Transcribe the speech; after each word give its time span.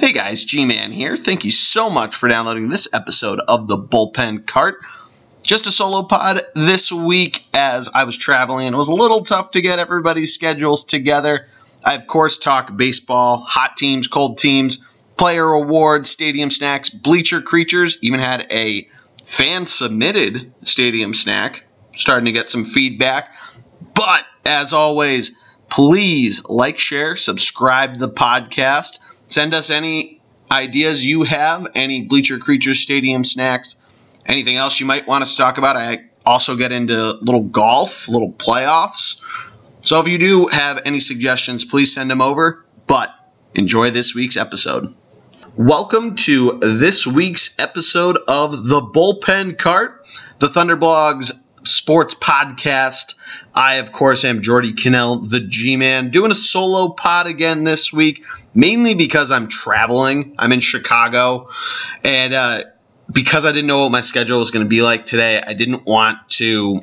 Hey 0.00 0.12
guys, 0.12 0.44
G 0.44 0.64
Man 0.64 0.90
here. 0.90 1.16
Thank 1.16 1.44
you 1.44 1.52
so 1.52 1.90
much 1.90 2.16
for 2.16 2.28
downloading 2.28 2.68
this 2.68 2.88
episode 2.92 3.38
of 3.46 3.68
the 3.68 3.76
Bullpen 3.76 4.46
Cart. 4.46 4.80
Just 5.44 5.68
a 5.68 5.72
solo 5.72 6.02
pod 6.02 6.42
this 6.56 6.90
week 6.90 7.44
as 7.54 7.88
I 7.94 8.02
was 8.02 8.16
traveling 8.16 8.66
and 8.66 8.74
it 8.74 8.78
was 8.78 8.88
a 8.88 8.94
little 8.94 9.22
tough 9.22 9.52
to 9.52 9.60
get 9.60 9.78
everybody's 9.78 10.34
schedules 10.34 10.82
together. 10.82 11.46
I, 11.84 11.94
of 11.94 12.08
course, 12.08 12.36
talk 12.36 12.76
baseball, 12.76 13.38
hot 13.38 13.76
teams, 13.76 14.08
cold 14.08 14.38
teams, 14.38 14.84
player 15.16 15.46
awards, 15.46 16.10
stadium 16.10 16.50
snacks, 16.50 16.90
bleacher 16.90 17.40
creatures, 17.40 17.98
even 18.02 18.18
had 18.18 18.46
a 18.50 18.88
fan 19.24 19.66
submitted 19.66 20.52
stadium 20.64 21.14
snack. 21.14 21.64
Starting 21.94 22.26
to 22.26 22.32
get 22.32 22.50
some 22.50 22.64
feedback. 22.64 23.30
But 23.94 24.24
as 24.44 24.72
always, 24.72 25.36
please 25.68 26.44
like, 26.48 26.78
share, 26.78 27.14
subscribe 27.14 27.94
to 27.94 27.98
the 28.00 28.08
podcast. 28.08 28.98
Send 29.28 29.52
us 29.52 29.68
any 29.68 30.22
ideas 30.50 31.04
you 31.04 31.22
have, 31.24 31.66
any 31.74 32.02
Bleacher 32.02 32.38
Creatures 32.38 32.80
Stadium 32.80 33.24
snacks, 33.24 33.76
anything 34.24 34.56
else 34.56 34.80
you 34.80 34.86
might 34.86 35.06
want 35.06 35.20
us 35.20 35.32
to 35.32 35.42
talk 35.42 35.58
about. 35.58 35.76
I 35.76 36.06
also 36.24 36.56
get 36.56 36.72
into 36.72 36.94
little 37.20 37.42
golf, 37.42 38.08
little 38.08 38.32
playoffs. 38.32 39.20
So 39.82 40.00
if 40.00 40.08
you 40.08 40.16
do 40.16 40.46
have 40.46 40.80
any 40.86 40.98
suggestions, 40.98 41.66
please 41.66 41.92
send 41.92 42.10
them 42.10 42.22
over. 42.22 42.64
But 42.86 43.10
enjoy 43.54 43.90
this 43.90 44.14
week's 44.14 44.38
episode. 44.38 44.94
Welcome 45.58 46.16
to 46.16 46.58
this 46.62 47.06
week's 47.06 47.54
episode 47.58 48.16
of 48.28 48.52
the 48.52 48.80
Bullpen 48.80 49.58
Cart, 49.58 50.08
the 50.38 50.48
Thunderblogs 50.48 51.32
sports 51.68 52.14
podcast. 52.14 53.14
I, 53.54 53.76
of 53.76 53.92
course, 53.92 54.24
am 54.24 54.42
Jordy 54.42 54.72
Cannell, 54.72 55.26
the 55.28 55.40
G 55.40 55.76
Man, 55.76 56.10
doing 56.10 56.30
a 56.30 56.34
solo 56.34 56.90
pod 56.90 57.26
again 57.26 57.64
this 57.64 57.92
week, 57.92 58.24
mainly 58.54 58.94
because 58.94 59.30
I'm 59.30 59.48
traveling. 59.48 60.34
I'm 60.38 60.52
in 60.52 60.60
Chicago, 60.60 61.48
and 62.04 62.34
uh, 62.34 62.62
because 63.10 63.44
I 63.44 63.52
didn't 63.52 63.66
know 63.66 63.84
what 63.84 63.92
my 63.92 64.00
schedule 64.00 64.38
was 64.38 64.50
going 64.50 64.64
to 64.64 64.68
be 64.68 64.82
like 64.82 65.06
today, 65.06 65.40
I 65.44 65.54
didn't 65.54 65.84
want 65.86 66.28
to 66.30 66.82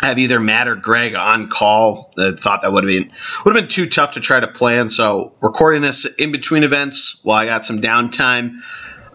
have 0.00 0.18
either 0.18 0.38
Matt 0.38 0.68
or 0.68 0.76
Greg 0.76 1.14
on 1.14 1.48
call. 1.48 2.12
I 2.18 2.32
thought 2.38 2.62
that 2.62 2.72
would 2.72 2.84
have 2.84 2.88
been 2.88 3.12
would 3.44 3.54
have 3.54 3.62
been 3.62 3.70
too 3.70 3.88
tough 3.88 4.12
to 4.12 4.20
try 4.20 4.40
to 4.40 4.48
plan. 4.48 4.88
So 4.88 5.34
recording 5.40 5.82
this 5.82 6.04
in 6.04 6.32
between 6.32 6.64
events 6.64 7.20
while 7.22 7.38
I 7.38 7.46
got 7.46 7.64
some 7.64 7.80
downtime, 7.80 8.58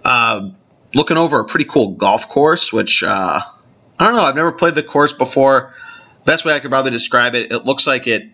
uh, 0.04 0.50
looking 0.94 1.18
over 1.18 1.40
a 1.40 1.46
pretty 1.46 1.66
cool 1.66 1.96
golf 1.96 2.30
course, 2.30 2.74
which. 2.74 3.04
Uh, 3.04 3.42
I 4.02 4.06
don't 4.06 4.16
know. 4.16 4.24
I've 4.24 4.36
never 4.36 4.52
played 4.52 4.74
the 4.74 4.82
course 4.82 5.14
before. 5.14 5.76
Best 6.26 6.44
way 6.44 6.54
I 6.54 6.60
could 6.60 6.72
probably 6.72 6.90
describe 6.90 7.36
it, 7.36 7.52
it 7.52 7.66
looks 7.66 7.86
like 7.86 8.08
it 8.08 8.30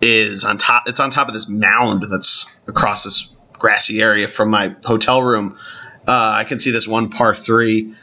is 0.00 0.44
on 0.44 0.58
top. 0.58 0.84
It's 0.86 1.00
on 1.00 1.10
top 1.10 1.26
of 1.26 1.34
this 1.34 1.48
mound 1.48 2.04
that's 2.08 2.46
across 2.68 3.02
this 3.02 3.34
grassy 3.54 4.00
area 4.00 4.28
from 4.28 4.50
my 4.50 4.76
hotel 4.84 5.20
room. 5.20 5.58
Uh, 6.06 6.34
I 6.36 6.44
can 6.44 6.60
see 6.60 6.70
this 6.70 6.86
one 6.86 7.10
par 7.10 7.34
three. 7.34 7.94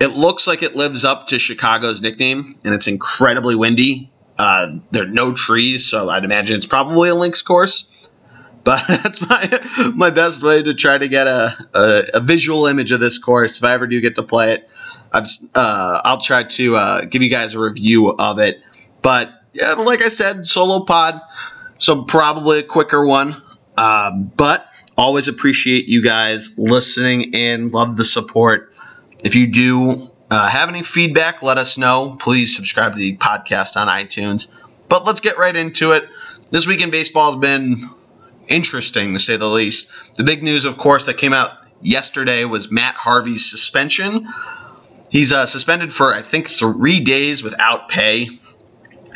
It 0.00 0.06
looks 0.06 0.46
like 0.46 0.62
it 0.62 0.74
lives 0.74 1.04
up 1.04 1.26
to 1.28 1.38
Chicago's 1.38 2.00
nickname, 2.00 2.58
and 2.64 2.72
it's 2.72 2.86
incredibly 2.86 3.54
windy. 3.54 4.10
Uh, 4.38 4.78
there 4.90 5.02
are 5.02 5.06
no 5.06 5.34
trees, 5.34 5.84
so 5.84 6.08
I'd 6.08 6.24
imagine 6.24 6.56
it's 6.56 6.66
probably 6.66 7.10
a 7.10 7.14
links 7.14 7.42
course. 7.42 7.94
But 8.64 8.82
that's 8.86 9.20
my 9.22 9.92
my 9.94 10.10
best 10.10 10.42
way 10.42 10.62
to 10.62 10.74
try 10.74 10.98
to 10.98 11.08
get 11.08 11.26
a, 11.26 11.56
a, 11.72 12.04
a 12.14 12.20
visual 12.20 12.66
image 12.66 12.92
of 12.92 13.00
this 13.00 13.18
course 13.18 13.56
if 13.56 13.64
I 13.64 13.72
ever 13.72 13.86
do 13.86 13.98
get 14.00 14.16
to 14.16 14.22
play 14.22 14.54
it. 14.54 14.68
I've, 15.12 15.26
uh, 15.54 16.00
I'll 16.04 16.20
try 16.20 16.44
to 16.44 16.76
uh, 16.76 17.04
give 17.04 17.22
you 17.22 17.30
guys 17.30 17.54
a 17.54 17.60
review 17.60 18.14
of 18.18 18.38
it. 18.38 18.60
But 19.02 19.30
yeah, 19.52 19.72
like 19.74 20.02
I 20.02 20.08
said, 20.08 20.46
solo 20.46 20.84
pod, 20.84 21.20
so 21.78 22.04
probably 22.04 22.60
a 22.60 22.62
quicker 22.62 23.06
one. 23.06 23.42
Um, 23.76 24.32
but 24.36 24.66
always 24.96 25.28
appreciate 25.28 25.86
you 25.86 26.02
guys 26.02 26.54
listening 26.58 27.34
and 27.34 27.72
love 27.72 27.96
the 27.96 28.04
support. 28.04 28.72
If 29.22 29.34
you 29.36 29.46
do 29.46 30.10
uh, 30.30 30.48
have 30.48 30.68
any 30.68 30.82
feedback, 30.82 31.42
let 31.42 31.58
us 31.58 31.78
know. 31.78 32.16
Please 32.18 32.54
subscribe 32.54 32.94
to 32.94 32.98
the 32.98 33.16
podcast 33.16 33.76
on 33.76 33.88
iTunes. 33.88 34.50
But 34.88 35.04
let's 35.04 35.20
get 35.20 35.38
right 35.38 35.54
into 35.54 35.92
it. 35.92 36.08
This 36.50 36.66
week 36.66 36.80
in 36.80 36.90
baseball 36.90 37.32
has 37.32 37.40
been 37.40 37.78
interesting, 38.48 39.14
to 39.14 39.20
say 39.20 39.36
the 39.36 39.46
least. 39.46 39.90
The 40.16 40.24
big 40.24 40.42
news, 40.42 40.64
of 40.64 40.78
course, 40.78 41.06
that 41.06 41.18
came 41.18 41.32
out 41.32 41.50
yesterday 41.80 42.44
was 42.44 42.70
Matt 42.70 42.94
Harvey's 42.94 43.48
suspension. 43.48 44.26
He's 45.10 45.32
uh, 45.32 45.46
suspended 45.46 45.92
for 45.92 46.12
I 46.12 46.22
think 46.22 46.48
three 46.48 47.00
days 47.00 47.42
without 47.42 47.88
pay, 47.88 48.28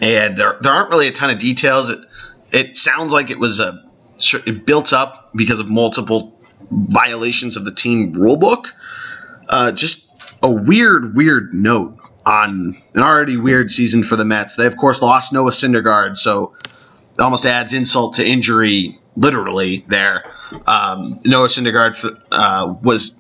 and 0.01 0.37
there, 0.37 0.59
there 0.61 0.73
aren't 0.73 0.91
really 0.91 1.09
a 1.09 1.13
ton 1.13 1.31
of 1.31 1.39
details. 1.39 1.91
It 1.91 1.99
it 2.51 2.77
sounds 2.77 3.13
like 3.13 3.31
it 3.31 3.39
was 3.39 3.61
a 3.61 3.85
it 4.47 4.65
built 4.65 4.93
up 4.93 5.31
because 5.35 5.61
of 5.61 5.69
multiple 5.69 6.39
violations 6.71 7.57
of 7.57 7.65
the 7.65 7.75
team 7.75 8.15
rulebook. 8.15 8.67
Uh, 9.49 9.73
just 9.73 10.09
a 10.43 10.51
weird, 10.51 11.15
weird 11.15 11.53
note 11.53 11.99
on 12.25 12.77
an 12.95 13.03
already 13.03 13.37
weird 13.37 13.71
season 13.71 14.03
for 14.03 14.17
the 14.17 14.25
Mets. 14.25 14.57
They 14.57 14.67
of 14.67 14.77
course 14.77 15.03
lost 15.03 15.33
Noah 15.33 15.51
Syndergaard, 15.51 16.17
so 16.17 16.55
almost 17.19 17.47
adds 17.47 17.73
insult 17.73 18.15
to 18.15 18.27
injury, 18.27 18.99
literally. 19.17 19.85
There, 19.89 20.25
um, 20.67 21.21
Noah 21.25 21.49
Syndergaard 21.49 22.21
uh, 22.31 22.75
was 22.83 23.19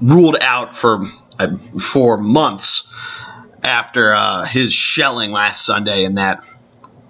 ruled 0.00 0.36
out 0.40 0.76
for 0.76 1.04
uh, 1.04 1.08
for 1.80 2.16
months 2.18 2.88
after 3.62 4.12
uh, 4.12 4.44
his 4.44 4.72
shelling 4.72 5.30
last 5.30 5.64
Sunday 5.64 6.04
in 6.04 6.16
that 6.16 6.42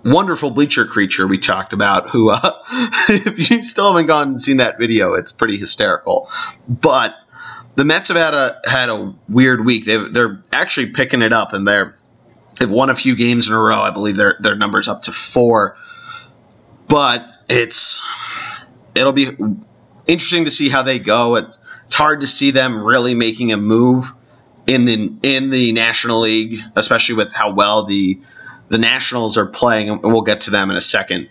wonderful 0.05 0.51
bleacher 0.51 0.85
creature 0.87 1.27
we 1.27 1.39
talked 1.39 1.73
about. 1.73 2.11
Who, 2.11 2.31
uh, 2.31 2.53
if 3.09 3.51
you 3.51 3.63
still 3.63 3.93
haven't 3.93 4.07
gone 4.07 4.29
and 4.29 4.43
seen 4.43 4.59
that 4.59 4.79
video, 4.79 5.15
it's 5.15 5.33
pretty 5.33 5.57
hysterical. 5.57 6.31
But 6.69 7.15
the 7.75 7.85
Mets 7.85 8.09
have 8.09 8.17
had 8.17 8.35
a 8.35 8.61
had 8.65 8.89
a 8.89 9.15
weird 9.29 9.65
week. 9.65 9.85
they 9.85 9.99
they're 10.11 10.43
actually 10.53 10.93
picking 10.93 11.23
it 11.23 11.33
up, 11.33 11.53
and 11.53 11.67
they're 11.67 11.97
they've 12.59 12.71
won 12.71 12.91
a 12.91 12.97
few 12.97 13.17
games 13.17 13.49
in 13.49 13.55
a 13.55 13.61
row. 13.61 13.81
I 13.81 13.91
believe 13.91 14.17
their 14.17 14.37
their 14.41 14.57
numbers 14.57 14.89
up 14.89 15.03
to 15.03 15.13
four. 15.13 15.77
But 16.89 17.25
it's 17.49 18.01
it'll 18.95 19.13
be 19.13 19.29
interesting 20.07 20.45
to 20.45 20.51
see 20.51 20.69
how 20.69 20.83
they 20.83 20.99
go. 20.99 21.37
It's, 21.37 21.59
it's 21.93 21.99
hard 21.99 22.23
to 22.23 22.27
see 22.27 22.53
them 22.53 22.83
really 22.83 23.13
making 23.13 23.53
a 23.53 23.59
move 23.59 24.07
in 24.67 24.87
the 24.87 25.13
in 25.23 25.51
the 25.51 25.73
National 25.73 26.21
League, 26.21 26.59
especially 26.75 27.17
with 27.17 27.35
how 27.35 27.53
well 27.53 27.85
the 27.85 28.19
the 28.71 28.79
Nationals 28.79 29.37
are 29.37 29.45
playing, 29.45 29.91
and 29.91 30.03
we'll 30.03 30.23
get 30.23 30.41
to 30.43 30.51
them 30.51 30.71
in 30.71 30.77
a 30.77 30.81
second. 30.81 31.29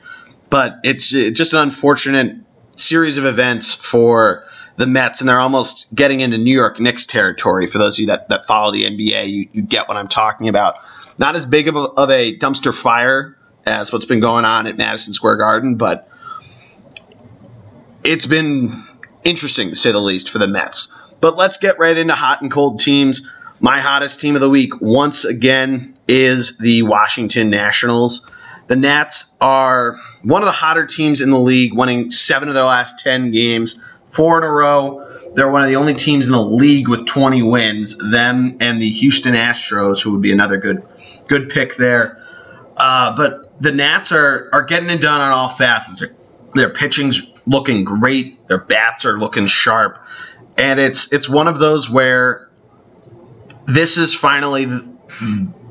But 0.51 0.75
it's, 0.83 1.15
it's 1.15 1.35
just 1.35 1.53
an 1.53 1.61
unfortunate 1.61 2.35
series 2.77 3.17
of 3.17 3.25
events 3.25 3.73
for 3.73 4.43
the 4.75 4.85
Mets, 4.85 5.21
and 5.21 5.27
they're 5.27 5.39
almost 5.39 5.95
getting 5.95 6.19
into 6.19 6.37
New 6.37 6.53
York 6.53 6.79
Knicks 6.79 7.07
territory. 7.07 7.65
For 7.65 7.79
those 7.79 7.95
of 7.95 8.01
you 8.01 8.07
that, 8.07 8.29
that 8.29 8.45
follow 8.45 8.71
the 8.71 8.83
NBA, 8.83 9.29
you, 9.29 9.49
you 9.53 9.61
get 9.63 9.87
what 9.87 9.97
I'm 9.97 10.09
talking 10.09 10.47
about. 10.47 10.75
Not 11.17 11.35
as 11.35 11.47
big 11.47 11.69
of 11.69 11.75
a, 11.75 11.79
of 11.79 12.11
a 12.11 12.37
dumpster 12.37 12.79
fire 12.79 13.35
as 13.65 13.91
what's 13.91 14.05
been 14.05 14.19
going 14.19 14.45
on 14.45 14.67
at 14.67 14.77
Madison 14.77 15.13
Square 15.13 15.37
Garden, 15.37 15.77
but 15.77 16.07
it's 18.03 18.27
been 18.27 18.69
interesting 19.23 19.69
to 19.69 19.75
say 19.75 19.91
the 19.91 19.99
least 19.99 20.29
for 20.29 20.39
the 20.39 20.47
Mets. 20.47 20.97
But 21.19 21.37
let's 21.37 21.57
get 21.57 21.79
right 21.79 21.97
into 21.97 22.13
hot 22.13 22.41
and 22.41 22.51
cold 22.51 22.79
teams. 22.79 23.29
My 23.59 23.79
hottest 23.79 24.19
team 24.19 24.35
of 24.35 24.41
the 24.41 24.49
week, 24.49 24.81
once 24.81 25.23
again, 25.23 25.93
is 26.07 26.57
the 26.57 26.81
Washington 26.81 27.49
Nationals. 27.49 28.27
The 28.67 28.75
Nats 28.75 29.25
are 29.39 29.99
one 30.23 30.41
of 30.41 30.45
the 30.45 30.51
hotter 30.51 30.85
teams 30.85 31.21
in 31.21 31.29
the 31.29 31.37
league, 31.37 31.73
winning 31.73 32.09
seven 32.09 32.47
of 32.47 32.55
their 32.55 32.63
last 32.63 32.99
10 32.99 33.31
games, 33.31 33.81
four 34.11 34.37
in 34.39 34.43
a 34.43 34.49
row. 34.49 35.07
They're 35.35 35.51
one 35.51 35.61
of 35.61 35.67
the 35.67 35.75
only 35.75 35.93
teams 35.93 36.27
in 36.27 36.33
the 36.33 36.41
league 36.41 36.87
with 36.87 37.05
20 37.05 37.43
wins. 37.43 37.97
Them 38.11 38.57
and 38.59 38.81
the 38.81 38.89
Houston 38.89 39.35
Astros, 39.35 40.01
who 40.01 40.13
would 40.13 40.21
be 40.21 40.31
another 40.31 40.57
good 40.57 40.83
good 41.27 41.49
pick 41.49 41.75
there. 41.75 42.25
Uh, 42.75 43.15
but 43.15 43.61
the 43.61 43.71
Nats 43.71 44.11
are, 44.11 44.49
are 44.51 44.63
getting 44.63 44.89
it 44.89 45.01
done 45.01 45.21
on 45.21 45.31
all 45.31 45.49
facets. 45.49 45.99
Their, 45.99 46.09
their 46.55 46.69
pitching's 46.69 47.30
looking 47.45 47.83
great. 47.83 48.47
Their 48.47 48.59
bats 48.59 49.05
are 49.05 49.17
looking 49.17 49.45
sharp 49.45 49.99
and 50.57 50.79
it's 50.79 51.11
it's 51.11 51.29
one 51.29 51.47
of 51.47 51.59
those 51.59 51.89
where 51.89 52.49
this 53.65 53.97
is 53.97 54.13
finally 54.13 54.67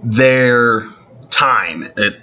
their 0.03 0.89
time. 1.31 1.85
It, 1.97 2.15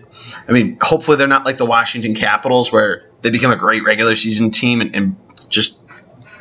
I 0.48 0.52
mean, 0.52 0.78
hopefully 0.82 1.18
they're 1.18 1.28
not 1.28 1.46
like 1.46 1.58
the 1.58 1.66
Washington 1.66 2.16
Capitals 2.16 2.72
where 2.72 3.10
they 3.22 3.30
become 3.30 3.52
a 3.52 3.58
great 3.58 3.84
regular 3.84 4.16
season 4.16 4.52
team 4.52 4.82
and, 4.82 4.96
and 4.96 5.16
just 5.50 5.80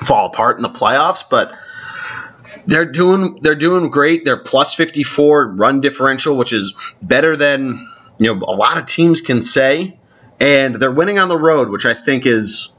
fall 0.05 0.27
apart 0.27 0.57
in 0.57 0.63
the 0.63 0.69
playoffs, 0.69 1.23
but 1.31 1.55
they're 2.67 2.91
doing 2.91 3.39
they're 3.43 3.55
doing 3.55 3.91
great. 3.91 4.25
They're 4.25 4.43
plus 4.43 4.75
54 4.75 5.55
run 5.55 5.81
differential, 5.81 6.37
which 6.37 6.53
is 6.53 6.75
better 7.03 7.37
than 7.37 7.87
you 8.19 8.35
know 8.35 8.41
a 8.47 8.55
lot 8.55 8.79
of 8.79 8.87
teams 8.87 9.21
can 9.21 9.43
say, 9.43 9.99
and 10.41 10.75
they're 10.75 10.93
winning 10.93 11.19
on 11.19 11.29
the 11.29 11.39
road, 11.39 11.69
which 11.69 11.85
I 11.85 11.95
think 11.95 12.27
is 12.27 12.76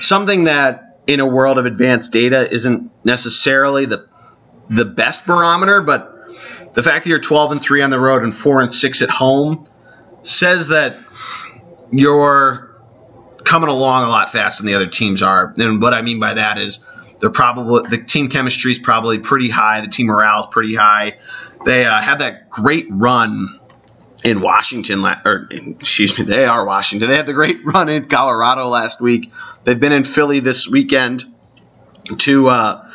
something 0.00 0.44
that 0.44 0.98
in 1.06 1.20
a 1.20 1.26
world 1.26 1.58
of 1.58 1.66
advanced 1.66 2.12
data 2.12 2.52
isn't 2.52 2.90
necessarily 3.04 3.86
the 3.86 4.08
the 4.68 4.84
best 4.84 5.26
barometer, 5.26 5.82
but 5.82 6.08
the 6.74 6.82
fact 6.82 7.04
that 7.04 7.10
you're 7.10 7.20
12 7.20 7.52
and 7.52 7.62
3 7.62 7.82
on 7.82 7.90
the 7.90 7.98
road 7.98 8.22
and 8.22 8.34
4 8.34 8.60
and 8.60 8.72
6 8.72 9.02
at 9.02 9.10
home 9.10 9.68
says 10.22 10.68
that 10.68 10.96
you're 11.90 12.70
coming 13.44 13.68
along 13.68 14.04
a 14.04 14.08
lot 14.08 14.30
faster 14.30 14.62
than 14.62 14.68
the 14.68 14.76
other 14.76 14.88
teams 14.88 15.22
are. 15.22 15.52
And 15.58 15.82
what 15.82 15.92
I 15.92 16.02
mean 16.02 16.20
by 16.20 16.34
that 16.34 16.58
is 16.58 16.86
they're 17.20 17.30
probably 17.30 17.88
the 17.88 18.02
team 18.02 18.28
chemistry 18.28 18.70
is 18.70 18.78
probably 18.78 19.18
pretty 19.18 19.48
high. 19.48 19.80
The 19.80 19.88
team 19.88 20.06
morale 20.06 20.40
is 20.40 20.46
pretty 20.46 20.74
high. 20.74 21.18
They 21.64 21.84
uh, 21.84 22.00
had 22.00 22.20
that 22.20 22.48
great 22.48 22.86
run 22.90 23.59
in 24.22 24.40
Washington, 24.40 25.04
or 25.24 25.48
excuse 25.50 26.18
me, 26.18 26.24
they 26.24 26.44
are 26.44 26.66
Washington. 26.66 27.08
They 27.08 27.16
had 27.16 27.26
the 27.26 27.32
great 27.32 27.64
run 27.64 27.88
in 27.88 28.08
Colorado 28.08 28.66
last 28.66 29.00
week. 29.00 29.32
They've 29.64 29.80
been 29.80 29.92
in 29.92 30.04
Philly 30.04 30.40
this 30.40 30.68
weekend. 30.68 31.24
Two 32.18 32.48
uh, 32.48 32.88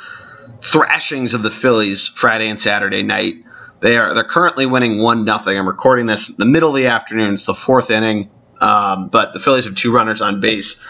thrashings 0.62 1.34
of 1.34 1.42
the 1.42 1.52
Phillies 1.52 2.08
Friday 2.08 2.50
and 2.50 2.60
Saturday 2.60 3.04
night. 3.04 3.36
They 3.82 3.98
are 3.98 4.14
they're 4.14 4.24
currently 4.24 4.66
winning 4.66 5.02
one 5.02 5.26
nothing. 5.26 5.58
I'm 5.58 5.68
recording 5.68 6.06
this 6.06 6.30
in 6.30 6.36
the 6.38 6.46
middle 6.46 6.70
of 6.70 6.76
the 6.76 6.88
afternoon. 6.88 7.36
It's 7.36 7.46
the 7.46 7.54
fourth 7.54 7.92
inning, 7.92 8.30
um, 8.60 9.10
but 9.10 9.34
the 9.34 9.40
Phillies 9.40 9.66
have 9.66 9.76
two 9.76 9.94
runners 9.94 10.22
on 10.22 10.42
base. 10.42 10.84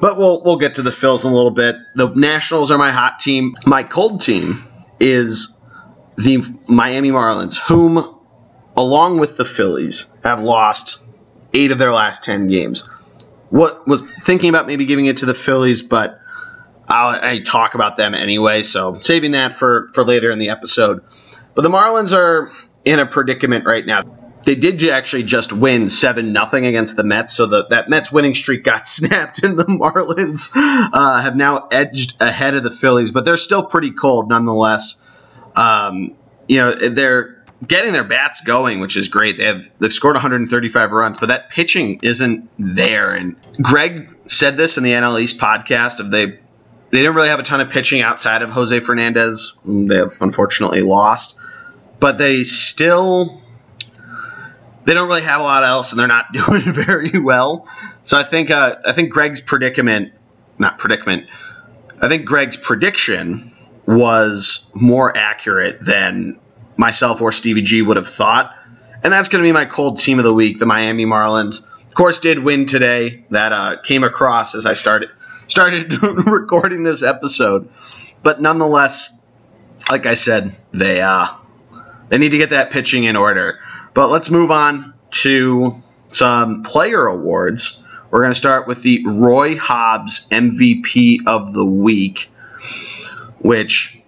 But 0.00 0.16
we'll 0.16 0.42
we'll 0.42 0.56
get 0.58 0.76
to 0.76 0.82
the 0.82 0.90
Phils 0.90 1.24
in 1.24 1.30
a 1.30 1.34
little 1.34 1.50
bit. 1.50 1.76
The 1.94 2.08
Nationals 2.08 2.70
are 2.70 2.78
my 2.78 2.92
hot 2.92 3.20
team. 3.20 3.54
My 3.66 3.82
cold 3.82 4.20
team 4.20 4.62
is 5.00 5.60
the 6.16 6.42
Miami 6.68 7.10
Marlins, 7.10 7.58
whom, 7.58 8.13
along 8.76 9.18
with 9.18 9.36
the 9.36 9.44
Phillies, 9.44 10.12
have 10.22 10.42
lost 10.42 11.02
eight 11.52 11.70
of 11.70 11.78
their 11.78 11.92
last 11.92 12.24
ten 12.24 12.48
games. 12.48 12.88
What 13.50 13.86
was 13.86 14.00
thinking 14.00 14.48
about 14.48 14.66
maybe 14.66 14.84
giving 14.84 15.06
it 15.06 15.18
to 15.18 15.26
the 15.26 15.34
Phillies, 15.34 15.82
but 15.82 16.18
I'll, 16.88 17.18
I 17.22 17.40
talk 17.40 17.74
about 17.74 17.96
them 17.96 18.14
anyway, 18.14 18.62
so 18.62 18.98
saving 19.00 19.32
that 19.32 19.54
for 19.54 19.88
for 19.94 20.04
later 20.04 20.30
in 20.30 20.38
the 20.38 20.50
episode. 20.50 21.02
But 21.54 21.62
the 21.62 21.68
Marlins 21.68 22.16
are 22.16 22.52
in 22.84 22.98
a 22.98 23.06
predicament 23.06 23.64
right 23.64 23.84
now. 23.84 24.02
They 24.44 24.56
did 24.56 24.82
actually 24.90 25.22
just 25.22 25.54
win 25.54 25.88
seven 25.88 26.34
nothing 26.34 26.66
against 26.66 26.96
the 26.96 27.04
Mets, 27.04 27.34
so 27.34 27.46
the, 27.46 27.66
that 27.68 27.88
Mets 27.88 28.12
winning 28.12 28.34
streak 28.34 28.64
got 28.64 28.86
snapped, 28.88 29.42
and 29.42 29.58
the 29.58 29.64
Marlins 29.64 30.50
uh, 30.54 31.22
have 31.22 31.36
now 31.36 31.68
edged 31.70 32.20
ahead 32.20 32.54
of 32.54 32.62
the 32.62 32.70
Phillies, 32.70 33.10
but 33.10 33.24
they're 33.24 33.38
still 33.38 33.64
pretty 33.64 33.92
cold 33.92 34.28
nonetheless. 34.28 35.00
Um, 35.56 36.16
you 36.48 36.58
know 36.58 36.74
they're 36.90 37.33
getting 37.66 37.92
their 37.92 38.04
bats 38.04 38.40
going, 38.42 38.80
which 38.80 38.96
is 38.96 39.08
great. 39.08 39.38
They 39.38 39.44
have 39.44 39.70
they've 39.78 39.92
scored 39.92 40.14
135 40.14 40.90
runs, 40.90 41.18
but 41.18 41.26
that 41.26 41.50
pitching 41.50 42.00
isn't 42.02 42.48
there. 42.58 43.10
And 43.10 43.36
Greg 43.60 44.14
said 44.26 44.56
this 44.56 44.76
in 44.76 44.84
the 44.84 44.92
NL 44.92 45.20
East 45.20 45.38
podcast 45.38 46.00
of 46.00 46.10
they 46.10 46.26
they 46.26 47.00
didn't 47.00 47.14
really 47.14 47.28
have 47.28 47.40
a 47.40 47.44
ton 47.44 47.60
of 47.60 47.70
pitching 47.70 48.02
outside 48.02 48.42
of 48.42 48.50
Jose 48.50 48.78
Fernandez. 48.80 49.58
They 49.64 49.96
have 49.96 50.14
unfortunately 50.20 50.82
lost 50.82 51.36
but 52.04 52.18
they 52.18 52.44
still 52.44 53.40
they 54.84 54.92
don't 54.92 55.08
really 55.08 55.22
have 55.22 55.40
a 55.40 55.42
lot 55.44 55.64
else, 55.64 55.92
and 55.92 55.98
they're 55.98 56.06
not 56.06 56.32
doing 56.32 56.70
very 56.70 57.18
well. 57.18 57.66
So 58.04 58.18
I 58.18 58.24
think 58.24 58.50
uh, 58.50 58.76
I 58.84 58.92
think 58.92 59.10
Greg's 59.10 59.40
predicament, 59.40 60.12
not 60.58 60.78
predicament, 60.78 61.28
I 62.00 62.08
think 62.08 62.26
Greg's 62.26 62.58
prediction 62.58 63.52
was 63.86 64.70
more 64.74 65.16
accurate 65.16 65.78
than 65.80 66.38
myself 66.76 67.20
or 67.20 67.32
Stevie 67.32 67.62
G 67.62 67.82
would 67.82 67.96
have 67.96 68.08
thought, 68.08 68.54
and 69.02 69.12
that's 69.12 69.28
going 69.28 69.42
to 69.42 69.48
be 69.48 69.52
my 69.52 69.66
cold 69.66 69.98
team 69.98 70.18
of 70.18 70.24
the 70.24 70.34
week, 70.34 70.58
the 70.58 70.66
Miami 70.66 71.06
Marlins. 71.06 71.66
Of 71.86 71.94
course, 71.94 72.18
did 72.20 72.38
win 72.38 72.66
today. 72.66 73.24
That 73.30 73.52
uh, 73.52 73.76
came 73.82 74.04
across 74.04 74.54
as 74.54 74.66
I 74.66 74.74
started 74.74 75.10
started 75.46 75.92
recording 76.02 76.82
this 76.82 77.02
episode, 77.02 77.68
but 78.22 78.40
nonetheless, 78.40 79.20
like 79.90 80.06
I 80.06 80.14
said, 80.14 80.56
they 80.72 81.00
uh, 81.00 81.26
they 82.08 82.18
need 82.18 82.30
to 82.30 82.38
get 82.38 82.50
that 82.50 82.70
pitching 82.70 83.04
in 83.04 83.16
order. 83.16 83.58
But 83.92 84.08
let's 84.08 84.30
move 84.30 84.50
on 84.50 84.94
to 85.10 85.82
some 86.08 86.62
player 86.62 87.06
awards. 87.06 87.80
We're 88.10 88.20
going 88.20 88.32
to 88.32 88.38
start 88.38 88.68
with 88.68 88.82
the 88.82 89.04
Roy 89.06 89.56
Hobbs 89.56 90.28
MVP 90.28 91.26
of 91.26 91.52
the 91.52 91.64
Week, 91.64 92.30
which, 93.40 94.00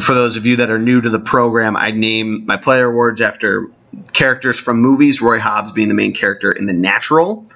for 0.00 0.14
those 0.14 0.36
of 0.36 0.46
you 0.46 0.56
that 0.56 0.70
are 0.70 0.78
new 0.78 1.00
to 1.00 1.10
the 1.10 1.20
program, 1.20 1.76
I 1.76 1.90
name 1.90 2.46
my 2.46 2.56
player 2.56 2.90
awards 2.90 3.20
after 3.20 3.68
characters 4.12 4.58
from 4.58 4.80
movies, 4.80 5.22
Roy 5.22 5.38
Hobbs 5.38 5.72
being 5.72 5.88
the 5.88 5.94
main 5.94 6.14
character 6.14 6.50
in 6.50 6.66
The 6.66 6.72
Natural. 6.72 7.48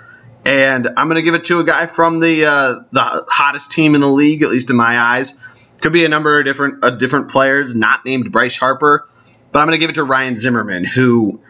And 0.44 0.87
I'm 0.96 1.08
going 1.08 1.17
to 1.17 1.23
give 1.23 1.35
it 1.35 1.44
to 1.46 1.61
a 1.61 1.64
guy 1.64 1.87
from 1.87 2.20
the 2.20 2.46
uh, 2.46 2.75
the 2.93 3.26
hottest 3.29 3.73
team 3.73 3.94
in 3.94 4.00
the 4.00 4.08
league, 4.08 4.43
at 4.43 4.50
least 4.50 4.70
in 4.70 4.76
my 4.76 4.99
eyes. 4.99 5.38
Could 5.81 5.93
be 5.93 6.05
a 6.05 6.08
number 6.08 6.38
of 6.38 6.44
different 6.44 6.82
uh, 6.85 6.90
different 6.90 7.31
players, 7.31 7.75
not 7.75 8.05
named 8.05 8.32
Bryce 8.32 8.56
Harper. 8.56 9.08
But 9.52 9.61
I'm 9.61 9.67
going 9.67 9.79
to 9.79 9.79
give 9.79 9.91
it 9.91 9.94
to 9.94 10.05
Ryan 10.05 10.37
Zimmerman, 10.37 10.84
who 10.84 11.43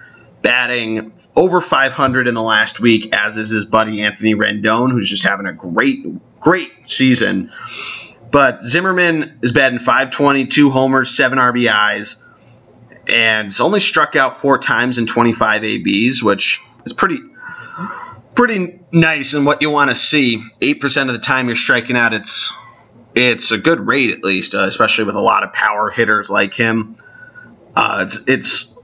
batting 0.43 1.13
over 1.37 1.61
500 1.61 2.29
in 2.29 2.35
the 2.35 2.43
last 2.43 2.81
week, 2.81 3.13
as 3.13 3.37
is 3.37 3.51
his 3.51 3.65
buddy 3.65 4.03
Anthony 4.03 4.35
Rendon, 4.35 4.91
who's 4.91 5.09
just 5.09 5.23
having 5.23 5.47
a 5.47 5.53
great, 5.53 6.05
great 6.41 6.71
season. 6.87 7.53
But 8.31 8.63
Zimmerman 8.63 9.41
is 9.43 9.53
batting 9.53 9.79
520, 9.79 10.47
two 10.47 10.71
homers, 10.71 11.17
seven 11.17 11.39
RBIs, 11.39 12.23
and 13.09 13.55
only 13.61 13.81
struck 13.81 14.17
out 14.17 14.41
four 14.41 14.59
times 14.59 14.99
in 14.99 15.07
25 15.07 15.65
ABs, 15.65 16.23
which 16.23 16.61
is 16.85 16.93
pretty 16.93 17.19
pretty 18.35 18.79
nice 18.93 19.35
and 19.35 19.45
what 19.45 19.63
you 19.63 19.71
want 19.71 19.91
to 19.91 19.95
see. 19.95 20.43
Eight 20.61 20.81
percent 20.81 21.11
of 21.11 21.15
the 21.15 21.23
time 21.23 21.49
you're 21.49 21.57
striking 21.57 21.97
out, 21.97 22.13
it's 22.13 22.53
it's 23.15 23.51
a 23.51 23.59
good 23.59 23.81
rate 23.81 24.11
at 24.11 24.23
least, 24.23 24.55
uh, 24.55 24.63
especially 24.63 25.05
with 25.05 25.17
a 25.17 25.21
lot 25.21 25.43
of 25.43 25.53
power 25.53 25.91
hitters 25.91 26.29
like 26.31 26.55
him. 26.55 26.97
Uh, 27.75 28.07
it's 28.07 28.29
it's 28.29 28.79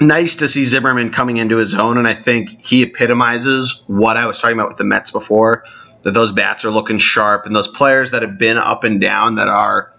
nice 0.00 0.36
to 0.36 0.48
see 0.48 0.64
Zimmerman 0.64 1.10
coming 1.10 1.38
into 1.38 1.56
his 1.56 1.74
own, 1.74 1.98
and 1.98 2.06
I 2.06 2.14
think 2.14 2.64
he 2.66 2.82
epitomizes 2.82 3.82
what 3.86 4.16
I 4.16 4.26
was 4.26 4.40
talking 4.40 4.56
about 4.56 4.68
with 4.68 4.78
the 4.78 4.84
Mets 4.84 5.10
before. 5.10 5.64
That 6.04 6.12
those 6.12 6.32
bats 6.32 6.64
are 6.64 6.70
looking 6.70 6.98
sharp, 6.98 7.46
and 7.46 7.56
those 7.56 7.68
players 7.68 8.10
that 8.12 8.22
have 8.22 8.38
been 8.38 8.56
up 8.58 8.84
and 8.84 9.00
down 9.00 9.36
that 9.36 9.48
are 9.48 9.92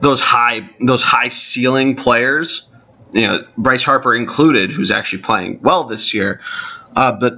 those 0.00 0.20
high 0.20 0.68
those 0.80 1.02
high 1.02 1.30
ceiling 1.30 1.96
players, 1.96 2.70
you 3.12 3.22
know, 3.22 3.38
Bryce 3.56 3.84
Harper 3.84 4.14
included, 4.14 4.70
who's 4.70 4.90
actually 4.90 5.22
playing 5.22 5.60
well 5.62 5.84
this 5.84 6.14
year. 6.14 6.40
Uh, 6.94 7.12
but 7.12 7.34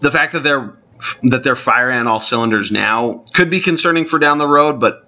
the 0.00 0.10
fact 0.10 0.32
that 0.34 0.40
they're 0.40 0.74
that 1.24 1.44
they're 1.44 1.56
firing 1.56 1.98
on 1.98 2.06
all 2.06 2.20
cylinders 2.20 2.70
now 2.70 3.24
could 3.32 3.50
be 3.50 3.60
concerning 3.60 4.06
for 4.06 4.18
down 4.18 4.38
the 4.38 4.48
road, 4.48 4.80
but 4.80 5.04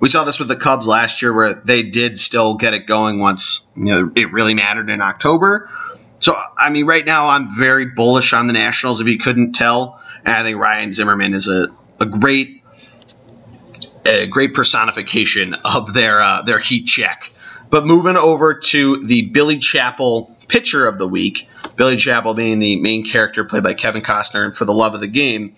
we 0.00 0.08
saw 0.08 0.24
this 0.24 0.38
with 0.38 0.48
the 0.48 0.56
Cubs 0.56 0.86
last 0.86 1.22
year 1.22 1.32
where 1.32 1.54
they 1.54 1.82
did 1.82 2.18
still 2.18 2.56
get 2.56 2.74
it 2.74 2.86
going 2.86 3.20
once 3.20 3.66
you 3.76 3.84
know, 3.84 4.10
it 4.14 4.32
really 4.32 4.54
mattered 4.54 4.90
in 4.90 5.00
October. 5.00 5.70
So, 6.20 6.36
I 6.58 6.70
mean, 6.70 6.86
right 6.86 7.04
now 7.04 7.28
I'm 7.28 7.56
very 7.56 7.86
bullish 7.86 8.32
on 8.32 8.46
the 8.46 8.52
Nationals, 8.52 9.00
if 9.00 9.08
you 9.08 9.18
couldn't 9.18 9.52
tell. 9.52 10.00
And 10.24 10.34
I 10.34 10.42
think 10.42 10.58
Ryan 10.58 10.92
Zimmerman 10.92 11.34
is 11.34 11.48
a, 11.48 11.68
a 12.00 12.06
great 12.06 12.62
a 14.06 14.26
great 14.26 14.54
personification 14.54 15.54
of 15.54 15.92
their 15.94 16.20
uh, 16.20 16.42
their 16.42 16.58
heat 16.58 16.86
check. 16.86 17.30
But 17.70 17.86
moving 17.86 18.16
over 18.16 18.54
to 18.54 19.04
the 19.04 19.30
Billy 19.30 19.58
Chapel 19.58 20.36
pitcher 20.48 20.86
of 20.86 20.98
the 20.98 21.08
week, 21.08 21.48
Billy 21.76 21.96
Chapel 21.96 22.34
being 22.34 22.58
the 22.58 22.76
main 22.76 23.04
character 23.04 23.44
played 23.44 23.62
by 23.62 23.74
Kevin 23.74 24.02
Costner, 24.02 24.44
and 24.44 24.56
for 24.56 24.64
the 24.64 24.72
love 24.72 24.94
of 24.94 25.00
the 25.00 25.08
game, 25.08 25.54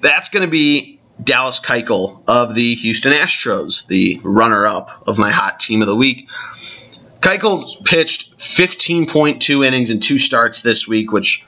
that's 0.00 0.28
going 0.30 0.42
to 0.42 0.50
be 0.50 0.98
Dallas 1.22 1.60
Keuchel 1.60 2.22
of 2.26 2.54
the 2.54 2.74
Houston 2.74 3.12
Astros, 3.12 3.86
the 3.86 4.20
runner-up 4.22 5.04
of 5.06 5.18
my 5.18 5.30
hot 5.30 5.60
team 5.60 5.82
of 5.82 5.88
the 5.88 5.96
week. 5.96 6.28
Keuchel 7.20 7.84
pitched 7.84 8.38
15.2 8.38 9.66
innings 9.66 9.90
in 9.90 10.00
two 10.00 10.18
starts 10.18 10.62
this 10.62 10.86
week, 10.86 11.12
which 11.12 11.44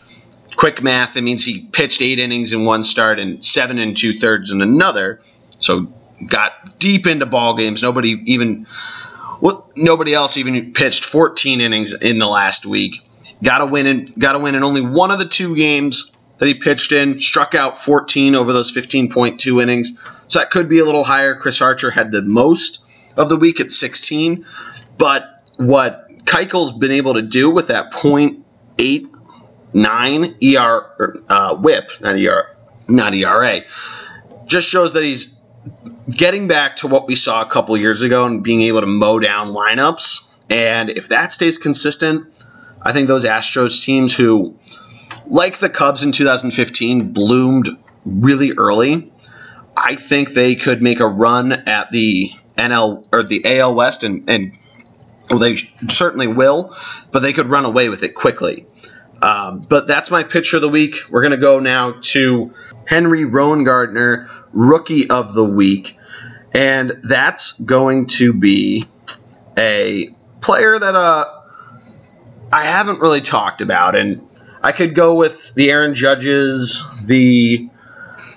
quick 0.59 0.83
math, 0.83 1.17
it 1.17 1.23
means 1.23 1.45
he 1.45 1.69
pitched 1.73 2.03
eight 2.03 2.19
innings 2.19 2.53
in 2.53 2.65
one 2.65 2.83
start 2.83 3.21
and 3.21 3.45
seven 3.45 3.79
and 3.79 3.97
two 3.97 4.13
thirds 4.13 4.51
in 4.51 4.61
another. 4.61 5.21
So 5.61 5.93
got 6.27 6.79
deep 6.81 7.07
into 7.07 7.27
ball 7.27 7.57
games. 7.57 7.81
Nobody 7.81 8.21
even 8.27 8.67
well, 9.41 9.71
nobody 9.77 10.13
else 10.13 10.37
even 10.37 10.73
pitched 10.73 11.05
14 11.05 11.61
innings 11.61 11.95
in 11.95 12.19
the 12.19 12.27
last 12.27 12.67
week. 12.67 12.97
Got 13.43 13.59
to 13.59 13.67
win 13.67 13.87
in 13.87 14.07
got 14.19 14.33
to 14.33 14.41
win 14.41 14.57
in 14.57 14.65
only 14.65 14.81
one 14.81 15.13
of 15.13 15.21
the 15.21 15.29
two 15.29 15.55
games 15.55 16.13
that 16.39 16.47
he 16.47 16.55
pitched 16.55 16.91
in, 16.91 17.21
struck 17.21 17.55
out 17.55 17.81
14 17.81 18.35
over 18.35 18.53
those 18.53 18.73
15.2 18.73 19.63
innings. 19.63 19.97
So 20.27 20.41
that 20.41 20.51
could 20.51 20.69
be 20.69 20.81
a 20.81 20.85
little 20.85 21.05
higher. 21.05 21.37
Chris 21.37 21.63
Archer 21.63 21.91
had 21.91 22.11
the 22.11 22.23
most 22.23 22.85
of 23.17 23.29
the 23.29 23.37
week 23.37 23.61
at 23.61 23.71
16. 23.71 24.45
But 24.97 25.53
what 25.57 26.09
Keuchel's 26.25 26.73
been 26.73 26.93
able 26.93 27.15
to 27.15 27.23
do 27.23 27.51
with 27.51 27.69
that 27.69 27.93
.89 29.75 30.57
ER 30.57 31.23
uh, 31.29 31.57
WHIP, 31.57 31.91
not 32.01 32.19
ER, 32.19 32.57
not 32.89 33.15
ERA, 33.15 33.61
just 34.47 34.69
shows 34.69 34.93
that 34.95 35.03
he's 35.03 35.35
getting 36.11 36.49
back 36.49 36.77
to 36.77 36.87
what 36.87 37.07
we 37.07 37.17
saw 37.17 37.43
a 37.43 37.51
couple 37.51 37.77
years 37.77 38.03
ago 38.03 38.25
and 38.25 38.43
being 38.43 38.63
able 38.63 38.81
to 38.81 38.87
mow 38.87 39.19
down 39.19 39.49
lineups. 39.49 40.29
And 40.51 40.91
if 40.91 41.09
that 41.09 41.33
stays 41.33 41.59
consistent, 41.59 42.27
I 42.81 42.93
think 42.93 43.09
those 43.09 43.25
Astros 43.25 43.83
teams 43.83 44.15
who 44.15 44.57
like 45.29 45.59
the 45.59 45.69
Cubs 45.69 46.03
in 46.03 46.13
2015, 46.13 47.13
bloomed 47.13 47.69
really 48.05 48.53
early. 48.53 49.13
I 49.77 49.95
think 49.95 50.31
they 50.31 50.55
could 50.55 50.83
make 50.83 51.01
a 51.01 51.07
run 51.07 51.53
at 51.53 51.91
the 51.91 52.33
NL 52.57 53.07
or 53.13 53.23
the 53.23 53.59
AL 53.59 53.75
West, 53.75 54.03
and, 54.03 54.29
and 54.29 54.57
well, 55.31 55.39
they 55.39 55.57
certainly 55.89 56.27
will, 56.27 56.75
but 57.13 57.21
they 57.21 57.33
could 57.33 57.47
run 57.47 57.65
away 57.65 57.89
with 57.89 58.03
it 58.03 58.15
quickly. 58.15 58.67
Um, 59.21 59.61
but 59.61 59.87
that's 59.87 60.11
my 60.11 60.23
pitcher 60.23 60.57
of 60.57 60.63
the 60.63 60.69
week. 60.69 60.97
We're 61.11 61.23
going 61.23 61.33
to 61.33 61.37
go 61.39 61.59
now 61.61 61.95
to 62.01 62.55
Henry 62.87 63.25
Rowengartner 63.25 64.29
Rookie 64.53 65.11
of 65.11 65.35
the 65.35 65.45
Week. 65.45 65.97
And 66.53 67.01
that's 67.05 67.61
going 67.61 68.07
to 68.07 68.33
be 68.33 68.89
a 69.57 70.15
player 70.41 70.79
that 70.79 70.95
uh, 70.95 71.25
I 72.53 72.65
haven't 72.65 73.01
really 73.01 73.21
talked 73.21 73.61
about. 73.61 73.97
And 73.97 74.27
I 74.63 74.73
could 74.73 74.95
go 74.95 75.15
with 75.15 75.55
the 75.55 75.71
Aaron 75.71 75.95
Judges, 75.95 76.85
the 77.07 77.69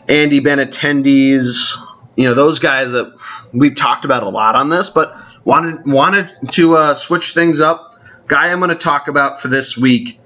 Andy 0.08 0.42
Benintendis, 0.42 1.76
you 2.16 2.26
know, 2.26 2.34
those 2.34 2.60
guys 2.60 2.92
that 2.92 3.16
we've 3.54 3.76
talked 3.76 4.06
about 4.06 4.24
a 4.24 4.30
lot 4.30 4.56
on 4.56 4.70
this, 4.70 4.90
but 4.90 5.16
wanted 5.46 5.86
wanted 5.86 6.30
to 6.52 6.76
uh, 6.76 6.96
switch 6.96 7.34
things 7.34 7.62
up. 7.62 7.96
Guy 8.28 8.52
I'm 8.52 8.60
going 8.60 8.70
to 8.70 8.76
talk 8.76 9.08
about 9.08 9.42
for 9.42 9.48
this 9.48 9.78
week 9.78 10.20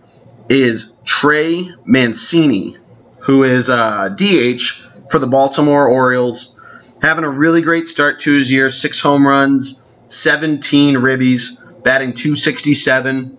is 0.49 0.97
Trey 1.05 1.69
Mancini, 1.85 2.77
who 3.19 3.43
is 3.43 3.69
uh, 3.69 4.09
DH 4.09 4.61
for 5.09 5.19
the 5.19 5.27
Baltimore 5.27 5.87
Orioles, 5.87 6.59
having 7.01 7.23
a 7.23 7.29
really 7.29 7.61
great 7.61 7.87
start 7.87 8.19
to 8.21 8.33
his 8.33 8.51
year. 8.51 8.69
Six 8.69 8.99
home 8.99 9.25
runs, 9.25 9.81
17 10.07 10.95
ribbies, 10.95 11.83
batting 11.83 12.13
267. 12.13 13.37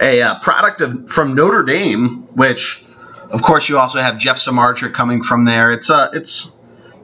A 0.00 0.22
uh, 0.22 0.40
product 0.40 0.80
of 0.80 1.08
from 1.08 1.34
Notre 1.34 1.62
Dame, 1.62 2.26
which, 2.34 2.84
of 3.30 3.42
course, 3.42 3.68
you 3.68 3.78
also 3.78 4.00
have 4.00 4.18
Jeff 4.18 4.36
Samardzija 4.36 4.92
coming 4.92 5.22
from 5.22 5.44
there. 5.44 5.72
It's 5.72 5.88
uh, 5.88 6.10
it's 6.12 6.50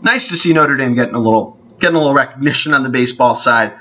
nice 0.03 0.29
to 0.31 0.37
see 0.37 0.53
Notre 0.53 0.77
Dame 0.77 0.97
getting 0.97 1.15
a 1.15 1.21
little 1.21 1.57
getting 1.79 1.95
a 1.95 1.99
little 1.99 2.15
recognition 2.15 2.75
on 2.75 2.83
the 2.83 2.89
baseball 2.89 3.37
side. 3.37 3.75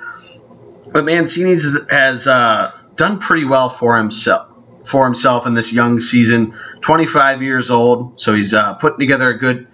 But 0.92 1.06
Mancini 1.06 1.56
has 1.90 2.28
uh, 2.28 2.72
done 2.96 3.20
pretty 3.20 3.46
well 3.46 3.72
for 3.72 3.98
himself 3.98 4.49
for 4.90 5.06
himself 5.06 5.46
in 5.46 5.54
this 5.54 5.72
young 5.72 6.00
season. 6.00 6.58
25 6.82 7.42
years 7.42 7.70
old, 7.70 8.20
so 8.20 8.34
he's 8.34 8.54
uh, 8.54 8.74
putting 8.76 9.00
together 9.00 9.30
a 9.30 9.38
good 9.38 9.68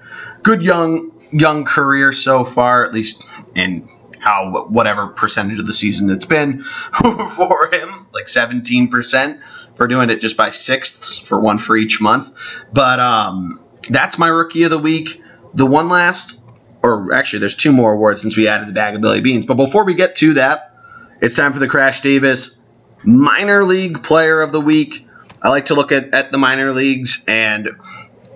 good 0.43 0.61
young 0.61 1.11
young 1.31 1.65
career 1.65 2.11
so 2.11 2.43
far, 2.43 2.83
at 2.83 2.93
least 2.93 3.23
in 3.55 3.89
how 4.19 4.65
whatever 4.69 5.07
percentage 5.07 5.59
of 5.59 5.67
the 5.67 5.73
season 5.73 6.09
it's 6.09 6.25
been 6.25 6.63
for 6.93 7.69
him, 7.71 8.07
like 8.13 8.25
17% 8.25 9.41
for 9.75 9.87
doing 9.87 10.09
it 10.09 10.19
just 10.19 10.35
by 10.35 10.49
sixths 10.49 11.17
for 11.17 11.39
one 11.39 11.57
for 11.59 11.77
each 11.77 12.01
month. 12.01 12.31
But 12.73 12.99
um, 12.99 13.59
that's 13.89 14.17
my 14.17 14.27
rookie 14.27 14.63
of 14.63 14.71
the 14.71 14.79
week. 14.79 15.21
The 15.53 15.65
one 15.65 15.89
last, 15.89 16.41
or 16.81 17.13
actually, 17.13 17.39
there's 17.39 17.55
two 17.55 17.71
more 17.71 17.93
awards 17.93 18.21
since 18.21 18.35
we 18.35 18.47
added 18.47 18.67
the 18.67 18.73
bag 18.73 18.95
of 18.95 19.01
Billy 19.01 19.21
Beans. 19.21 19.45
But 19.45 19.55
before 19.55 19.85
we 19.85 19.95
get 19.95 20.15
to 20.17 20.33
that, 20.35 20.73
it's 21.21 21.35
time 21.35 21.53
for 21.53 21.59
the 21.59 21.67
Crash 21.67 22.01
Davis 22.01 22.65
minor 23.05 23.63
league 23.63 24.03
player 24.03 24.41
of 24.41 24.51
the 24.51 24.61
week. 24.61 25.04
I 25.45 25.49
like 25.49 25.67
to 25.67 25.75
look 25.75 25.91
at, 25.91 26.15
at 26.15 26.31
the 26.31 26.39
minor 26.39 26.71
leagues 26.71 27.23
and 27.27 27.69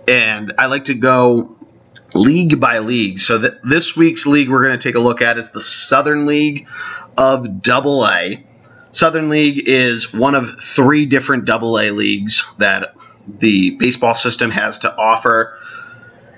and 0.07 0.53
I 0.59 0.67
like 0.67 0.85
to 0.85 0.93
go 0.93 1.57
league 2.13 2.59
by 2.59 2.79
league. 2.79 3.19
So 3.19 3.39
that 3.39 3.63
this 3.67 3.97
week's 3.97 4.27
league 4.27 4.47
we're 4.47 4.63
going 4.63 4.77
to 4.77 4.87
take 4.87 4.93
a 4.93 4.99
look 4.99 5.23
at 5.23 5.39
is 5.39 5.49
the 5.49 5.59
Southern 5.59 6.27
League 6.27 6.67
of 7.17 7.63
Double 7.63 8.05
A. 8.05 8.45
Southern 8.91 9.27
League 9.27 9.67
is 9.67 10.13
one 10.13 10.35
of 10.35 10.61
three 10.61 11.07
different 11.07 11.45
Double 11.45 11.79
A 11.79 11.89
leagues 11.89 12.47
that 12.59 12.93
the 13.27 13.71
baseball 13.71 14.13
system 14.13 14.51
has 14.51 14.79
to 14.79 14.95
offer. 14.95 15.57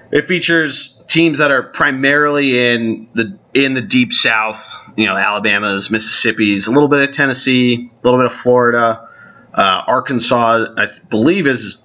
It 0.09 0.25
features 0.25 1.03
teams 1.05 1.39
that 1.39 1.51
are 1.51 1.63
primarily 1.63 2.57
in 2.73 3.09
the 3.13 3.37
in 3.53 3.73
the 3.73 3.81
deep 3.81 4.13
South, 4.13 4.73
you 4.95 5.05
know, 5.05 5.17
Alabama's, 5.17 5.91
Mississippi's, 5.91 6.67
a 6.67 6.71
little 6.71 6.87
bit 6.87 7.01
of 7.01 7.13
Tennessee, 7.13 7.91
a 7.91 8.07
little 8.07 8.21
bit 8.21 8.31
of 8.31 8.37
Florida, 8.37 9.09
uh, 9.53 9.83
Arkansas, 9.87 10.65
I 10.77 10.87
believe 11.09 11.47
is 11.47 11.83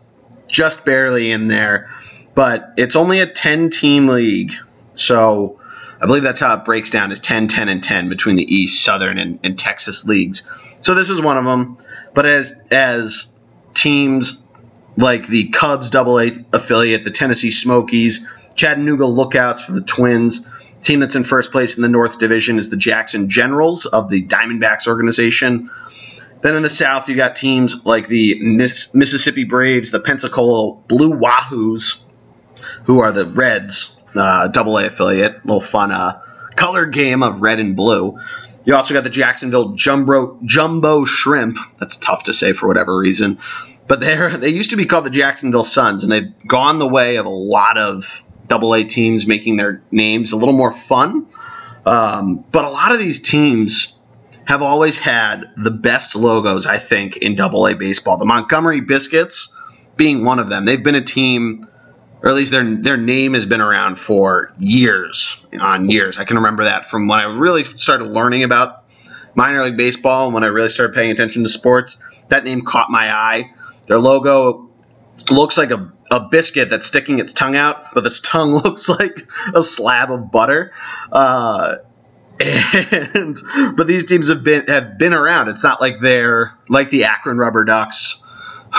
just 0.51 0.85
barely 0.85 1.31
in 1.31 1.49
there, 1.49 1.91
but 2.35 2.73
it's 2.77 2.97
only 2.97 3.21
a 3.21 3.27
10 3.27 3.71
team 3.71 4.09
league, 4.09 4.53
so 4.95 5.61
I 6.01 6.07
believe 6.07 6.23
that's 6.23 6.41
how 6.41 6.55
it 6.57 6.65
breaks 6.65 6.91
down 6.91 7.13
is 7.13 7.21
10, 7.21 7.49
10, 7.49 7.69
and 7.69 7.83
10 7.83 8.09
between 8.09 8.37
the 8.37 8.55
East, 8.55 8.85
Southern, 8.85 9.19
and, 9.19 9.39
and 9.43 9.59
Texas 9.59 10.07
leagues. 10.07 10.49
So 10.81 10.95
this 10.95 11.11
is 11.11 11.21
one 11.21 11.37
of 11.39 11.45
them, 11.45 11.79
but 12.15 12.27
as 12.27 12.63
as 12.71 13.37
teams 13.75 14.43
like 14.97 15.27
the 15.27 15.49
Cubs 15.49 15.91
Double 15.91 16.21
A 16.21 16.31
affiliate, 16.53 17.05
the 17.05 17.11
Tennessee 17.11 17.51
Smokies, 17.51 18.29
Chattanooga 18.55 19.07
Lookouts 19.07 19.65
for 19.65 19.73
the 19.73 19.83
Twins. 19.83 20.49
Team 20.83 21.01
that's 21.01 21.17
in 21.17 21.25
first 21.25 21.51
place 21.51 21.77
in 21.77 21.83
the 21.83 21.89
North 21.89 22.19
Division 22.19 22.59
is 22.59 22.71
the 22.71 22.77
Jackson 22.77 23.29
Generals 23.29 23.87
of 23.87 24.09
the 24.09 24.23
Diamondbacks 24.23 24.87
organization. 24.87 25.71
Then 26.43 26.57
in 26.57 26.63
the 26.63 26.71
South, 26.71 27.09
you 27.09 27.17
got 27.17 27.37
teams 27.37 27.85
like 27.85 28.09
the 28.09 28.39
Mississippi 28.41 29.45
Braves, 29.45 29.91
the 29.91 30.01
Pensacola 30.01 30.77
Blue 30.87 31.19
Wahoos, 31.19 32.03
who 32.85 33.01
are 33.01 33.13
the 33.13 33.27
Reds, 33.27 33.99
uh, 34.15 34.49
Double 34.49 34.79
A 34.79 34.87
affiliate. 34.87 35.45
Little 35.45 35.61
fun 35.61 35.91
uh, 35.91 36.23
color 36.55 36.87
game 36.87 37.23
of 37.23 37.43
red 37.43 37.61
and 37.61 37.77
blue. 37.77 38.19
You 38.65 38.75
also 38.75 38.95
got 38.95 39.05
the 39.05 39.11
Jacksonville 39.11 39.75
Jumbo 39.75 40.39
Jumbo 40.45 41.05
Shrimp. 41.05 41.59
That's 41.79 41.97
tough 41.97 42.25
to 42.25 42.35
say 42.35 42.53
for 42.53 42.67
whatever 42.67 42.97
reason. 42.97 43.39
But 43.87 44.01
they 44.01 44.37
they 44.39 44.49
used 44.51 44.71
to 44.71 44.77
be 44.77 44.87
called 44.87 45.07
the 45.07 45.11
Jacksonville 45.11 45.65
Suns, 45.65 46.03
and 46.03 46.13
they've 46.13 46.35
gone 46.47 46.79
the 46.79 46.89
way 46.89 47.17
of 47.17 47.27
a 47.27 47.31
lot 47.31 47.79
of 47.79 48.25
Double 48.49 48.75
A 48.75 48.85
teams 48.85 49.27
making 49.27 49.57
their 49.57 49.83
names 49.91 50.33
a 50.33 50.37
little 50.37 50.55
more 50.55 50.73
fun. 50.73 51.27
Um, 51.85 52.45
but 52.51 52.65
a 52.65 52.71
lot 52.71 52.93
of 52.93 52.99
these 52.99 53.23
teams 53.23 53.96
have 54.47 54.63
always 54.63 54.99
had 54.99 55.51
the 55.57 55.71
best 55.71 56.15
logos, 56.15 56.67
I 56.67 56.79
think, 56.79 57.17
in 57.17 57.35
Double 57.35 57.67
A 57.67 57.75
baseball. 57.75 58.17
The 58.17 58.25
Montgomery 58.25 58.81
Biscuits 58.81 59.55
being 59.97 60.25
one 60.25 60.39
of 60.39 60.49
them. 60.49 60.65
They've 60.65 60.83
been 60.83 60.95
a 60.95 61.05
team, 61.05 61.67
or 62.23 62.29
at 62.29 62.35
least 62.37 62.53
their 62.53 62.77
their 62.77 62.97
name 62.97 63.35
has 63.35 63.45
been 63.45 63.61
around 63.61 63.97
for 63.99 64.53
years 64.59 65.43
on 65.59 65.91
years. 65.91 66.19
I 66.19 66.25
can 66.25 66.37
remember 66.37 66.65
that 66.65 66.89
from 66.89 67.09
when 67.09 67.19
I 67.19 67.25
really 67.25 67.65
started 67.65 68.07
learning 68.07 68.45
about 68.45 68.85
minor 69.35 69.65
league 69.65 69.77
baseball 69.77 70.27
and 70.27 70.35
when 70.35 70.45
I 70.45 70.49
really 70.49 70.69
started 70.69 70.95
paying 70.95 71.11
attention 71.11 71.43
to 71.43 71.49
sports. 71.49 72.03
That 72.29 72.45
name 72.45 72.63
caught 72.63 72.91
my 72.91 73.13
eye. 73.13 73.51
Their 73.87 73.99
logo 73.99 74.71
looks 75.31 75.59
like 75.59 75.71
a, 75.71 75.93
a 76.11 76.29
biscuit 76.29 76.71
that's 76.71 76.87
sticking 76.87 77.19
its 77.19 77.33
tongue 77.33 77.57
out, 77.57 77.95
but 77.95 78.07
its 78.07 78.21
tongue 78.21 78.55
looks 78.65 78.89
like 78.89 79.29
a 79.55 79.63
slab 79.63 80.11
of 80.11 80.31
butter. 80.31 80.73
Uh, 81.11 81.77
and 82.47 83.37
but 83.77 83.87
these 83.87 84.07
teams 84.07 84.29
have 84.29 84.45
been 84.45 84.67
have 84.67 84.99
been 84.99 85.13
around. 85.13 85.49
It's 85.49 85.65
not 85.65 85.81
like 85.81 86.01
they're 86.01 86.55
like 86.69 86.91
the 86.91 87.05
Akron 87.05 87.39
Rubber 87.39 87.65
Ducks, 87.65 88.25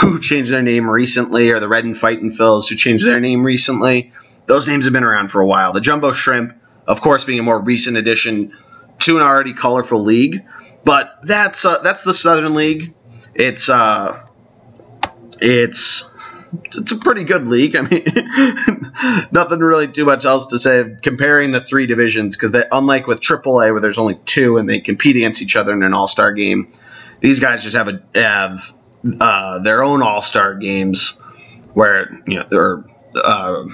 who 0.02 0.20
changed 0.20 0.52
their 0.52 0.62
name 0.62 0.90
recently, 0.90 1.52
or 1.52 1.60
the 1.60 1.68
Reading 1.68 1.94
Fighting 1.94 2.32
Phils, 2.32 2.70
who 2.70 2.76
changed 2.76 3.06
their 3.06 3.20
name 3.20 3.44
recently. 3.44 4.12
Those 4.46 4.68
names 4.68 4.86
have 4.86 4.94
been 4.94 5.04
around 5.04 5.30
for 5.30 5.42
a 5.42 5.46
while. 5.46 5.74
The 5.74 5.82
Jumbo 5.82 6.14
Shrimp, 6.14 6.54
of 6.88 7.02
course, 7.02 7.26
being 7.26 7.40
a 7.40 7.44
more 7.44 7.60
recent 7.60 7.98
addition 7.98 8.56
to 9.00 9.18
an 9.18 9.24
already 9.24 9.54
colorful 9.54 10.04
league, 10.04 10.46
but 10.84 11.20
that's 11.24 11.66
uh, 11.66 11.80
that's 11.80 12.04
the 12.04 12.14
Southern 12.14 12.56
League. 12.56 12.94
It's 13.36 13.70
uh, 13.70 14.24
it's 15.40 16.10
it's 16.54 16.92
a 16.92 16.98
pretty 16.98 17.24
good 17.24 17.48
league. 17.48 17.76
I 17.76 17.82
mean, 17.82 19.28
nothing 19.32 19.60
really 19.60 19.88
too 19.88 20.06
much 20.06 20.26
else 20.26 20.48
to 20.48 20.60
say 20.60 20.96
comparing 21.02 21.52
the 21.52 21.62
three 21.62 21.88
divisions 21.88 22.36
because 22.36 22.52
they, 22.52 22.64
unlike 22.72 23.08
with 23.08 23.20
AAA 23.20 23.72
where 23.72 23.80
there's 23.80 23.98
only 23.98 24.20
two 24.26 24.58
and 24.58 24.70
they 24.70 24.80
compete 24.80 25.16
against 25.16 25.42
each 25.42 25.56
other 25.56 25.74
in 25.74 25.84
an 25.84 25.94
All 25.94 26.08
Star 26.08 26.34
game, 26.34 26.72
these 27.20 27.40
guys 27.40 27.64
just 27.64 27.76
have 27.76 27.88
a 27.88 28.02
have 28.16 28.74
uh, 29.20 29.60
their 29.60 29.84
own 29.84 30.02
All 30.02 30.22
Star 30.22 30.56
games 30.56 31.22
where 31.74 32.22
you 32.28 32.40
know 32.40 32.48
or 32.52 32.86
uh, 33.16 33.66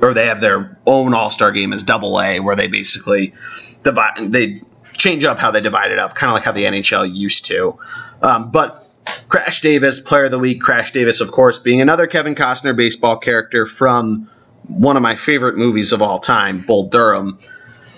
or 0.00 0.14
they 0.14 0.26
have 0.26 0.40
their 0.40 0.78
own 0.86 1.14
All 1.14 1.30
Star 1.30 1.52
game 1.52 1.72
as 1.72 1.82
Double 1.82 2.20
A 2.20 2.40
where 2.40 2.56
they 2.56 2.68
basically 2.68 3.34
divide 3.82 4.32
they 4.32 4.62
change 4.94 5.24
up 5.24 5.38
how 5.38 5.50
they 5.50 5.60
divide 5.60 5.92
it 5.92 5.98
up, 5.98 6.14
kind 6.14 6.30
of 6.30 6.34
like 6.34 6.44
how 6.44 6.52
the 6.52 6.64
NHL 6.64 7.14
used 7.14 7.46
to. 7.46 7.78
Um, 8.20 8.50
but 8.50 8.87
Crash 9.28 9.60
Davis, 9.60 10.00
Player 10.00 10.24
of 10.24 10.30
the 10.30 10.38
Week. 10.38 10.60
Crash 10.60 10.92
Davis, 10.92 11.20
of 11.20 11.30
course, 11.30 11.58
being 11.58 11.80
another 11.80 12.06
Kevin 12.06 12.34
Costner 12.34 12.76
baseball 12.76 13.18
character 13.18 13.66
from 13.66 14.30
one 14.66 14.96
of 14.96 15.02
my 15.02 15.16
favorite 15.16 15.56
movies 15.56 15.92
of 15.92 16.02
all 16.02 16.18
time, 16.18 16.60
Bull 16.60 16.88
Durham. 16.88 17.38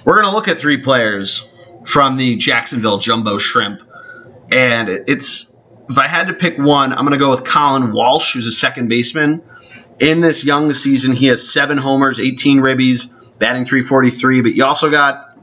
We're 0.04 0.14
going 0.14 0.26
to 0.26 0.34
look 0.34 0.48
at 0.48 0.58
three 0.58 0.78
players 0.78 1.48
from 1.86 2.16
the 2.16 2.36
Jacksonville 2.36 2.98
Jumbo 2.98 3.38
Shrimp. 3.38 3.82
And 4.50 4.88
it's, 4.88 5.56
if 5.88 5.98
I 5.98 6.06
had 6.06 6.28
to 6.28 6.34
pick 6.34 6.58
one, 6.58 6.92
I'm 6.92 7.00
going 7.00 7.12
to 7.12 7.18
go 7.18 7.30
with 7.30 7.44
Colin 7.44 7.92
Walsh, 7.92 8.34
who's 8.34 8.46
a 8.46 8.52
second 8.52 8.88
baseman. 8.88 9.42
In 9.98 10.20
this 10.20 10.44
young 10.44 10.72
season, 10.72 11.12
he 11.12 11.26
has 11.26 11.52
seven 11.52 11.78
homers, 11.78 12.18
18 12.18 12.58
ribbies, 12.58 13.12
batting 13.38 13.64
343. 13.64 14.40
But 14.40 14.54
you 14.54 14.64
also 14.64 14.90
got 14.90 15.36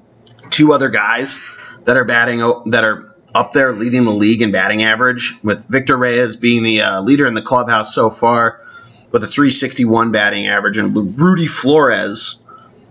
two 0.49 0.73
other 0.73 0.89
guys 0.89 1.39
that 1.85 1.97
are 1.97 2.05
batting, 2.05 2.39
that 2.67 2.83
are 2.83 3.06
up 3.37 3.53
there 3.53 3.71
leading 3.71 4.03
the 4.03 4.11
league 4.11 4.41
in 4.41 4.51
batting 4.51 4.81
average, 4.81 5.35
with 5.43 5.67
Victor 5.67 5.95
Reyes 5.95 6.35
being 6.35 6.63
the 6.63 6.81
uh, 6.81 7.01
leader 7.01 7.27
in 7.27 7.35
the 7.35 7.41
clubhouse 7.43 7.93
so 7.93 8.09
far 8.09 8.61
with 9.11 9.23
a 9.23 9.27
361 9.27 10.11
batting 10.11 10.47
average, 10.47 10.79
and 10.79 11.19
Rudy 11.19 11.45
Flores 11.45 12.41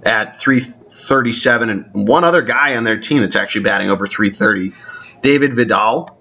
at 0.04 0.36
337, 0.36 1.68
and 1.68 2.08
one 2.08 2.22
other 2.22 2.42
guy 2.42 2.76
on 2.76 2.84
their 2.84 2.98
team 2.98 3.22
that's 3.22 3.34
actually 3.34 3.64
batting 3.64 3.90
over 3.90 4.06
330, 4.06 4.70
David 5.20 5.54
Vidal. 5.54 6.16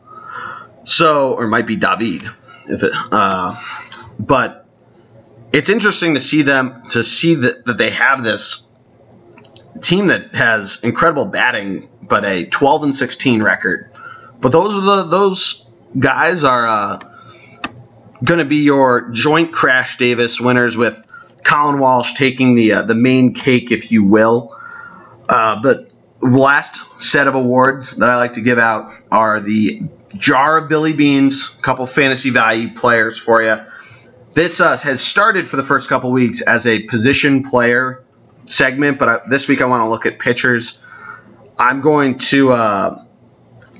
So, 0.85 1.33
or 1.33 1.47
might 1.47 1.67
be 1.67 1.75
David, 1.75 2.23
if 2.65 2.81
it, 2.81 2.91
uh, 3.11 3.61
but 4.19 4.67
it's 5.53 5.69
interesting 5.69 6.15
to 6.15 6.19
see 6.19 6.41
them 6.41 6.83
to 6.89 7.03
see 7.03 7.35
that, 7.35 7.65
that 7.65 7.77
they 7.77 7.91
have 7.91 8.23
this 8.23 8.71
team 9.81 10.07
that 10.07 10.33
has 10.33 10.79
incredible 10.83 11.25
batting, 11.25 11.89
but 12.01 12.25
a 12.25 12.45
12 12.45 12.83
and 12.83 12.95
16 12.95 13.43
record. 13.43 13.91
But 14.45 14.51
those 14.51 14.77
are 14.77 14.81
the 14.81 15.03
those 15.05 15.65
guys 15.97 16.43
are 16.43 16.67
uh, 16.67 16.99
going 18.23 18.37
to 18.37 18.45
be 18.45 18.57
your 18.57 19.09
joint 19.09 19.51
Crash 19.51 19.97
Davis 19.97 20.39
winners 20.39 20.77
with 20.77 21.03
Colin 21.43 21.79
Walsh 21.79 22.13
taking 22.13 22.53
the 22.53 22.73
uh, 22.73 22.81
the 22.83 22.93
main 22.93 23.33
cake, 23.33 23.71
if 23.71 23.91
you 23.91 24.03
will. 24.03 24.55
Uh, 25.27 25.63
but 25.63 25.89
last 26.21 26.79
set 27.01 27.25
of 27.25 27.33
awards 27.33 27.95
that 27.95 28.07
I 28.07 28.17
like 28.17 28.33
to 28.33 28.41
give 28.41 28.59
out 28.59 28.93
are 29.11 29.39
the 29.39 29.81
jar 30.15 30.59
of 30.59 30.69
Billy 30.69 30.93
Beans, 30.93 31.55
a 31.57 31.61
couple 31.63 31.87
fantasy 31.87 32.29
value 32.29 32.71
players 32.75 33.17
for 33.17 33.41
you. 33.41 33.57
This 34.33 34.61
uh, 34.61 34.77
has 34.77 35.01
started 35.01 35.49
for 35.49 35.55
the 35.57 35.63
first 35.63 35.89
couple 35.89 36.11
weeks 36.11 36.43
as 36.43 36.67
a 36.67 36.83
position 36.83 37.41
player 37.41 38.03
segment, 38.45 38.99
but 38.99 39.09
I, 39.09 39.19
this 39.27 39.47
week 39.47 39.63
I 39.63 39.65
want 39.65 39.81
to 39.81 39.89
look 39.89 40.05
at 40.05 40.19
pitchers. 40.19 40.83
I'm 41.57 41.81
going 41.81 42.19
to 42.19 42.51
uh, 42.51 43.04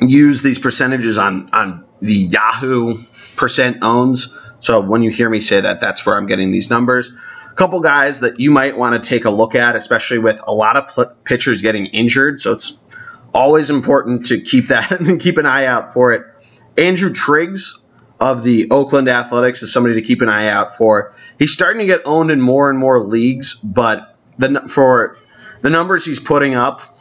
use 0.02 0.42
these 0.42 0.60
percentages 0.60 1.18
on 1.18 1.50
on 1.52 1.86
the 2.02 2.14
Yahoo 2.14 3.04
percent 3.36 3.78
owns. 3.82 4.38
So 4.60 4.82
when 4.82 5.04
you 5.04 5.12
hear 5.12 5.30
me 5.30 5.42
say 5.42 5.62
that, 5.62 5.80
that's 5.80 6.06
where 6.06 6.18
I'm 6.18 6.28
getting 6.28 6.52
these 6.52 6.70
numbers. 6.70 7.12
A 7.52 7.56
couple 7.56 7.80
guys 7.82 8.20
that 8.22 8.40
you 8.40 8.52
might 8.52 8.78
want 8.78 9.02
to 9.02 9.10
take 9.10 9.26
a 9.26 9.30
look 9.30 9.56
at, 9.56 9.76
especially 9.76 10.20
with 10.20 10.40
a 10.46 10.54
lot 10.54 10.76
of 10.76 10.88
pl- 10.88 11.16
pitchers 11.24 11.62
getting 11.62 11.86
injured. 11.88 12.42
So 12.42 12.52
it's 12.52 12.78
always 13.34 13.70
important 13.70 14.28
to 14.28 14.40
keep 14.40 14.68
that 14.68 14.92
and 14.92 15.20
keep 15.22 15.38
an 15.38 15.46
eye 15.46 15.66
out 15.66 15.94
for 15.94 16.14
it. 16.14 16.26
Andrew 16.78 17.14
Triggs 17.14 17.82
of 18.20 18.44
the 18.44 18.70
Oakland 18.72 19.08
Athletics 19.08 19.62
is 19.62 19.72
somebody 19.72 19.96
to 19.96 20.02
keep 20.02 20.22
an 20.22 20.30
eye 20.30 20.48
out 20.48 20.78
for. 20.78 21.14
He's 21.38 21.52
starting 21.52 21.80
to 21.80 21.86
get 21.86 22.02
owned 22.06 22.32
in 22.32 22.42
more 22.42 22.70
and 22.70 22.80
more 22.80 23.00
leagues, 23.00 23.56
but 23.56 24.18
the 24.38 24.68
for 24.70 25.18
the 25.62 25.70
numbers 25.70 26.06
he's 26.06 26.20
putting 26.20 26.56
up, 26.56 26.95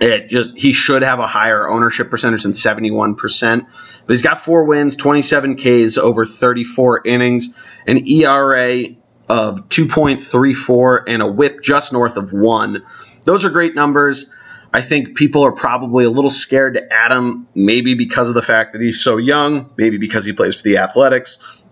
it 0.00 0.28
just 0.28 0.56
he 0.56 0.72
should 0.72 1.02
have 1.02 1.20
a 1.20 1.26
higher 1.26 1.68
ownership 1.68 2.10
percentage 2.10 2.42
than 2.42 2.52
71%. 2.52 3.66
But 4.06 4.12
he's 4.12 4.22
got 4.22 4.44
four 4.44 4.64
wins, 4.64 4.96
27 4.96 5.56
Ks 5.56 5.98
over 5.98 6.26
34 6.26 7.02
innings, 7.06 7.56
an 7.86 8.06
ERA 8.06 8.84
of 9.28 9.68
2.34 9.68 11.04
and 11.06 11.22
a 11.22 11.26
whip 11.26 11.62
just 11.62 11.92
north 11.92 12.16
of 12.16 12.32
1. 12.32 12.84
Those 13.24 13.44
are 13.44 13.50
great 13.50 13.74
numbers. 13.74 14.34
I 14.72 14.82
think 14.82 15.16
people 15.16 15.44
are 15.44 15.52
probably 15.52 16.04
a 16.04 16.10
little 16.10 16.32
scared 16.32 16.74
to 16.74 16.92
add 16.92 17.12
him, 17.12 17.46
maybe 17.54 17.94
because 17.94 18.28
of 18.28 18.34
the 18.34 18.42
fact 18.42 18.72
that 18.72 18.82
he's 18.82 19.00
so 19.00 19.18
young, 19.18 19.70
maybe 19.78 19.98
because 19.98 20.24
he 20.24 20.32
plays 20.32 20.56
for 20.56 20.62
the 20.62 20.78
Athletics, 20.78 21.62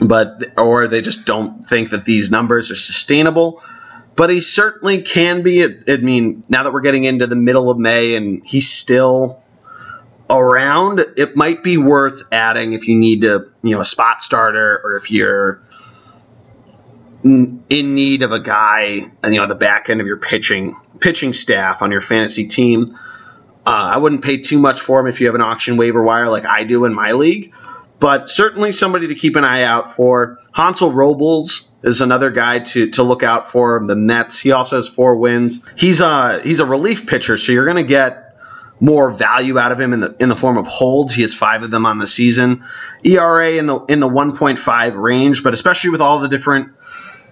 but 0.00 0.42
or 0.56 0.88
they 0.88 1.02
just 1.02 1.26
don't 1.26 1.62
think 1.62 1.90
that 1.90 2.06
these 2.06 2.30
numbers 2.30 2.70
are 2.70 2.76
sustainable. 2.76 3.62
But 4.16 4.30
he 4.30 4.40
certainly 4.40 5.02
can 5.02 5.42
be. 5.42 5.64
I 5.64 5.96
mean, 5.96 6.44
now 6.48 6.64
that 6.64 6.72
we're 6.72 6.82
getting 6.82 7.04
into 7.04 7.26
the 7.26 7.36
middle 7.36 7.70
of 7.70 7.78
May 7.78 8.16
and 8.16 8.44
he's 8.44 8.70
still 8.70 9.42
around, 10.28 11.00
it 11.16 11.36
might 11.36 11.62
be 11.62 11.76
worth 11.78 12.22
adding 12.30 12.72
if 12.72 12.86
you 12.86 12.96
need 12.96 13.22
to, 13.22 13.50
you 13.62 13.74
know, 13.74 13.80
a 13.80 13.84
spot 13.84 14.22
starter 14.22 14.80
or 14.84 14.96
if 14.96 15.10
you're 15.10 15.62
in 17.22 17.94
need 17.94 18.22
of 18.22 18.32
a 18.32 18.40
guy, 18.40 18.82
you 18.84 19.10
know, 19.24 19.46
the 19.46 19.54
back 19.54 19.90
end 19.90 20.00
of 20.00 20.06
your 20.06 20.16
pitching 20.16 20.76
pitching 21.00 21.32
staff 21.32 21.82
on 21.82 21.90
your 21.90 22.00
fantasy 22.00 22.46
team. 22.46 22.98
Uh, 23.66 23.92
I 23.94 23.98
wouldn't 23.98 24.22
pay 24.22 24.38
too 24.38 24.58
much 24.58 24.80
for 24.80 25.00
him 25.00 25.06
if 25.06 25.20
you 25.20 25.26
have 25.26 25.34
an 25.34 25.42
auction 25.42 25.76
waiver 25.76 26.02
wire 26.02 26.28
like 26.28 26.46
I 26.46 26.64
do 26.64 26.86
in 26.86 26.94
my 26.94 27.12
league, 27.12 27.54
but 28.00 28.30
certainly 28.30 28.72
somebody 28.72 29.08
to 29.08 29.14
keep 29.14 29.36
an 29.36 29.44
eye 29.44 29.62
out 29.62 29.94
for. 29.94 30.38
Hansel 30.52 30.92
Robles 30.92 31.70
is 31.84 32.00
another 32.00 32.30
guy 32.30 32.60
to, 32.60 32.90
to 32.90 33.02
look 33.02 33.22
out 33.22 33.50
for. 33.52 33.84
The 33.86 33.94
Mets. 33.94 34.40
He 34.40 34.52
also 34.52 34.76
has 34.76 34.88
four 34.88 35.16
wins. 35.16 35.62
He's 35.76 36.00
a 36.00 36.40
he's 36.42 36.60
a 36.60 36.66
relief 36.66 37.06
pitcher, 37.06 37.36
so 37.36 37.52
you're 37.52 37.66
going 37.66 37.76
to 37.76 37.88
get 37.88 38.34
more 38.80 39.10
value 39.10 39.58
out 39.58 39.72
of 39.72 39.78
him 39.78 39.92
in 39.92 40.00
the 40.00 40.16
in 40.18 40.28
the 40.28 40.36
form 40.36 40.56
of 40.56 40.66
holds. 40.66 41.14
He 41.14 41.22
has 41.22 41.34
five 41.34 41.62
of 41.62 41.70
them 41.70 41.84
on 41.86 41.98
the 41.98 42.06
season. 42.06 42.64
ERA 43.04 43.52
in 43.52 43.66
the 43.66 43.80
in 43.84 44.00
the 44.00 44.08
1.5 44.08 44.96
range, 44.96 45.44
but 45.44 45.52
especially 45.52 45.90
with 45.90 46.00
all 46.00 46.20
the 46.20 46.28
different 46.28 46.70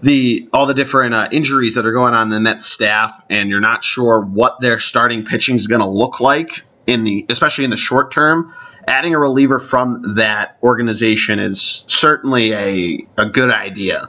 the 0.03 0.49
all 0.53 0.67
the 0.67 0.75
different 0.75 1.15
uh, 1.15 1.29
injuries 1.33 1.75
that 1.75 1.87
are 1.87 1.93
going 1.93 2.15
on 2.15 2.29
in 2.29 2.31
the 2.31 2.41
Net 2.41 2.63
staff, 2.63 3.25
and 3.31 3.49
you're 3.49 3.61
not 3.61 3.83
sure 3.83 4.21
what 4.21 4.61
their 4.61 4.79
starting 4.79 5.25
pitching 5.25 5.57
is 5.57 5.67
going 5.67 5.81
to 5.81 5.89
look 5.89 6.21
like 6.21 6.63
in 6.87 7.05
the 7.05 7.27
especially 7.31 7.65
in 7.65 7.71
the 7.71 7.77
short 7.77 8.13
term. 8.13 8.55
Adding 8.89 9.15
a 9.15 9.19
reliever 9.19 9.59
from 9.59 10.15
that 10.17 10.57
organization 10.63 11.39
is 11.39 11.85
certainly 11.89 12.53
a 12.55 13.07
a 13.19 13.29
good 13.29 13.51
idea. 13.51 14.09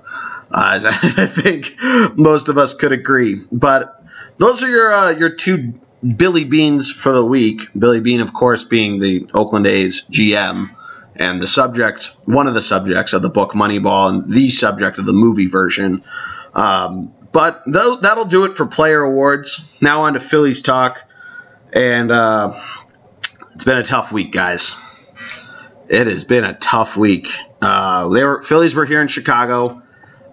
Uh, 0.50 0.80
I 0.86 1.28
think 1.28 1.76
most 2.18 2.48
of 2.48 2.58
us 2.58 2.74
could 2.74 2.94
agree. 2.94 3.42
But 3.52 4.02
those 4.38 4.64
are 4.64 4.70
your 4.70 4.94
uh, 4.94 5.12
your 5.12 5.32
two 5.32 5.74
Billy 6.16 6.46
Beans 6.46 6.92
for 6.92 7.12
the 7.12 7.26
week. 7.26 7.68
Billy 7.78 8.00
Beane, 8.00 8.22
of 8.22 8.34
course, 8.34 8.64
being 8.64 9.00
the 9.00 9.30
Oakland 9.34 9.68
A's 9.68 10.06
GM 10.10 10.68
and 11.16 11.42
the 11.42 11.48
subject, 11.48 12.12
one 12.24 12.48
of 12.48 12.54
the 12.54 12.62
subjects 12.62 13.12
of 13.12 13.22
the 13.22 13.30
book 13.30 13.52
Moneyball, 13.52 14.10
and 14.10 14.34
the 14.34 14.50
subject 14.50 14.98
of 14.98 15.06
the 15.06 15.14
movie 15.14 15.48
version. 15.48 16.04
Um, 16.54 17.14
but 17.34 17.66
th- 17.66 18.00
that'll 18.02 18.26
do 18.26 18.46
it 18.46 18.56
for 18.56 18.66
player 18.66 19.04
awards. 19.04 19.66
Now 19.82 20.04
on 20.04 20.14
to 20.14 20.22
Phillies 20.22 20.62
talk, 20.62 21.00
and 21.74 22.12
uh, 22.12 22.60
it's 23.54 23.64
been 23.64 23.78
a 23.78 23.84
tough 23.84 24.12
week, 24.12 24.32
guys. 24.32 24.76
It 25.88 26.08
has 26.08 26.24
been 26.24 26.44
a 26.44 26.54
tough 26.54 26.96
week. 26.96 27.28
Uh, 27.62 28.10
they 28.10 28.24
were 28.24 28.44
Phillies 28.44 28.76
were 28.76 28.86
here 28.86 29.02
in 29.02 29.08
Chicago. 29.08 29.82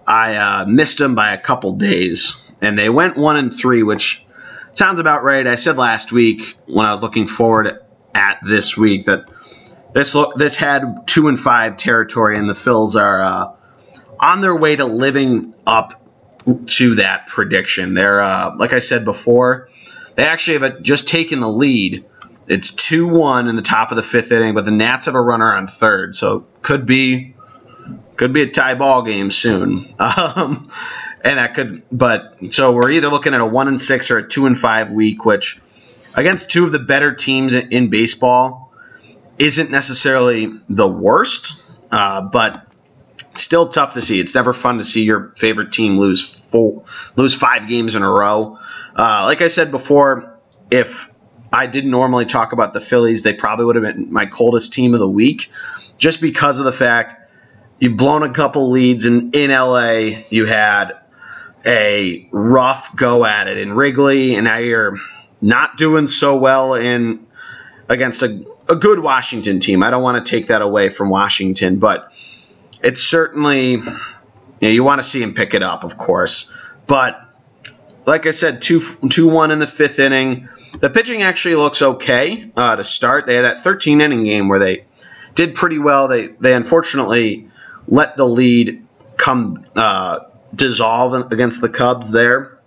I 0.05 0.35
uh, 0.35 0.65
missed 0.65 0.99
them 0.99 1.15
by 1.15 1.33
a 1.33 1.41
couple 1.41 1.75
days, 1.75 2.41
and 2.61 2.77
they 2.77 2.89
went 2.89 3.17
one 3.17 3.35
and 3.35 3.53
three, 3.53 3.83
which 3.83 4.25
sounds 4.73 4.99
about 4.99 5.23
right. 5.23 5.45
I 5.45 5.55
said 5.55 5.77
last 5.77 6.11
week 6.11 6.55
when 6.67 6.85
I 6.85 6.91
was 6.91 7.01
looking 7.01 7.27
forward 7.27 7.79
at 8.13 8.39
this 8.47 8.77
week 8.77 9.05
that 9.05 9.29
this 9.93 10.13
look 10.15 10.35
this 10.35 10.55
had 10.55 11.07
two 11.07 11.27
and 11.27 11.39
five 11.39 11.77
territory, 11.77 12.37
and 12.37 12.49
the 12.49 12.53
Phils 12.53 12.95
are 12.95 13.21
uh, 13.21 13.53
on 14.19 14.41
their 14.41 14.55
way 14.55 14.75
to 14.75 14.85
living 14.85 15.53
up 15.65 16.01
to 16.67 16.95
that 16.95 17.27
prediction. 17.27 17.93
They're 17.93 18.21
uh, 18.21 18.55
like 18.57 18.73
I 18.73 18.79
said 18.79 19.05
before, 19.05 19.69
they 20.15 20.23
actually 20.23 20.59
have 20.59 20.81
just 20.81 21.07
taken 21.07 21.39
the 21.39 21.49
lead. 21.49 22.05
It's 22.47 22.71
two 22.71 23.07
one 23.07 23.49
in 23.49 23.55
the 23.55 23.61
top 23.61 23.91
of 23.91 23.97
the 23.97 24.03
fifth 24.03 24.31
inning, 24.31 24.53
but 24.53 24.65
the 24.65 24.71
Nats 24.71 25.05
have 25.07 25.15
a 25.15 25.21
runner 25.21 25.53
on 25.53 25.67
third, 25.67 26.15
so 26.15 26.45
could 26.61 26.85
be 26.85 27.35
could 28.15 28.33
be 28.33 28.41
a 28.41 28.49
tie 28.49 28.75
ball 28.75 29.03
game 29.03 29.31
soon. 29.31 29.93
Um, 29.99 30.69
and 31.23 31.39
that 31.39 31.55
could, 31.55 31.81
but 31.91 32.35
so 32.49 32.71
we're 32.71 32.91
either 32.91 33.09
looking 33.09 33.33
at 33.33 33.41
a 33.41 33.45
one 33.45 33.67
and 33.67 33.81
six 33.81 34.11
or 34.11 34.19
a 34.19 34.27
two 34.27 34.45
and 34.45 34.57
five 34.57 34.91
week, 34.91 35.25
which 35.25 35.59
against 36.15 36.49
two 36.49 36.63
of 36.63 36.71
the 36.71 36.79
better 36.79 37.15
teams 37.15 37.53
in, 37.53 37.71
in 37.71 37.89
baseball 37.89 38.71
isn't 39.39 39.71
necessarily 39.71 40.53
the 40.69 40.87
worst, 40.87 41.61
uh, 41.91 42.21
but 42.21 42.67
still 43.35 43.69
tough 43.69 43.95
to 43.95 44.01
see. 44.01 44.19
It's 44.19 44.35
never 44.35 44.53
fun 44.53 44.77
to 44.77 44.85
see 44.85 45.03
your 45.03 45.33
favorite 45.37 45.71
team 45.71 45.97
lose 45.97 46.29
four, 46.51 46.85
lose 47.15 47.33
five 47.33 47.67
games 47.67 47.95
in 47.95 48.03
a 48.03 48.09
row. 48.09 48.57
Uh, 48.95 49.23
like 49.25 49.41
I 49.41 49.47
said 49.47 49.71
before, 49.71 50.39
if 50.71 51.11
I 51.51 51.67
didn't 51.67 51.91
normally 51.91 52.25
talk 52.25 52.51
about 52.51 52.73
the 52.73 52.81
Phillies, 52.81 53.23
they 53.23 53.33
probably 53.33 53.65
would 53.65 53.75
have 53.75 53.83
been 53.83 54.11
my 54.11 54.25
coldest 54.25 54.73
team 54.73 54.93
of 54.93 54.99
the 54.99 55.09
week, 55.09 55.51
just 55.97 56.21
because 56.21 56.59
of 56.59 56.65
the 56.65 56.73
fact 56.73 57.15
you've 57.79 57.97
blown 57.97 58.23
a 58.23 58.33
couple 58.33 58.69
leads 58.69 59.05
in 59.05 59.31
in 59.31 59.51
LA. 59.51 60.23
You 60.29 60.45
had 60.45 60.97
a 61.65 62.27
rough 62.31 62.95
go 62.95 63.25
at 63.25 63.47
it 63.47 63.57
in 63.57 63.73
Wrigley, 63.73 64.35
and 64.35 64.45
now 64.45 64.57
you're 64.57 64.97
not 65.41 65.77
doing 65.77 66.07
so 66.07 66.37
well 66.37 66.73
in 66.75 67.25
against 67.89 68.23
a 68.23 68.45
a 68.69 68.75
good 68.75 68.99
Washington 68.99 69.59
team. 69.59 69.81
I 69.83 69.89
don't 69.89 70.03
want 70.03 70.23
to 70.25 70.29
take 70.29 70.47
that 70.47 70.61
away 70.61 70.89
from 70.89 71.09
Washington, 71.09 71.79
but 71.79 72.11
it's 72.83 73.01
certainly 73.01 73.71
you, 73.71 73.81
know, 73.81 74.67
you 74.67 74.83
want 74.83 75.01
to 75.01 75.07
see 75.07 75.21
him 75.21 75.33
pick 75.33 75.53
it 75.53 75.63
up, 75.63 75.83
of 75.83 75.97
course. 75.97 76.53
But 76.85 77.19
like 78.05 78.25
I 78.25 78.31
said, 78.31 78.61
two 78.61 78.81
two 79.09 79.29
one 79.29 79.51
in 79.51 79.59
the 79.59 79.67
fifth 79.67 79.99
inning. 79.99 80.49
The 80.79 80.89
pitching 80.89 81.23
actually 81.23 81.55
looks 81.55 81.81
okay 81.81 82.51
uh, 82.55 82.75
to 82.75 82.83
start. 82.83 83.25
They 83.25 83.35
had 83.35 83.45
that 83.45 83.61
13 83.61 84.01
inning 84.01 84.23
game 84.23 84.47
where 84.47 84.59
they 84.59 84.85
did 85.35 85.55
pretty 85.55 85.79
well. 85.79 86.07
They 86.07 86.27
they 86.27 86.53
unfortunately 86.53 87.49
let 87.87 88.17
the 88.17 88.25
lead 88.25 88.85
come 89.17 89.65
uh, 89.75 90.19
dissolve 90.53 91.31
against 91.31 91.61
the 91.61 91.69
Cubs 91.69 92.11
there, 92.11 92.59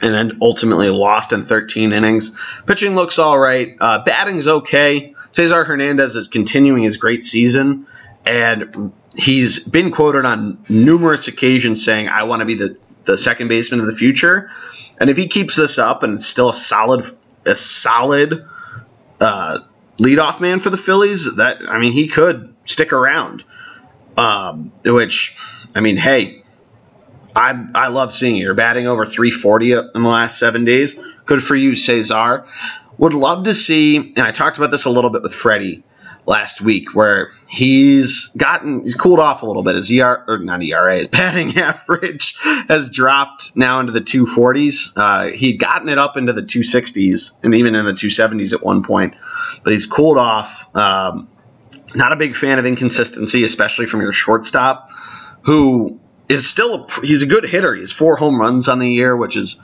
and 0.00 0.14
then 0.14 0.38
ultimately 0.40 0.88
lost 0.88 1.32
in 1.32 1.44
13 1.44 1.92
innings. 1.92 2.36
Pitching 2.66 2.94
looks 2.94 3.18
all 3.18 3.38
right. 3.38 3.76
Uh, 3.80 4.04
batting's 4.04 4.48
okay. 4.48 5.14
Cesar 5.32 5.64
Hernandez 5.64 6.16
is 6.16 6.28
continuing 6.28 6.82
his 6.82 6.96
great 6.96 7.24
season, 7.24 7.86
and 8.26 8.92
he's 9.14 9.60
been 9.60 9.90
quoted 9.90 10.24
on 10.24 10.58
numerous 10.68 11.28
occasions 11.28 11.84
saying, 11.84 12.08
"I 12.08 12.24
want 12.24 12.40
to 12.40 12.46
be 12.46 12.54
the 12.54 12.76
the 13.04 13.18
second 13.18 13.48
baseman 13.48 13.80
of 13.80 13.86
the 13.86 13.94
future." 13.94 14.50
And 14.98 15.10
if 15.10 15.16
he 15.16 15.26
keeps 15.26 15.56
this 15.56 15.78
up 15.78 16.04
and 16.04 16.14
it's 16.14 16.26
still 16.26 16.50
a 16.50 16.54
solid 16.54 17.04
a 17.46 17.54
solid 17.54 18.46
uh, 19.20 19.60
leadoff 19.98 20.40
man 20.40 20.60
for 20.60 20.70
the 20.70 20.76
Phillies, 20.76 21.36
that 21.36 21.68
I 21.68 21.78
mean, 21.78 21.92
he 21.92 22.08
could 22.08 22.54
stick 22.64 22.92
around. 22.92 23.44
Um, 24.16 24.72
which 24.84 25.38
I 25.74 25.80
mean, 25.80 25.96
hey, 25.96 26.42
I 27.34 27.66
I 27.74 27.88
love 27.88 28.12
seeing 28.12 28.36
it. 28.36 28.40
You're 28.40 28.54
batting 28.54 28.86
over 28.86 29.06
340 29.06 29.72
in 29.72 29.90
the 29.94 30.00
last 30.00 30.38
seven 30.38 30.64
days. 30.64 30.98
Good 31.24 31.42
for 31.42 31.54
you, 31.54 31.76
Cesar. 31.76 32.44
Would 32.98 33.14
love 33.14 33.44
to 33.44 33.54
see, 33.54 33.96
and 33.96 34.20
I 34.20 34.32
talked 34.32 34.58
about 34.58 34.70
this 34.70 34.84
a 34.84 34.90
little 34.90 35.10
bit 35.10 35.22
with 35.22 35.34
Freddie 35.34 35.82
last 36.26 36.60
week, 36.60 36.94
where 36.94 37.32
he's 37.48 38.28
gotten 38.36 38.80
he's 38.80 38.94
cooled 38.94 39.18
off 39.18 39.42
a 39.42 39.46
little 39.46 39.62
bit. 39.62 39.76
His 39.76 39.90
ER 39.92 40.24
or 40.26 40.38
not 40.38 40.62
ERA, 40.62 40.96
his 40.96 41.08
batting 41.08 41.56
average 41.58 42.36
has 42.40 42.88
dropped 42.90 43.56
now 43.56 43.80
into 43.80 43.92
the 43.92 44.00
240s. 44.00 44.92
Uh, 44.96 45.32
he'd 45.32 45.58
gotten 45.58 45.88
it 45.88 45.98
up 45.98 46.16
into 46.16 46.32
the 46.32 46.42
260s 46.42 47.32
and 47.42 47.54
even 47.54 47.74
in 47.74 47.84
the 47.84 47.92
270s 47.92 48.52
at 48.52 48.62
one 48.62 48.82
point, 48.82 49.14
but 49.64 49.72
he's 49.72 49.86
cooled 49.86 50.18
off. 50.18 50.74
Um, 50.76 51.28
not 51.94 52.12
a 52.12 52.16
big 52.16 52.36
fan 52.36 52.58
of 52.58 52.66
inconsistency, 52.66 53.44
especially 53.44 53.86
from 53.86 54.00
your 54.00 54.12
shortstop, 54.12 54.90
who 55.42 56.00
is 56.28 56.48
still 56.48 56.86
a, 56.86 57.06
he's 57.06 57.22
a 57.22 57.26
good 57.26 57.44
hitter. 57.44 57.74
He 57.74 57.80
has 57.80 57.92
four 57.92 58.16
home 58.16 58.40
runs 58.40 58.68
on 58.68 58.78
the 58.78 58.88
year, 58.88 59.16
which 59.16 59.36
is 59.36 59.60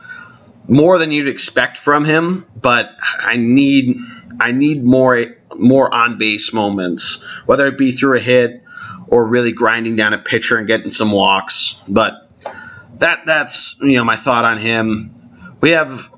more 0.66 0.98
than 0.98 1.10
you'd 1.10 1.28
expect 1.28 1.78
from 1.78 2.04
him. 2.04 2.46
But 2.54 2.90
I 3.00 3.36
need 3.36 3.96
I 4.40 4.52
need 4.52 4.84
more 4.84 5.18
more 5.56 5.92
on 5.92 6.18
base 6.18 6.52
moments, 6.52 7.24
whether 7.46 7.66
it 7.66 7.78
be 7.78 7.92
through 7.92 8.16
a 8.16 8.20
hit 8.20 8.62
or 9.08 9.26
really 9.26 9.52
grinding 9.52 9.96
down 9.96 10.12
a 10.12 10.18
pitcher 10.18 10.56
and 10.56 10.66
getting 10.66 10.90
some 10.90 11.10
walks. 11.10 11.80
But 11.88 12.28
that 12.98 13.26
that's 13.26 13.78
you 13.80 13.96
know 13.96 14.04
my 14.04 14.16
thought 14.16 14.44
on 14.44 14.58
him. 14.58 15.14
We 15.60 15.70
have 15.70 16.08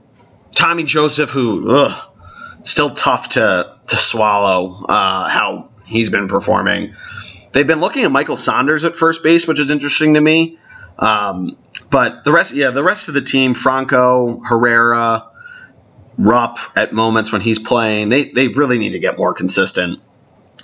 Tommy 0.55 0.85
Joseph, 0.85 1.31
who 1.31 1.71
ugh, 1.71 2.13
still 2.65 2.95
tough 2.95 3.31
to 3.31 3.79
to 3.89 3.97
swallow 3.97 4.85
uh, 4.85 5.29
how 5.29 5.71
he's 5.87 6.11
been 6.11 6.29
performing. 6.29 6.95
They've 7.53 7.67
been 7.67 7.81
looking 7.81 8.05
at 8.05 8.13
Michael 8.13 8.37
Saunders 8.37 8.85
at 8.85 8.95
first 8.95 9.23
base, 9.23 9.47
which 9.49 9.59
is 9.59 9.71
interesting 9.71 10.15
to 10.15 10.21
me. 10.21 10.59
Um, 10.99 11.57
but 11.91 12.25
the 12.25 12.31
rest, 12.31 12.55
yeah, 12.55 12.71
the 12.71 12.85
rest 12.85 13.09
of 13.09 13.15
the 13.15 13.23
team, 13.23 13.55
Franco, 13.55 14.41
Herrera, 14.41 15.30
Rupp 16.21 16.59
at 16.77 16.93
moments 16.93 17.33
when 17.33 17.41
he's 17.41 17.59
playing, 17.59 18.11
they, 18.11 18.31
they 18.31 18.49
really 18.49 18.79
need 18.79 18.91
to 18.91 18.99
get 18.99 19.17
more 19.17 19.33
consistent. 19.33 20.01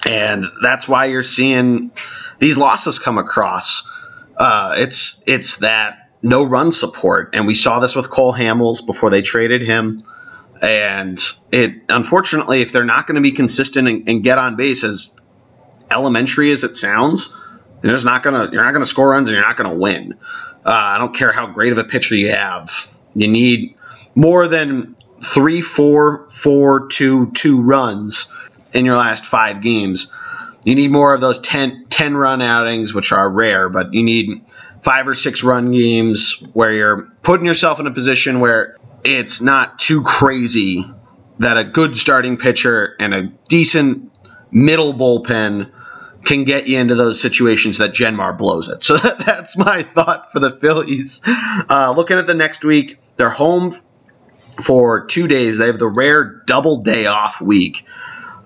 And 0.04 0.44
that's 0.62 0.86
why 0.86 1.06
you're 1.06 1.22
seeing 1.22 1.90
these 2.38 2.58
losses 2.58 2.98
come 2.98 3.16
across. 3.16 3.90
Uh, 4.36 4.74
it's 4.76 5.24
it's 5.26 5.58
that 5.58 6.10
no 6.22 6.44
run 6.44 6.72
support, 6.72 7.34
and 7.34 7.46
we 7.46 7.54
saw 7.54 7.80
this 7.80 7.96
with 7.96 8.10
Cole 8.10 8.34
Hamels 8.34 8.84
before 8.84 9.08
they 9.08 9.22
traded 9.22 9.62
him. 9.62 10.04
And 10.60 11.18
it 11.50 11.82
unfortunately, 11.88 12.60
if 12.60 12.72
they're 12.72 12.84
not 12.84 13.06
going 13.06 13.16
to 13.16 13.22
be 13.22 13.32
consistent 13.32 13.88
and, 13.88 14.08
and, 14.08 14.22
get 14.22 14.38
on 14.38 14.56
base, 14.56 14.84
as 14.84 15.10
elementary 15.90 16.50
as 16.50 16.64
it 16.64 16.76
sounds, 16.76 17.34
you're 17.82 17.92
just 17.92 18.04
not 18.04 18.22
gonna 18.22 18.50
you're 18.52 18.64
not 18.64 18.72
gonna 18.72 18.86
score 18.86 19.10
runs 19.10 19.28
and 19.28 19.34
you're 19.34 19.46
not 19.46 19.56
gonna 19.56 19.74
win. 19.74 20.14
Uh, 20.64 20.70
I 20.70 20.98
don't 20.98 21.14
care 21.14 21.32
how 21.32 21.46
great 21.46 21.72
of 21.72 21.78
a 21.78 21.84
pitcher 21.84 22.14
you 22.14 22.30
have. 22.30 22.70
You 23.14 23.28
need 23.28 23.76
more 24.14 24.48
than 24.48 24.96
three, 25.24 25.60
four, 25.60 26.28
four, 26.30 26.88
two, 26.88 27.30
two 27.32 27.62
runs 27.62 28.32
in 28.72 28.84
your 28.84 28.96
last 28.96 29.24
five 29.24 29.62
games. 29.62 30.12
You 30.64 30.74
need 30.74 30.90
more 30.90 31.14
of 31.14 31.20
those 31.20 31.38
10, 31.40 31.86
10 31.90 32.16
run 32.16 32.42
outings, 32.42 32.92
which 32.92 33.12
are 33.12 33.28
rare, 33.28 33.68
but 33.68 33.94
you 33.94 34.02
need 34.02 34.44
five 34.82 35.06
or 35.06 35.14
six 35.14 35.42
run 35.42 35.72
games 35.72 36.42
where 36.52 36.72
you're 36.72 37.08
putting 37.22 37.46
yourself 37.46 37.80
in 37.80 37.86
a 37.86 37.92
position 37.92 38.40
where 38.40 38.76
it's 39.04 39.40
not 39.40 39.78
too 39.78 40.02
crazy 40.02 40.84
that 41.38 41.56
a 41.56 41.64
good 41.64 41.96
starting 41.96 42.36
pitcher 42.36 42.96
and 42.98 43.14
a 43.14 43.24
decent 43.48 44.10
middle 44.50 44.94
bullpen 44.94 45.70
can 46.24 46.44
get 46.44 46.66
you 46.66 46.78
into 46.78 46.94
those 46.94 47.20
situations 47.20 47.78
that 47.78 47.92
Jeanmar 47.92 48.36
blows 48.36 48.68
it. 48.68 48.82
So 48.84 48.96
that's 48.96 49.56
my 49.56 49.82
thought 49.82 50.32
for 50.32 50.40
the 50.40 50.50
Phillies. 50.50 51.22
Uh, 51.24 51.94
looking 51.96 52.18
at 52.18 52.26
the 52.26 52.34
next 52.34 52.64
week, 52.64 52.98
they're 53.16 53.30
home 53.30 53.72
for 54.62 55.06
two 55.06 55.28
days. 55.28 55.58
They 55.58 55.66
have 55.66 55.78
the 55.78 55.88
rare 55.88 56.42
double 56.46 56.82
day 56.82 57.06
off 57.06 57.40
week. 57.40 57.84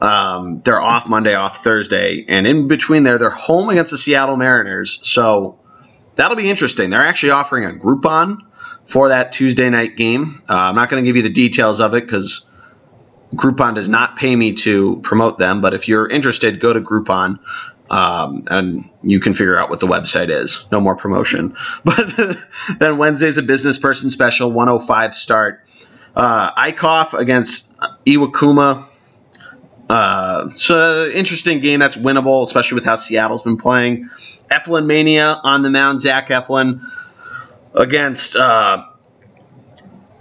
Um, 0.00 0.62
they're 0.64 0.80
off 0.80 1.08
Monday, 1.08 1.34
off 1.34 1.62
Thursday, 1.62 2.24
and 2.26 2.46
in 2.46 2.68
between 2.68 3.02
there, 3.02 3.18
they're 3.18 3.28
home 3.30 3.68
against 3.68 3.90
the 3.90 3.98
Seattle 3.98 4.36
Mariners. 4.36 4.98
So 5.06 5.58
that'll 6.14 6.36
be 6.36 6.48
interesting. 6.48 6.90
They're 6.90 7.06
actually 7.06 7.32
offering 7.32 7.64
a 7.64 7.78
Groupon 7.78 8.38
for 8.86 9.08
that 9.08 9.32
Tuesday 9.32 9.68
night 9.68 9.96
game. 9.96 10.42
Uh, 10.48 10.54
I'm 10.54 10.74
not 10.74 10.90
going 10.90 11.02
to 11.04 11.06
give 11.06 11.16
you 11.16 11.22
the 11.22 11.28
details 11.28 11.80
of 11.80 11.94
it 11.94 12.04
because 12.04 12.50
Groupon 13.34 13.74
does 13.74 13.88
not 13.88 14.16
pay 14.16 14.34
me 14.34 14.54
to 14.54 15.00
promote 15.02 15.38
them. 15.38 15.60
But 15.60 15.74
if 15.74 15.86
you're 15.86 16.08
interested, 16.08 16.60
go 16.60 16.72
to 16.72 16.80
Groupon. 16.80 17.38
Um, 17.90 18.44
and 18.48 18.88
you 19.02 19.18
can 19.18 19.34
figure 19.34 19.58
out 19.58 19.68
what 19.68 19.80
the 19.80 19.88
website 19.88 20.30
is. 20.30 20.64
No 20.70 20.80
more 20.80 20.96
promotion. 20.96 21.56
But 21.84 22.38
then 22.78 22.98
Wednesday's 22.98 23.36
a 23.36 23.42
business 23.42 23.78
person 23.78 24.10
special, 24.10 24.52
105 24.52 25.14
start. 25.14 25.64
Uh, 26.14 26.52
Eickhoff 26.52 27.14
against 27.14 27.72
Iwakuma. 28.06 28.86
Uh, 29.88 30.44
it's 30.46 30.70
an 30.70 31.12
interesting 31.12 31.60
game 31.60 31.80
that's 31.80 31.96
winnable, 31.96 32.44
especially 32.44 32.76
with 32.76 32.84
how 32.84 32.96
Seattle's 32.96 33.42
been 33.42 33.56
playing. 33.56 34.08
Eflin 34.50 34.86
Mania 34.86 35.40
on 35.42 35.62
the 35.62 35.70
mound, 35.70 36.00
Zach 36.00 36.28
Eflin 36.28 36.80
against 37.74 38.36
uh, 38.36 38.84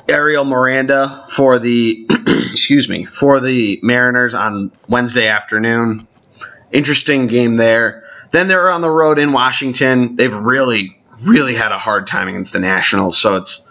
Ariel 0.08 0.45
Miranda 0.45 1.25
for 1.30 1.60
the 1.60 2.08
excuse 2.52 2.89
me 2.89 3.06
for 3.06 3.39
the 3.39 3.80
Mariners 3.84 4.34
on 4.34 4.71
Wednesday 4.88 5.28
afternoon. 5.28 6.08
Interesting 6.71 7.28
game 7.28 7.56
there. 7.56 8.04
Then 8.32 8.47
they're 8.47 8.69
on 8.69 8.82
the 8.82 8.91
road 8.91 9.17
in 9.17 9.32
Washington. 9.32 10.15
They've 10.15 10.36
really, 10.36 10.99
really 11.23 11.56
had 11.56 11.71
a 11.71 11.80
hard 11.80 12.06
time 12.06 12.28
against 12.28 12.54
the 12.54 12.60
Nationals, 12.60 13.17
so 13.17 13.38
it's 13.38 13.67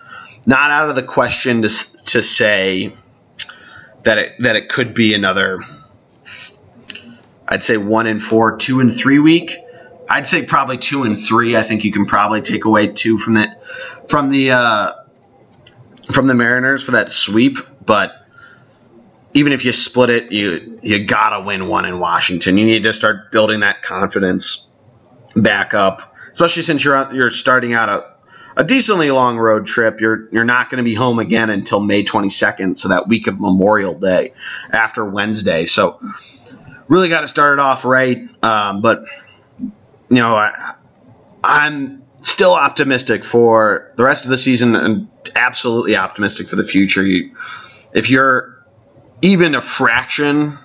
not 0.49 0.71
out 0.71 0.89
of 0.89 0.97
the 0.97 1.03
question 1.03 1.61
to, 1.61 1.69
to 2.07 2.23
say 2.23 2.95
that 4.05 4.17
it 4.17 4.33
that 4.41 4.57
it 4.57 4.71
could 4.71 4.95
be 4.95 5.13
another. 5.13 5.61
I'd 7.47 7.63
say 7.63 7.77
one 7.77 8.07
and 8.07 8.23
four, 8.23 8.57
two 8.57 8.81
and 8.81 8.95
three 8.95 9.19
week. 9.19 9.55
I'd 10.09 10.27
say 10.27 10.47
probably 10.47 10.79
two 10.79 11.03
and 11.03 11.19
three. 11.19 11.55
I 11.55 11.63
think 11.63 11.85
you 11.85 11.93
can 11.93 12.07
probably 12.07 12.41
take 12.41 12.65
away 12.65 12.89
two 12.89 13.19
from 13.19 13.35
the 13.35 13.49
from 14.09 14.31
the 14.31 14.53
uh, 14.53 14.93
from 16.15 16.29
the 16.29 16.35
Mariners 16.35 16.83
for 16.83 16.93
that 16.93 17.11
sweep. 17.11 17.59
But 17.85 18.15
even 19.35 19.53
if 19.53 19.67
you 19.67 19.73
split 19.73 20.09
it, 20.09 20.33
you 20.33 20.79
you 20.83 21.05
gotta 21.05 21.45
win 21.45 21.69
one 21.69 21.85
in 21.85 21.99
Washington. 21.99 22.57
You 22.57 22.65
need 22.65 22.85
to 22.85 22.95
start 22.95 23.31
building 23.31 23.61
that 23.61 23.83
confidence 23.83 24.67
back 25.37 25.75
up, 25.75 26.15
especially 26.33 26.63
since 26.63 26.83
you're 26.83 27.15
you're 27.15 27.31
starting 27.31 27.75
out 27.75 27.91
a 27.91 28.18
a 28.59 28.65
decently 28.65 29.11
long 29.13 29.39
road 29.39 29.67
trip. 29.67 30.01
You're 30.01 30.29
you're 30.31 30.45
not 30.45 30.69
going 30.69 30.79
to 30.79 30.85
be 30.85 30.95
home 30.95 31.21
again 31.21 31.49
until 31.49 31.79
May 31.81 32.03
22nd, 32.03 32.77
so 32.77 32.89
that 32.89 33.07
week 33.07 33.29
of 33.29 33.41
Memorial 33.41 33.99
Day 33.99 34.35
after 34.71 35.05
Wednesday. 35.05 35.65
So 35.65 36.01
really 36.89 37.09
got 37.09 37.21
to 37.21 37.29
start 37.29 37.59
it 37.59 37.63
off 37.63 37.85
right. 37.85 38.29
Um, 38.43 38.83
but 38.83 39.05
you 39.61 40.17
know, 40.17 40.35
I, 40.35 40.75
I'm 41.43 42.03
still 42.23 42.53
optimistic 42.53 43.25
for 43.25 43.93
the 43.97 44.03
rest 44.03 44.25
of 44.25 44.31
the 44.31 44.39
season 44.39 44.75
and 44.75 45.09
absolutely 45.37 45.95
optimistic 45.95 46.49
for 46.49 46.57
the 46.57 46.67
future. 46.67 47.05
You, 47.05 47.37
if 47.95 48.11
you're 48.11 48.67
even 49.23 49.55
a 49.55 49.63
fraction 49.63 50.59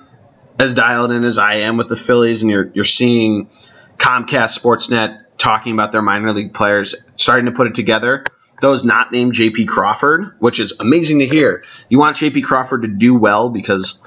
as 0.58 0.74
dialed 0.74 1.12
in 1.12 1.24
as 1.24 1.38
I 1.38 1.56
am 1.58 1.78
with 1.78 1.90
the 1.90 1.98
Phillies, 1.98 2.42
and 2.42 2.50
you're 2.50 2.72
you're 2.74 2.86
seeing 2.86 3.50
Comcast 3.98 4.60
Sportsnet 4.60 5.23
talking 5.38 5.74
about 5.74 5.92
their 5.92 6.02
minor 6.02 6.32
league 6.32 6.54
players, 6.54 6.96
starting 7.16 7.46
to 7.46 7.52
put 7.52 7.68
it 7.68 7.76
together. 7.76 8.26
Those 8.62 8.86
not 8.86 9.12
named 9.12 9.34
J.P. 9.34 9.66
Crawford, 9.66 10.36
which 10.40 10.60
is 10.60 10.74
amazing 10.80 11.20
to 11.20 11.26
hear. 11.26 11.64
You 11.90 12.00
want 12.00 12.16
J.P. 12.16 12.44
Crawford 12.44 12.84
to 12.84 12.88
do 12.88 13.14
well 13.14 13.50
because, 13.50 14.02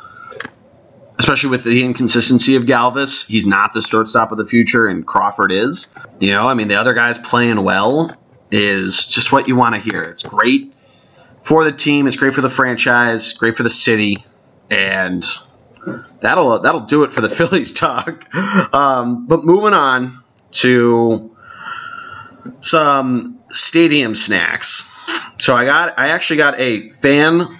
especially 1.18 1.50
with 1.50 1.64
the 1.64 1.84
inconsistency 1.84 2.56
of 2.56 2.62
Galvis, 2.62 3.26
he's 3.26 3.46
not 3.46 3.74
the 3.74 3.82
shortstop 3.82 4.32
of 4.32 4.38
the 4.38 4.46
future, 4.46 4.86
and 4.86 5.06
Crawford 5.06 5.52
is. 5.52 5.88
You 6.20 6.30
know, 6.30 6.48
I 6.48 6.54
mean, 6.54 6.68
the 6.68 6.76
other 6.76 6.94
guys 6.94 7.18
playing 7.18 7.62
well 7.62 8.16
is 8.50 9.04
just 9.04 9.30
what 9.32 9.46
you 9.46 9.56
want 9.56 9.74
to 9.74 9.80
hear. 9.80 10.04
It's 10.04 10.22
great 10.22 10.72
for 11.42 11.64
the 11.64 11.72
team. 11.72 12.06
It's 12.06 12.16
great 12.16 12.34
for 12.34 12.40
the 12.40 12.50
franchise. 12.50 13.34
Great 13.34 13.56
for 13.56 13.62
the 13.62 13.70
city, 13.70 14.24
and 14.70 15.26
that'll 16.20 16.60
that'll 16.60 16.80
do 16.80 17.04
it 17.04 17.12
for 17.12 17.20
the 17.20 17.28
Phillies 17.36 17.72
talk. 17.72 18.34
Um, 18.34 19.26
but 19.26 19.44
moving 19.44 19.74
on 19.74 20.22
to 20.60 21.36
some 22.60 23.40
stadium 23.50 24.14
snacks. 24.14 24.88
So 25.38 25.54
I 25.54 25.64
got 25.64 25.98
I 25.98 26.08
actually 26.08 26.38
got 26.38 26.60
a 26.60 26.90
fan 26.90 27.58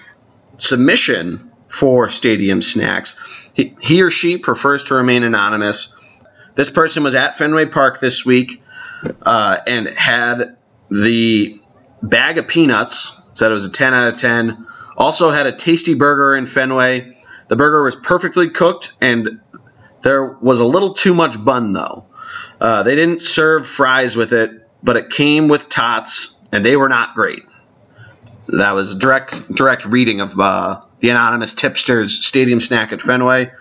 submission 0.57 1.51
for 1.67 2.09
stadium 2.09 2.61
snacks. 2.61 3.19
He, 3.53 3.75
he 3.81 4.01
or 4.01 4.11
she 4.11 4.37
prefers 4.37 4.85
to 4.85 4.95
remain 4.95 5.23
anonymous. 5.23 5.95
This 6.55 6.69
person 6.69 7.03
was 7.03 7.15
at 7.15 7.37
Fenway 7.37 7.67
Park 7.67 7.99
this 7.99 8.25
week 8.25 8.61
uh, 9.21 9.57
and 9.67 9.87
had 9.87 10.57
the 10.89 11.59
bag 12.01 12.37
of 12.37 12.47
peanuts. 12.47 13.19
Said 13.33 13.51
it 13.51 13.53
was 13.53 13.65
a 13.65 13.71
10 13.71 13.93
out 13.93 14.07
of 14.07 14.17
10. 14.17 14.65
Also 14.95 15.29
had 15.29 15.45
a 15.45 15.55
tasty 15.55 15.93
burger 15.93 16.35
in 16.35 16.47
Fenway. 16.47 17.15
The 17.49 17.55
burger 17.55 17.83
was 17.83 17.95
perfectly 17.95 18.49
cooked 18.49 18.93
and 18.99 19.39
there 20.01 20.25
was 20.41 20.59
a 20.59 20.65
little 20.65 20.93
too 20.93 21.13
much 21.13 21.43
bun 21.43 21.73
though. 21.73 22.06
Uh, 22.59 22.83
they 22.83 22.95
didn't 22.95 23.21
serve 23.21 23.67
fries 23.67 24.15
with 24.15 24.33
it, 24.33 24.67
but 24.83 24.97
it 24.97 25.09
came 25.09 25.47
with 25.47 25.69
tots, 25.69 26.37
and 26.51 26.65
they 26.65 26.75
were 26.75 26.89
not 26.89 27.15
great. 27.15 27.43
That 28.47 28.71
was 28.71 28.91
a 28.91 28.99
direct 28.99 29.53
direct 29.53 29.85
reading 29.85 30.21
of 30.21 30.39
uh, 30.39 30.81
the 30.99 31.09
anonymous 31.09 31.53
tipster's 31.53 32.25
stadium 32.25 32.61
snack 32.61 32.93
at 32.93 33.01
Fenway. 33.01 33.51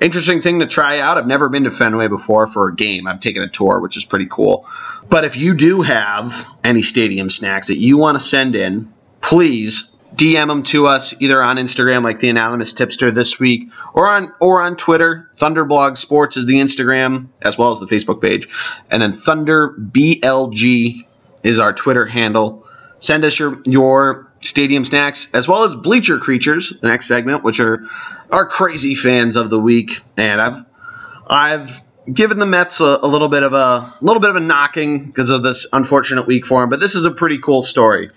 Interesting 0.00 0.42
thing 0.42 0.58
to 0.60 0.66
try 0.66 0.98
out. 0.98 1.18
I've 1.18 1.26
never 1.26 1.48
been 1.48 1.64
to 1.64 1.70
Fenway 1.70 2.08
before 2.08 2.48
for 2.48 2.68
a 2.68 2.74
game. 2.74 3.06
I've 3.06 3.20
taken 3.20 3.42
a 3.42 3.48
tour, 3.48 3.78
which 3.78 3.96
is 3.96 4.04
pretty 4.04 4.26
cool. 4.28 4.66
But 5.08 5.24
if 5.24 5.36
you 5.36 5.54
do 5.54 5.82
have 5.82 6.46
any 6.64 6.82
stadium 6.82 7.30
snacks 7.30 7.68
that 7.68 7.78
you 7.78 7.96
want 7.96 8.18
to 8.18 8.24
send 8.24 8.56
in, 8.56 8.92
please 9.20 9.93
DM 10.14 10.48
them 10.48 10.62
to 10.64 10.86
us 10.86 11.14
either 11.20 11.42
on 11.42 11.56
Instagram, 11.56 12.04
like 12.04 12.20
the 12.20 12.28
anonymous 12.28 12.72
tipster 12.72 13.10
this 13.10 13.40
week, 13.40 13.70
or 13.92 14.08
on 14.08 14.32
or 14.40 14.60
on 14.60 14.76
Twitter. 14.76 15.30
Thunderblog 15.36 15.98
Sports 15.98 16.36
is 16.36 16.46
the 16.46 16.60
Instagram 16.60 17.28
as 17.42 17.58
well 17.58 17.72
as 17.72 17.80
the 17.80 17.86
Facebook 17.86 18.22
page, 18.22 18.48
and 18.90 19.02
then 19.02 19.12
Thunder 19.12 19.74
BLG 19.78 21.06
is 21.42 21.58
our 21.58 21.72
Twitter 21.72 22.06
handle. 22.06 22.66
Send 23.00 23.24
us 23.24 23.38
your 23.38 23.60
your 23.64 24.30
stadium 24.40 24.84
snacks 24.84 25.28
as 25.34 25.48
well 25.48 25.64
as 25.64 25.74
bleacher 25.74 26.18
creatures, 26.18 26.72
the 26.80 26.88
next 26.88 27.06
segment, 27.06 27.42
which 27.42 27.58
are 27.60 27.88
our 28.30 28.46
crazy 28.46 28.94
fans 28.94 29.36
of 29.36 29.50
the 29.50 29.60
week, 29.60 30.00
and 30.16 30.40
I've 30.40 30.64
I've 31.26 31.80
given 32.12 32.38
the 32.38 32.46
Mets 32.46 32.80
a, 32.80 32.98
a 33.02 33.08
little 33.08 33.28
bit 33.28 33.42
of 33.42 33.52
a, 33.52 33.56
a 33.56 33.98
little 34.00 34.20
bit 34.20 34.30
of 34.30 34.36
a 34.36 34.40
knocking 34.40 35.06
because 35.06 35.30
of 35.30 35.42
this 35.42 35.66
unfortunate 35.72 36.26
week 36.26 36.46
for 36.46 36.60
them, 36.60 36.70
but 36.70 36.78
this 36.78 36.94
is 36.94 37.04
a 37.04 37.10
pretty 37.10 37.38
cool 37.38 37.62
story 37.62 38.10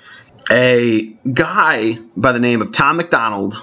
a 0.49 1.13
guy 1.31 1.99
by 2.15 2.31
the 2.31 2.39
name 2.39 2.61
of 2.61 2.71
Tom 2.71 2.97
McDonald 2.97 3.61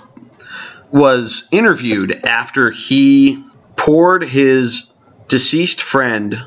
was 0.90 1.49
interviewed 1.51 2.12
after 2.25 2.70
he 2.70 3.42
poured 3.77 4.25
his 4.25 4.94
deceased 5.29 5.83
friend, 5.83 6.47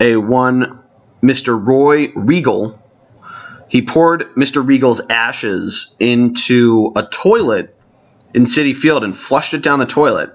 a 0.00 0.16
one 0.16 0.80
Mr. 1.22 1.60
Roy 1.60 2.12
Riegel, 2.14 2.78
he 3.68 3.82
poured 3.82 4.34
Mr. 4.34 4.66
Riegel's 4.66 5.02
ashes 5.10 5.94
into 6.00 6.92
a 6.96 7.06
toilet 7.06 7.76
in 8.34 8.44
Citi 8.44 8.74
Field 8.74 9.04
and 9.04 9.16
flushed 9.16 9.54
it 9.54 9.62
down 9.62 9.78
the 9.78 9.86
toilet. 9.86 10.30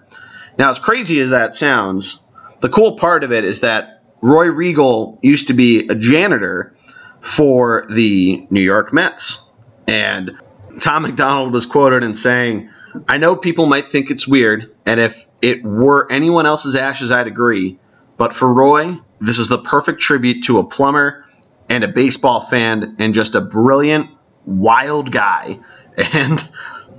Now, 0.58 0.70
as 0.70 0.80
crazy 0.80 1.20
as 1.20 1.32
that 1.32 1.56
sounds, 1.56 2.28
the 2.62 2.70
cool 2.70 2.98
part 2.98 3.24
of 3.24 3.32
it 3.32 3.44
is 3.44 3.62
that 3.62 4.04
Roy 4.22 4.48
Riegel 4.48 5.20
used 5.24 5.48
to 5.48 5.54
be 5.54 5.88
a 5.88 5.96
janitor 5.96 6.76
for 7.24 7.88
the 7.90 8.46
New 8.50 8.62
York 8.62 8.94
Mets. 8.94 9.50
And 9.88 10.38
Tom 10.82 11.04
McDonald 11.04 11.54
was 11.54 11.66
quoted 11.66 12.04
in 12.04 12.16
saying, 12.16 12.70
I 13.08 13.18
know 13.18 13.36
people 13.36 13.66
might 13.66 13.88
think 13.88 14.12
it's 14.12 14.28
weird, 14.28 14.76
and 14.86 15.00
if 15.00 15.26
it 15.42 15.64
were 15.64 16.12
anyone 16.12 16.46
else's 16.46 16.76
ashes, 16.76 17.12
I'd 17.12 17.28
agree. 17.28 17.80
But 18.18 18.36
for 18.36 18.54
Roy, 18.54 18.98
this 19.20 19.40
is 19.40 19.48
the 19.48 19.58
perfect 19.58 20.02
tribute 20.02 20.44
to 20.46 20.60
a 20.60 20.64
plumber 20.64 21.26
and 21.70 21.84
a 21.84 21.88
baseball 21.88 22.46
fan 22.46 22.98
and 23.00 23.14
just 23.14 23.36
a 23.36 23.42
brilliant, 23.42 24.12
wild 24.46 25.12
guy. 25.12 25.60
And 25.96 26.44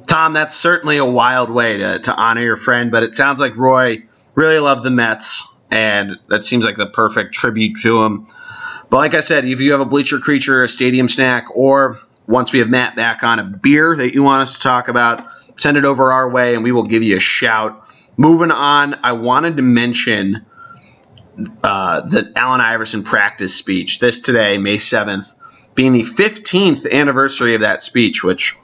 Tom, 0.07 0.35
that's 0.35 0.55
certainly 0.55 0.99
a 0.99 1.05
wild 1.05 1.51
way 1.51 1.79
to, 1.79 1.99
to 1.99 2.15
honor 2.15 2.43
your 2.43 2.55
friend, 2.55 2.93
but 2.93 3.03
it 3.03 3.17
sounds 3.17 3.41
like 3.41 3.57
Roy 3.57 4.05
really 4.37 4.61
loved 4.61 4.85
the 4.85 4.91
Mets, 4.91 5.49
and 5.69 6.17
that 6.29 6.45
seems 6.45 6.65
like 6.65 6.77
the 6.77 6.87
perfect 6.87 7.35
tribute 7.35 7.81
to 7.83 8.05
him. 8.05 8.29
But 8.91 8.97
like 8.99 9.15
I 9.15 9.21
said, 9.21 9.45
if 9.45 9.61
you 9.61 9.73
have 9.73 9.81
a 9.81 9.87
bleacher 9.87 10.19
creature, 10.19 10.63
a 10.63 10.69
stadium 10.69 11.09
snack, 11.09 11.47
or 11.55 11.99
once 12.27 12.53
we 12.53 12.61
have 12.61 12.69
Matt 12.69 12.97
back 12.97 13.23
on 13.23 13.39
a 13.39 13.45
beer 13.45 13.97
that 13.97 14.15
you 14.15 14.23
want 14.23 14.43
us 14.43 14.55
to 14.55 14.61
talk 14.61 14.89
about, 14.89 15.27
send 15.57 15.77
it 15.77 15.85
over 15.85 16.13
our 16.13 16.29
way 16.31 16.55
and 16.55 16.65
we 16.65 16.73
will 16.73 16.87
give 16.87 17.03
you 17.03 17.17
a 17.17 17.21
shout. 17.21 17.87
Moving 18.17 18.51
on, 18.51 18.95
I 19.03 19.13
wanted 19.13 19.57
to 19.57 19.63
mention 19.63 20.47
uh, 21.63 22.03
the 22.03 22.33
Allen 22.37 22.61
Iverson 22.61 23.03
practice 23.05 23.55
speech. 23.55 23.99
This 23.99 24.21
today, 24.21 24.59
May 24.59 24.77
7th, 24.77 25.35
being 25.75 25.93
the 25.93 26.05
15th 26.05 26.91
anniversary 26.91 27.55
of 27.55 27.63
that 27.63 27.83
speech, 27.83 28.23
which 28.23 28.57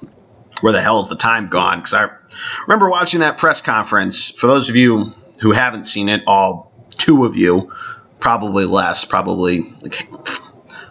where 0.60 0.72
the 0.72 0.80
hell 0.80 1.00
is 1.00 1.08
the 1.08 1.16
time 1.16 1.48
gone? 1.48 1.78
Because 1.78 1.94
I 1.94 2.10
remember 2.66 2.88
watching 2.90 3.20
that 3.20 3.38
press 3.38 3.60
conference. 3.62 4.30
For 4.30 4.46
those 4.46 4.68
of 4.68 4.76
you 4.76 5.14
who 5.40 5.52
haven't 5.52 5.84
seen 5.84 6.08
it, 6.08 6.22
all 6.26 6.72
two 6.90 7.24
of 7.24 7.36
you, 7.36 7.72
probably 8.20 8.64
less, 8.64 9.04
probably 9.04 9.74
like, 9.80 10.08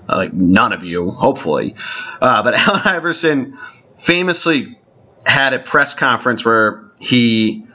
like 0.07 0.33
none 0.33 0.73
of 0.73 0.83
you, 0.83 1.11
hopefully. 1.11 1.75
Uh, 2.21 2.43
but 2.43 2.53
Allen 2.67 2.81
Iverson 2.85 3.57
famously 3.99 4.77
had 5.25 5.53
a 5.53 5.59
press 5.59 5.93
conference 5.93 6.43
where 6.43 6.83
he 6.99 7.65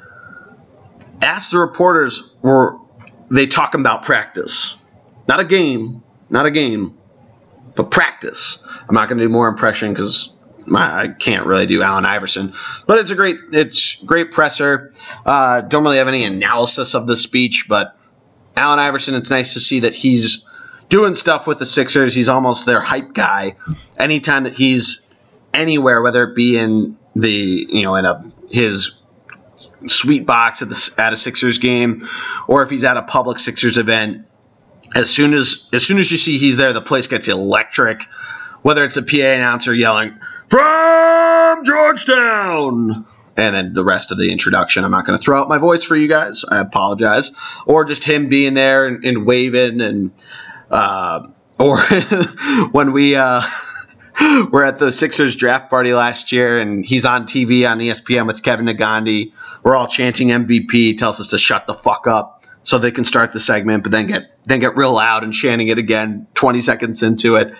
asked 1.22 1.52
the 1.52 1.58
reporters, 1.58 2.34
were 2.42 2.78
they 3.30 3.46
talking 3.46 3.80
about 3.80 4.04
practice? 4.04 4.76
Not 5.26 5.40
a 5.40 5.44
game, 5.44 6.02
not 6.28 6.46
a 6.46 6.50
game, 6.50 6.98
but 7.74 7.90
practice. 7.90 8.66
I'm 8.88 8.94
not 8.94 9.08
going 9.08 9.18
to 9.18 9.24
do 9.24 9.28
more 9.28 9.48
impression 9.48 9.92
because 9.92 10.34
I 10.74 11.08
can't 11.08 11.46
really 11.46 11.66
do 11.66 11.82
Allen 11.82 12.04
Iverson, 12.04 12.54
but 12.86 12.98
it's 12.98 13.10
a 13.10 13.14
great, 13.14 13.36
it's 13.52 13.96
great 13.96 14.32
presser. 14.32 14.92
Uh, 15.24 15.62
don't 15.62 15.82
really 15.82 15.98
have 15.98 16.08
any 16.08 16.24
analysis 16.24 16.94
of 16.94 17.06
the 17.06 17.16
speech, 17.16 17.66
but 17.68 17.96
Allen 18.56 18.78
Iverson, 18.78 19.14
it's 19.14 19.30
nice 19.30 19.54
to 19.54 19.60
see 19.60 19.80
that 19.80 19.94
he's 19.94 20.48
doing 20.88 21.14
stuff 21.14 21.46
with 21.46 21.58
the 21.58 21.66
Sixers. 21.66 22.14
He's 22.14 22.28
almost 22.28 22.66
their 22.66 22.80
hype 22.80 23.12
guy. 23.12 23.56
Anytime 23.98 24.44
that 24.44 24.54
he's 24.54 25.06
anywhere, 25.52 26.02
whether 26.02 26.24
it 26.24 26.34
be 26.34 26.56
in 26.56 26.96
the 27.16 27.30
you 27.30 27.82
know 27.82 27.94
in 27.96 28.04
a 28.04 28.24
his 28.50 29.00
sweet 29.86 30.26
box 30.26 30.62
at 30.62 30.68
the 30.68 30.94
at 30.98 31.12
a 31.12 31.16
Sixers 31.16 31.58
game, 31.58 32.08
or 32.46 32.62
if 32.62 32.70
he's 32.70 32.84
at 32.84 32.96
a 32.96 33.02
public 33.02 33.38
Sixers 33.38 33.78
event, 33.78 34.26
as 34.94 35.10
soon 35.10 35.34
as 35.34 35.68
as 35.72 35.84
soon 35.84 35.98
as 35.98 36.10
you 36.10 36.16
see 36.16 36.38
he's 36.38 36.56
there, 36.56 36.72
the 36.72 36.80
place 36.80 37.08
gets 37.08 37.28
electric. 37.28 38.02
Whether 38.62 38.84
it's 38.84 38.96
a 38.96 39.02
PA 39.02 39.16
announcer 39.16 39.74
yelling 39.74 40.18
from 40.48 41.64
Georgetown 41.64 43.04
and 43.36 43.54
then 43.54 43.72
the 43.72 43.84
rest 43.84 44.12
of 44.12 44.18
the 44.18 44.30
introduction. 44.30 44.84
I'm 44.84 44.90
not 44.90 45.06
going 45.06 45.18
to 45.18 45.24
throw 45.24 45.40
out 45.40 45.48
my 45.48 45.58
voice 45.58 45.84
for 45.84 45.96
you 45.96 46.08
guys. 46.08 46.44
I 46.48 46.60
apologize. 46.60 47.32
Or 47.66 47.84
just 47.84 48.04
him 48.04 48.28
being 48.28 48.54
there 48.54 48.86
and, 48.86 49.04
and 49.04 49.26
waving 49.26 49.80
and 49.80 50.12
uh, 50.70 51.28
or 51.58 51.80
when 52.72 52.92
we 52.92 53.16
uh, 53.16 53.42
were 54.50 54.64
at 54.64 54.78
the 54.78 54.92
Sixers 54.92 55.36
draft 55.36 55.70
party 55.70 55.92
last 55.92 56.32
year 56.32 56.60
and 56.60 56.84
he's 56.84 57.04
on 57.04 57.26
TV 57.26 57.68
on 57.68 57.78
ESPN 57.78 58.26
with 58.26 58.42
Kevin 58.42 58.66
Negandhi. 58.66 59.32
We're 59.62 59.76
all 59.76 59.88
chanting 59.88 60.28
MVP. 60.28 60.98
Tells 60.98 61.20
us 61.20 61.28
to 61.30 61.38
shut 61.38 61.66
the 61.66 61.74
fuck 61.74 62.06
up 62.06 62.44
so 62.62 62.78
they 62.78 62.92
can 62.92 63.04
start 63.04 63.32
the 63.32 63.40
segment, 63.40 63.82
but 63.82 63.92
then 63.92 64.06
get 64.06 64.22
then 64.44 64.60
get 64.60 64.76
real 64.76 64.92
loud 64.92 65.24
and 65.24 65.32
chanting 65.32 65.68
it 65.68 65.78
again 65.78 66.26
20 66.34 66.60
seconds 66.60 67.02
into 67.02 67.36
it. 67.36 67.54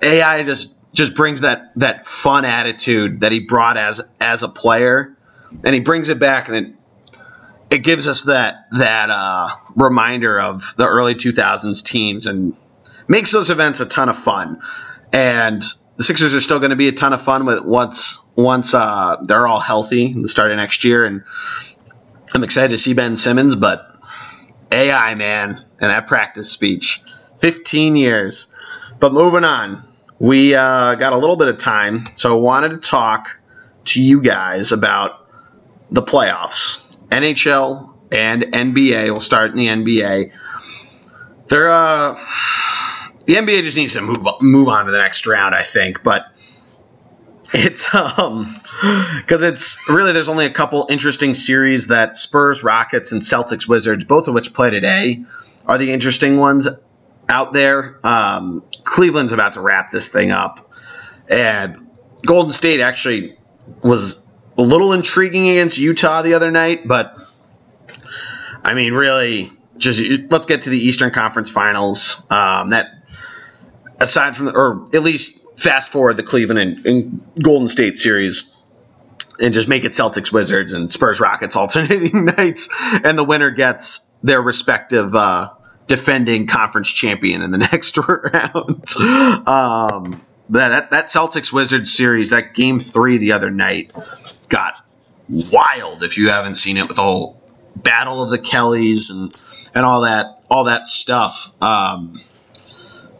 AI 0.00 0.44
just 0.44 0.77
just 0.92 1.14
brings 1.14 1.42
that 1.42 1.72
that 1.76 2.06
fun 2.06 2.44
attitude 2.44 3.20
that 3.20 3.32
he 3.32 3.40
brought 3.40 3.76
as 3.76 4.00
as 4.20 4.42
a 4.42 4.48
player, 4.48 5.16
and 5.64 5.74
he 5.74 5.80
brings 5.80 6.08
it 6.08 6.18
back, 6.18 6.48
and 6.48 6.56
it 6.56 6.74
it 7.70 7.78
gives 7.78 8.08
us 8.08 8.24
that 8.24 8.66
that 8.72 9.10
uh, 9.10 9.48
reminder 9.76 10.40
of 10.40 10.74
the 10.76 10.86
early 10.86 11.14
2000s 11.14 11.84
teams, 11.84 12.26
and 12.26 12.56
makes 13.06 13.32
those 13.32 13.50
events 13.50 13.80
a 13.80 13.86
ton 13.86 14.08
of 14.08 14.18
fun. 14.18 14.60
And 15.12 15.62
the 15.96 16.04
Sixers 16.04 16.34
are 16.34 16.40
still 16.40 16.58
going 16.58 16.70
to 16.70 16.76
be 16.76 16.88
a 16.88 16.92
ton 16.92 17.12
of 17.12 17.24
fun 17.24 17.44
with 17.44 17.64
once 17.64 18.22
once 18.36 18.72
uh, 18.74 19.16
they're 19.24 19.46
all 19.46 19.60
healthy 19.60 20.12
the 20.12 20.28
start 20.28 20.50
of 20.50 20.56
next 20.56 20.84
year, 20.84 21.04
and 21.04 21.24
I'm 22.32 22.44
excited 22.44 22.70
to 22.70 22.78
see 22.78 22.94
Ben 22.94 23.16
Simmons, 23.16 23.54
but 23.54 23.84
AI 24.70 25.14
man 25.14 25.64
and 25.80 25.90
that 25.90 26.06
practice 26.06 26.50
speech, 26.50 27.00
15 27.38 27.96
years. 27.96 28.54
But 29.00 29.12
moving 29.12 29.44
on, 29.44 29.87
we 30.18 30.54
uh, 30.54 30.94
got 30.96 31.12
a 31.12 31.18
little 31.18 31.36
bit 31.36 31.48
of 31.48 31.58
time, 31.58 32.06
so 32.14 32.36
I 32.36 32.40
wanted 32.40 32.70
to 32.70 32.78
talk 32.78 33.38
to 33.86 34.02
you 34.02 34.20
guys 34.20 34.72
about 34.72 35.26
the 35.90 36.02
playoffs. 36.02 36.84
NHL 37.10 37.94
and 38.12 38.42
NBA. 38.42 39.04
We'll 39.06 39.20
start 39.20 39.50
in 39.50 39.56
the 39.56 39.66
NBA. 39.66 40.32
They're 41.46 41.68
uh, 41.68 42.14
the 43.26 43.34
NBA 43.34 43.62
just 43.62 43.76
needs 43.76 43.94
to 43.94 44.02
move 44.02 44.18
move 44.40 44.68
on 44.68 44.86
to 44.86 44.92
the 44.92 44.98
next 44.98 45.26
round, 45.26 45.54
I 45.54 45.62
think, 45.62 46.02
but 46.02 46.26
it's 47.54 47.94
um 47.94 48.54
because 49.16 49.42
it's 49.42 49.88
really 49.88 50.12
there's 50.12 50.28
only 50.28 50.46
a 50.46 50.52
couple 50.52 50.86
interesting 50.90 51.34
series 51.34 51.86
that 51.86 52.16
Spurs, 52.16 52.62
Rockets, 52.62 53.12
and 53.12 53.22
Celtics, 53.22 53.68
Wizards, 53.68 54.04
both 54.04 54.28
of 54.28 54.34
which 54.34 54.52
play 54.52 54.70
today, 54.70 55.24
are 55.66 55.78
the 55.78 55.92
interesting 55.92 56.36
ones 56.36 56.68
out 57.28 57.52
there. 57.52 57.98
Um, 58.04 58.64
Cleveland's 58.84 59.32
about 59.32 59.54
to 59.54 59.60
wrap 59.60 59.90
this 59.90 60.08
thing 60.08 60.30
up, 60.30 60.70
and 61.28 61.88
Golden 62.24 62.52
State 62.52 62.80
actually 62.80 63.36
was 63.82 64.26
a 64.56 64.62
little 64.62 64.92
intriguing 64.92 65.48
against 65.48 65.78
Utah 65.78 66.22
the 66.22 66.34
other 66.34 66.50
night, 66.50 66.86
but 66.86 67.14
I 68.64 68.74
mean, 68.74 68.92
really, 68.92 69.52
just 69.76 70.00
let's 70.30 70.46
get 70.46 70.62
to 70.62 70.70
the 70.70 70.78
Eastern 70.78 71.10
Conference 71.10 71.50
Finals. 71.50 72.22
Um, 72.28 72.70
that 72.70 72.88
aside 74.00 74.36
from 74.36 74.46
the, 74.46 74.52
or 74.52 74.86
at 74.94 75.02
least 75.02 75.46
fast 75.58 75.90
forward 75.90 76.16
the 76.16 76.22
Cleveland 76.22 76.58
and, 76.58 76.86
and, 76.86 77.42
Golden 77.42 77.68
State 77.68 77.98
series. 77.98 78.54
And 79.40 79.54
just 79.54 79.68
make 79.68 79.84
it 79.84 79.92
Celtics 79.92 80.32
Wizards 80.32 80.72
and 80.72 80.90
Spurs 80.90 81.20
Rockets 81.20 81.54
alternating 81.54 82.24
nights, 82.36 82.68
and 82.80 83.16
the 83.16 83.22
winner 83.22 83.52
gets 83.52 84.12
their 84.20 84.42
respective 84.42 85.14
uh, 85.14 85.50
defending 85.88 86.46
conference 86.46 86.88
champion 86.88 87.42
in 87.42 87.50
the 87.50 87.58
next 87.72 87.96
round. 87.98 89.48
um, 89.48 90.22
that 90.50 90.90
that 90.90 91.06
Celtics 91.08 91.52
Wizards 91.52 91.92
series, 91.92 92.30
that 92.30 92.54
game 92.54 92.80
three 92.80 93.18
the 93.18 93.32
other 93.32 93.50
night, 93.50 93.92
got 94.48 94.74
wild. 95.28 96.02
If 96.02 96.16
you 96.16 96.28
haven't 96.28 96.54
seen 96.54 96.76
it, 96.76 96.86
with 96.86 96.96
the 96.96 97.02
whole 97.02 97.42
battle 97.76 98.22
of 98.22 98.30
the 98.30 98.38
Kellys 98.38 99.10
and 99.10 99.34
and 99.74 99.84
all 99.84 100.02
that 100.02 100.42
all 100.50 100.64
that 100.64 100.86
stuff. 100.86 101.52
Um, 101.60 102.20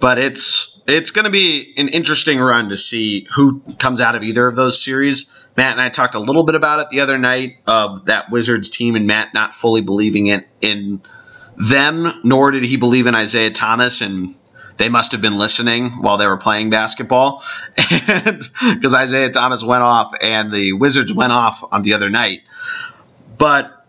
but 0.01 0.19
it's 0.19 0.81
it's 0.87 1.11
going 1.11 1.25
to 1.25 1.31
be 1.31 1.75
an 1.77 1.89
interesting 1.89 2.39
run 2.39 2.71
to 2.71 2.77
see 2.77 3.27
who 3.35 3.61
comes 3.79 4.01
out 4.01 4.15
of 4.15 4.23
either 4.23 4.47
of 4.47 4.57
those 4.57 4.83
series. 4.83 5.33
Matt 5.57 5.73
and 5.73 5.81
I 5.81 5.89
talked 5.89 6.15
a 6.15 6.21
little 6.21 6.45
bit 6.45 6.55
about 6.55 6.81
it 6.81 6.89
the 6.91 7.01
other 7.01 7.19
night 7.19 7.57
of 7.67 8.07
that 8.07 8.31
Wizards 8.31 8.71
team 8.71 8.95
and 8.95 9.07
Matt 9.07 9.35
not 9.35 9.55
fully 9.55 9.81
believing 9.81 10.29
it 10.29 10.47
in 10.61 11.03
them, 11.59 12.21
nor 12.23 12.53
did 12.53 12.63
he 12.63 12.77
believe 12.77 13.07
in 13.07 13.15
Isaiah 13.15 13.51
Thomas, 13.51 14.01
and 14.01 14.35
they 14.77 14.89
must 14.89 15.13
have 15.13 15.21
been 15.21 15.37
listening 15.37 15.91
while 15.91 16.17
they 16.17 16.27
were 16.27 16.37
playing 16.37 16.71
basketball, 16.71 17.43
because 17.77 18.95
Isaiah 18.95 19.31
Thomas 19.31 19.63
went 19.65 19.83
off 19.83 20.15
and 20.21 20.53
the 20.53 20.73
Wizards 20.73 21.13
went 21.13 21.33
off 21.33 21.63
on 21.71 21.83
the 21.83 21.95
other 21.95 22.11
night. 22.11 22.43
But 23.37 23.85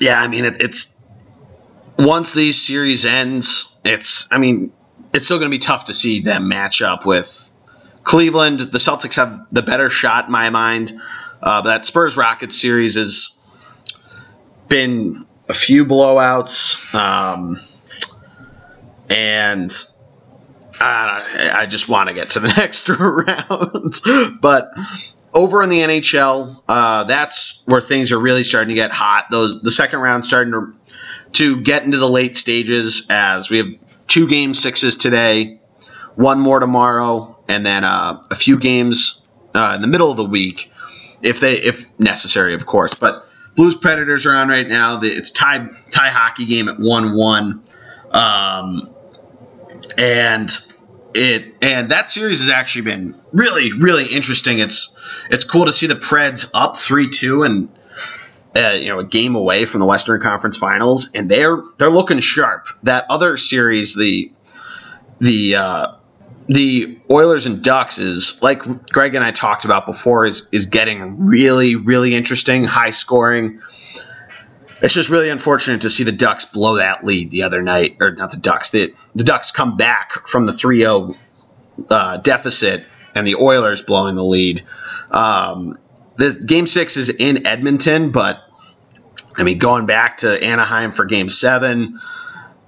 yeah, 0.00 0.20
I 0.20 0.26
mean 0.28 0.44
it, 0.44 0.60
it's 0.60 1.00
once 1.96 2.32
these 2.32 2.60
series 2.60 3.06
ends, 3.06 3.78
it's 3.84 4.28
I 4.32 4.38
mean 4.38 4.72
it's 5.14 5.26
still 5.26 5.38
going 5.38 5.50
to 5.50 5.54
be 5.54 5.60
tough 5.60 5.86
to 5.86 5.94
see 5.94 6.20
them 6.20 6.48
match 6.48 6.82
up 6.82 7.06
with 7.06 7.50
Cleveland. 8.02 8.60
The 8.60 8.78
Celtics 8.78 9.14
have 9.14 9.48
the 9.50 9.62
better 9.62 9.88
shot 9.88 10.26
in 10.26 10.32
my 10.32 10.50
mind. 10.50 10.92
Uh, 11.40 11.62
but 11.62 11.68
that 11.68 11.84
Spurs 11.84 12.16
Rockets 12.16 12.60
series 12.60 12.96
has 12.96 13.38
been 14.68 15.26
a 15.48 15.54
few 15.54 15.84
blowouts. 15.84 16.94
Um, 16.94 17.60
and 19.08 19.72
I, 20.80 21.50
I 21.54 21.66
just 21.66 21.88
want 21.88 22.08
to 22.08 22.14
get 22.14 22.30
to 22.30 22.40
the 22.40 22.48
next 22.56 22.88
round. 22.88 24.40
but 24.40 24.70
over 25.32 25.62
in 25.62 25.68
the 25.68 25.80
NHL, 25.80 26.62
uh, 26.68 27.04
that's 27.04 27.62
where 27.66 27.80
things 27.80 28.12
are 28.12 28.18
really 28.18 28.44
starting 28.44 28.70
to 28.70 28.74
get 28.74 28.90
hot. 28.90 29.26
Those 29.30 29.60
the 29.62 29.70
second 29.70 30.00
round 30.00 30.24
starting 30.24 30.52
to 30.52 30.74
to 31.32 31.60
get 31.60 31.84
into 31.84 31.98
the 31.98 32.08
late 32.08 32.36
stages 32.36 33.06
as 33.10 33.50
we 33.50 33.58
have 33.58 33.66
two 34.06 34.28
game 34.28 34.54
sixes 34.54 34.96
today, 34.96 35.60
one 36.14 36.40
more 36.40 36.60
tomorrow, 36.60 37.36
and 37.48 37.66
then 37.66 37.84
uh, 37.84 38.22
a 38.30 38.36
few 38.36 38.58
games 38.58 39.26
uh, 39.54 39.72
in 39.76 39.82
the 39.82 39.88
middle 39.88 40.10
of 40.10 40.16
the 40.16 40.24
week, 40.24 40.70
if 41.22 41.40
they 41.40 41.56
if 41.56 41.86
necessary, 41.98 42.54
of 42.54 42.64
course. 42.64 42.94
But 42.94 43.25
Blues 43.56 43.74
Predators 43.74 44.26
are 44.26 44.34
on 44.34 44.48
right 44.48 44.68
now. 44.68 45.00
It's 45.02 45.30
tie 45.30 45.66
tie 45.90 46.10
hockey 46.10 46.44
game 46.44 46.68
at 46.68 46.78
one 46.78 47.16
one, 47.16 47.62
um, 48.10 48.94
and 49.96 50.50
it 51.14 51.54
and 51.62 51.90
that 51.90 52.10
series 52.10 52.40
has 52.40 52.50
actually 52.50 52.82
been 52.82 53.14
really 53.32 53.72
really 53.72 54.06
interesting. 54.06 54.58
It's 54.58 54.98
it's 55.30 55.44
cool 55.44 55.64
to 55.64 55.72
see 55.72 55.86
the 55.86 55.94
Preds 55.94 56.50
up 56.52 56.76
three 56.76 57.08
two 57.08 57.42
and 57.44 57.70
uh, 58.54 58.72
you 58.72 58.88
know 58.88 58.98
a 58.98 59.04
game 59.04 59.34
away 59.34 59.64
from 59.64 59.80
the 59.80 59.86
Western 59.86 60.20
Conference 60.20 60.58
Finals, 60.58 61.10
and 61.14 61.30
they're 61.30 61.62
they're 61.78 61.90
looking 61.90 62.20
sharp. 62.20 62.66
That 62.82 63.06
other 63.08 63.38
series, 63.38 63.94
the 63.94 64.32
the 65.18 65.56
uh, 65.56 65.92
the 66.48 66.98
Oilers 67.10 67.46
and 67.46 67.62
Ducks 67.62 67.98
is 67.98 68.40
like 68.42 68.90
Greg 68.90 69.14
and 69.14 69.24
I 69.24 69.32
talked 69.32 69.64
about 69.64 69.86
before 69.86 70.26
is 70.26 70.48
is 70.52 70.66
getting 70.66 71.26
really 71.26 71.76
really 71.76 72.14
interesting, 72.14 72.64
high 72.64 72.92
scoring. 72.92 73.60
It's 74.82 74.94
just 74.94 75.08
really 75.08 75.30
unfortunate 75.30 75.82
to 75.82 75.90
see 75.90 76.04
the 76.04 76.12
Ducks 76.12 76.44
blow 76.44 76.76
that 76.76 77.04
lead 77.04 77.30
the 77.30 77.44
other 77.44 77.62
night, 77.62 77.96
or 78.00 78.12
not 78.12 78.30
the 78.30 78.36
Ducks. 78.36 78.70
The 78.70 78.94
the 79.14 79.24
Ducks 79.24 79.50
come 79.50 79.76
back 79.76 80.28
from 80.28 80.46
the 80.46 80.52
3-0 80.52 81.30
uh, 81.88 82.18
deficit, 82.18 82.84
and 83.14 83.26
the 83.26 83.36
Oilers 83.36 83.82
blowing 83.82 84.14
the 84.14 84.24
lead. 84.24 84.64
Um, 85.10 85.78
the 86.16 86.32
game 86.32 86.66
six 86.66 86.96
is 86.96 87.08
in 87.08 87.46
Edmonton, 87.46 88.12
but 88.12 88.38
I 89.36 89.42
mean, 89.42 89.58
going 89.58 89.86
back 89.86 90.18
to 90.18 90.42
Anaheim 90.42 90.92
for 90.92 91.06
Game 91.06 91.28
Seven, 91.28 91.98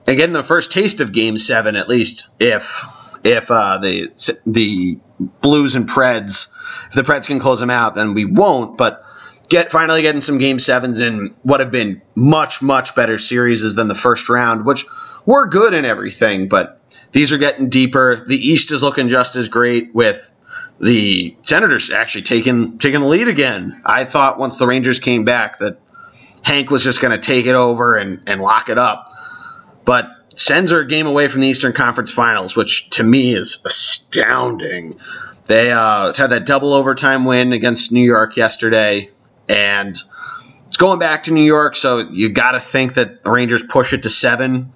and 0.06 0.16
getting 0.16 0.32
the 0.32 0.42
first 0.42 0.72
taste 0.72 1.00
of 1.00 1.12
Game 1.12 1.38
Seven, 1.38 1.76
at 1.76 1.88
least 1.88 2.28
if 2.40 2.84
if 3.24 3.50
uh, 3.50 3.78
the 3.78 4.10
the 4.46 4.98
Blues 5.40 5.74
and 5.74 5.88
Preds, 5.88 6.54
if 6.88 6.94
the 6.94 7.02
Preds 7.02 7.26
can 7.26 7.40
close 7.40 7.60
them 7.60 7.70
out, 7.70 7.94
then 7.94 8.14
we 8.14 8.24
won't. 8.24 8.76
But 8.76 9.04
get 9.48 9.70
finally 9.70 10.02
getting 10.02 10.20
some 10.20 10.38
Game 10.38 10.58
Sevens 10.58 11.00
in 11.00 11.34
what 11.42 11.60
have 11.60 11.70
been 11.70 12.02
much 12.14 12.62
much 12.62 12.94
better 12.94 13.18
series 13.18 13.74
than 13.74 13.88
the 13.88 13.94
first 13.94 14.28
round, 14.28 14.64
which 14.64 14.84
were 15.26 15.46
good 15.46 15.74
and 15.74 15.86
everything, 15.86 16.48
but 16.48 16.80
these 17.12 17.32
are 17.32 17.38
getting 17.38 17.68
deeper. 17.68 18.24
The 18.26 18.36
East 18.36 18.70
is 18.70 18.82
looking 18.82 19.08
just 19.08 19.36
as 19.36 19.48
great 19.48 19.94
with 19.94 20.32
the 20.80 21.36
Senators 21.42 21.90
actually 21.90 22.22
taking 22.22 22.78
taking 22.78 23.00
the 23.00 23.06
lead 23.06 23.28
again. 23.28 23.74
I 23.84 24.04
thought 24.04 24.38
once 24.38 24.58
the 24.58 24.66
Rangers 24.66 25.00
came 25.00 25.24
back 25.24 25.58
that 25.58 25.80
Hank 26.42 26.70
was 26.70 26.84
just 26.84 27.00
going 27.00 27.18
to 27.18 27.24
take 27.24 27.46
it 27.46 27.54
over 27.54 27.96
and, 27.96 28.22
and 28.26 28.40
lock 28.40 28.68
it 28.68 28.78
up. 28.78 29.08
But 29.84 30.08
Sens 30.38 30.72
are 30.72 30.80
a 30.80 30.86
game 30.86 31.08
away 31.08 31.26
from 31.26 31.40
the 31.40 31.48
Eastern 31.48 31.72
Conference 31.72 32.12
Finals, 32.12 32.54
which 32.54 32.90
to 32.90 33.02
me 33.02 33.34
is 33.34 33.60
astounding. 33.64 34.98
They 35.46 35.72
uh, 35.72 36.14
had 36.14 36.28
that 36.28 36.46
double 36.46 36.74
overtime 36.74 37.24
win 37.24 37.52
against 37.52 37.90
New 37.90 38.04
York 38.04 38.36
yesterday, 38.36 39.10
and 39.48 40.00
it's 40.68 40.76
going 40.76 41.00
back 41.00 41.24
to 41.24 41.32
New 41.32 41.42
York, 41.42 41.74
so 41.74 41.98
you 41.98 42.28
got 42.28 42.52
to 42.52 42.60
think 42.60 42.94
that 42.94 43.24
the 43.24 43.30
Rangers 43.32 43.64
push 43.64 43.92
it 43.92 44.04
to 44.04 44.10
seven. 44.10 44.72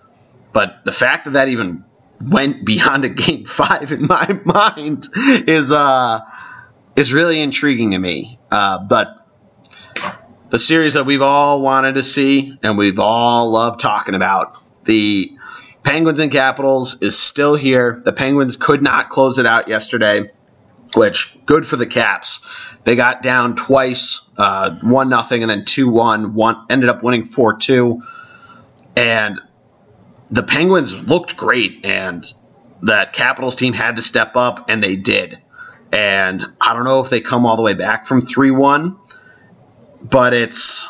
But 0.53 0.85
the 0.85 0.91
fact 0.91 1.27
that 1.27 1.35
that 1.35 1.47
even 1.47 1.85
went 2.21 2.67
beyond 2.67 3.05
a 3.05 3.11
game 3.11 3.45
five 3.47 3.93
in 3.93 4.09
my 4.09 4.41
mind 4.45 5.07
is 5.15 5.71
uh, 5.71 6.23
is 6.97 7.13
really 7.13 7.41
intriguing 7.41 7.93
to 7.93 7.99
me. 8.01 8.37
Uh, 8.51 8.85
but 8.85 9.17
the 10.51 10.59
series 10.59 10.95
that 10.95 11.07
we've 11.07 11.23
all 11.23 11.63
wanted 11.63 11.95
to 11.95 12.03
see 12.03 12.59
and 12.65 12.77
we've 12.77 12.99
all 12.99 13.53
loved 13.53 13.79
talking 13.79 14.17
about. 14.17 14.57
The 14.85 15.37
Penguins 15.83 16.21
and 16.21 16.31
Capitals 16.31 17.03
is 17.03 17.19
still 17.19 17.55
here. 17.55 18.01
The 18.05 18.13
Penguins 18.13 18.57
could 18.57 18.83
not 18.83 19.11
close 19.11 19.39
it 19.39 19.47
out 19.47 19.69
yesterday, 19.69 20.31
which 20.95 21.37
good 21.47 21.67
for 21.67 21.77
the 21.77 21.87
Caps. 21.87 22.47
They 22.85 22.97
got 22.97 23.23
down 23.23 23.57
twice, 23.57 24.29
uh, 24.37 24.77
one 24.81 25.09
nothing, 25.09 25.43
and 25.43 25.51
then 25.51 25.65
two 25.65 25.89
one. 25.89 26.35
One 26.35 26.67
ended 26.71 26.89
up 26.89 27.03
winning 27.03 27.25
four 27.25 27.57
two, 27.57 28.03
and 28.97 29.41
the 30.31 30.43
Penguins 30.43 30.95
looked 31.07 31.37
great, 31.37 31.85
and 31.85 32.25
that 32.83 33.13
Capitals 33.13 33.57
team 33.57 33.73
had 33.73 33.97
to 33.97 34.03
step 34.03 34.37
up, 34.37 34.69
and 34.69 34.83
they 34.83 34.97
did. 34.97 35.39
And 35.93 36.43
I 36.61 36.75
don't 36.75 36.85
know 36.85 37.01
if 37.01 37.11
they 37.11 37.21
come 37.21 37.47
all 37.47 37.57
the 37.57 37.63
way 37.63 37.75
back 37.75 38.07
from 38.07 38.23
three 38.23 38.51
one 38.51 38.99
but 40.03 40.33
it's 40.33 40.89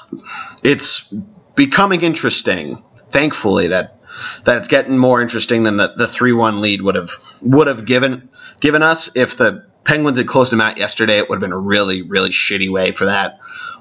it's 0.63 1.13
becoming 1.55 2.03
interesting. 2.03 2.83
Thankfully, 3.11 3.69
that 3.69 4.01
that 4.45 4.59
it's 4.59 4.69
getting 4.69 4.97
more 4.97 5.21
interesting 5.21 5.63
than 5.63 5.77
the 5.77 5.95
the 5.97 6.09
three 6.09 6.33
one 6.33 6.61
lead 6.61 6.83
would 6.83 6.95
have 6.95 7.11
would 7.41 7.67
have 7.67 7.87
given 7.87 8.29
given 8.61 8.83
us 8.83 9.15
if 9.17 9.37
the 9.37 9.67
Penguins 9.85 10.19
had 10.19 10.29
closed 10.29 10.53
them 10.53 10.61
out 10.61 10.79
yesterday. 10.79 11.19
It 11.19 11.29
would 11.29 11.37
have 11.37 11.41
been 11.41 11.53
a 11.53 11.59
really 11.59 12.03
really 12.03 12.31
shitty 12.31 12.71
way 12.71 12.93
for 12.93 13.07
that 13.07 13.41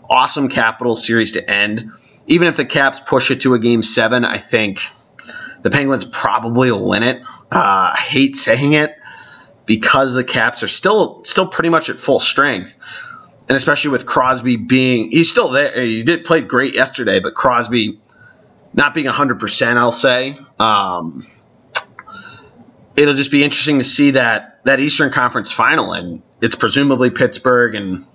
awesome 0.10 0.50
Capital 0.50 0.96
series 0.96 1.34
to 1.34 1.50
end. 1.50 1.92
Even 2.28 2.48
if 2.48 2.58
the 2.58 2.66
Caps 2.66 3.00
push 3.06 3.32
it 3.32 3.42
to 3.42 3.54
a 3.54 3.60
game 3.60 3.84
seven, 3.84 4.26
I 4.26 4.38
think 4.38 4.80
the 5.64 5.70
Penguins 5.70 6.06
probably 6.06 6.72
will 6.72 6.88
win 6.88 7.04
it. 7.04 7.22
Uh, 7.52 7.92
I 7.94 7.98
hate 7.98 8.38
saying 8.38 8.74
it 8.74 8.96
because 9.66 10.14
the 10.14 10.24
Caps 10.24 10.64
are 10.64 10.68
still 10.68 11.24
still 11.26 11.48
pretty 11.48 11.70
much 11.70 11.90
at 11.90 12.00
full 12.00 12.20
strength 12.20 12.74
and 13.52 13.58
especially 13.58 13.92
with 13.92 14.06
Crosby 14.06 14.56
being 14.56 15.12
he's 15.12 15.30
still 15.30 15.50
there. 15.50 15.82
He 15.82 16.04
did 16.04 16.24
play 16.24 16.42
great 16.42 16.74
yesterday, 16.74 17.20
but 17.20 17.36
Crosby 17.36 18.00
not 18.74 18.94
being 18.94 19.08
hundred 19.08 19.40
percent, 19.40 19.78
I'll 19.78 19.92
say. 19.92 20.38
Um, 20.60 21.26
it'll 22.96 23.14
just 23.14 23.32
be 23.32 23.44
interesting 23.44 23.80
to 23.80 23.84
see 23.84 24.12
that 24.12 24.64
that 24.66 24.80
Eastern 24.80 25.12
Conference 25.12 25.52
final, 25.52 25.94
and 25.94 26.22
it's 26.42 26.56
presumably 26.56 27.10
Pittsburgh 27.10 27.76
and 27.76 28.06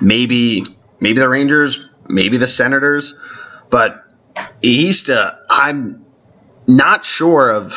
maybe 0.00 0.64
maybe 1.00 1.20
the 1.20 1.28
Rangers, 1.28 1.88
maybe 2.08 2.38
the 2.38 2.46
Senators, 2.46 3.20
but 3.70 4.02
East, 4.62 5.10
uh, 5.10 5.32
I'm 5.48 6.04
not 6.66 7.04
sure 7.04 7.50
of 7.50 7.72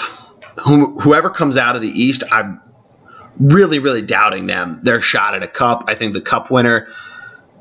whom, 0.58 0.98
whoever 1.00 1.30
comes 1.30 1.58
out 1.58 1.76
of 1.76 1.82
the 1.82 1.90
East. 1.90 2.24
I'm 2.32 2.62
really, 3.40 3.80
really 3.80 4.02
doubting 4.02 4.48
them. 4.48 4.82
Their 4.84 5.02
shot 5.02 5.36
at 5.36 5.44
a 5.44 5.48
cup. 5.48 5.86
I 5.88 5.96
think 5.96 6.14
the 6.14 6.22
cup 6.22 6.52
winner 6.52 6.88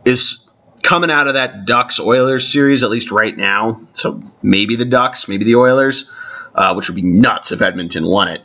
is 0.04 0.47
coming 0.82 1.10
out 1.10 1.28
of 1.28 1.34
that 1.34 1.66
Ducks 1.66 2.00
Oilers 2.00 2.50
series, 2.50 2.82
at 2.82 2.90
least 2.90 3.10
right 3.10 3.36
now. 3.36 3.82
So 3.92 4.22
maybe 4.42 4.76
the 4.76 4.84
Ducks, 4.84 5.28
maybe 5.28 5.44
the 5.44 5.56
Oilers, 5.56 6.10
uh, 6.54 6.74
which 6.74 6.88
would 6.88 6.96
be 6.96 7.02
nuts 7.02 7.52
if 7.52 7.62
Edmonton 7.62 8.06
won 8.06 8.28
it. 8.28 8.42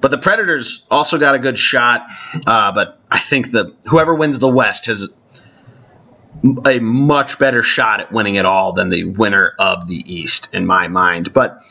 But 0.00 0.10
the 0.10 0.18
Predators 0.18 0.86
also 0.90 1.18
got 1.18 1.34
a 1.34 1.38
good 1.38 1.58
shot. 1.58 2.06
Uh, 2.46 2.72
but 2.72 3.00
I 3.10 3.18
think 3.18 3.50
the 3.50 3.74
whoever 3.86 4.14
wins 4.14 4.38
the 4.38 4.48
West 4.48 4.86
has 4.86 5.14
a 6.66 6.78
much 6.80 7.38
better 7.38 7.62
shot 7.62 8.00
at 8.00 8.12
winning 8.12 8.34
it 8.34 8.44
all 8.44 8.72
than 8.72 8.90
the 8.90 9.04
winner 9.04 9.52
of 9.58 9.88
the 9.88 9.96
East, 9.96 10.54
in 10.54 10.66
my 10.66 10.88
mind. 10.88 11.32
But 11.32 11.62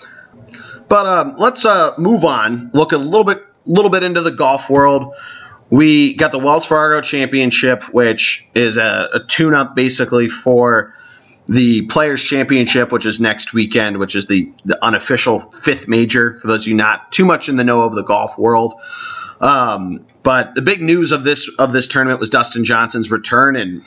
But 0.88 1.06
um, 1.06 1.36
let's 1.38 1.66
uh, 1.66 1.93
move 1.98 2.26
on. 2.26 2.72
Look 2.74 2.91
a 2.91 2.98
little 2.98 3.24
bit, 3.24 3.39
little 3.66 3.91
bit 3.91 4.04
into 4.04 4.22
the 4.22 4.32
golf 4.32 4.70
world. 4.70 5.14
We 5.70 6.16
got 6.16 6.32
the 6.32 6.39
Wells 6.39 6.66
Fargo 6.66 7.01
Championship, 7.01 7.84
which 7.93 8.47
is 8.53 8.78
a, 8.78 9.09
a 9.13 9.20
tune-up 9.28 9.76
basically 9.76 10.30
for 10.30 10.93
the 11.47 11.84
Players 11.84 12.24
Championship, 12.24 12.91
which 12.91 13.05
is 13.05 13.20
next 13.20 13.53
weekend, 13.53 13.97
which 13.97 14.16
is 14.16 14.28
the, 14.28 14.51
the 14.63 14.84
unofficial 14.84 15.51
fifth 15.51 15.88
major. 15.88 16.38
For 16.39 16.47
those 16.47 16.63
of 16.63 16.68
you 16.68 16.76
not 16.76 17.11
too 17.11 17.26
much 17.26 17.49
in 17.49 17.55
the 17.55 17.63
know 17.63 17.82
of 17.82 17.95
the 17.95 18.03
golf 18.03 18.38
world, 18.38 18.76
um, 19.41 20.05
but 20.24 20.55
the 20.55 20.61
big 20.61 20.82
news 20.82 21.11
of 21.11 21.24
this 21.24 21.49
of 21.59 21.74
this 21.74 21.88
tournament 21.88 22.20
was 22.20 22.30
Dustin 22.30 22.66
Johnson's 22.66 23.11
return 23.11 23.55
and 23.55 23.84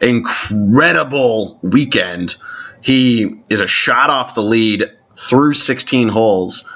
incredible 0.00 1.58
weekend. 1.62 2.36
He 2.80 3.40
is 3.48 3.60
a 3.60 3.66
shot 3.66 4.10
off 4.10 4.34
the 4.34 4.42
lead 4.42 4.84
through 5.16 5.54
16 5.54 6.08
holes. 6.08 6.70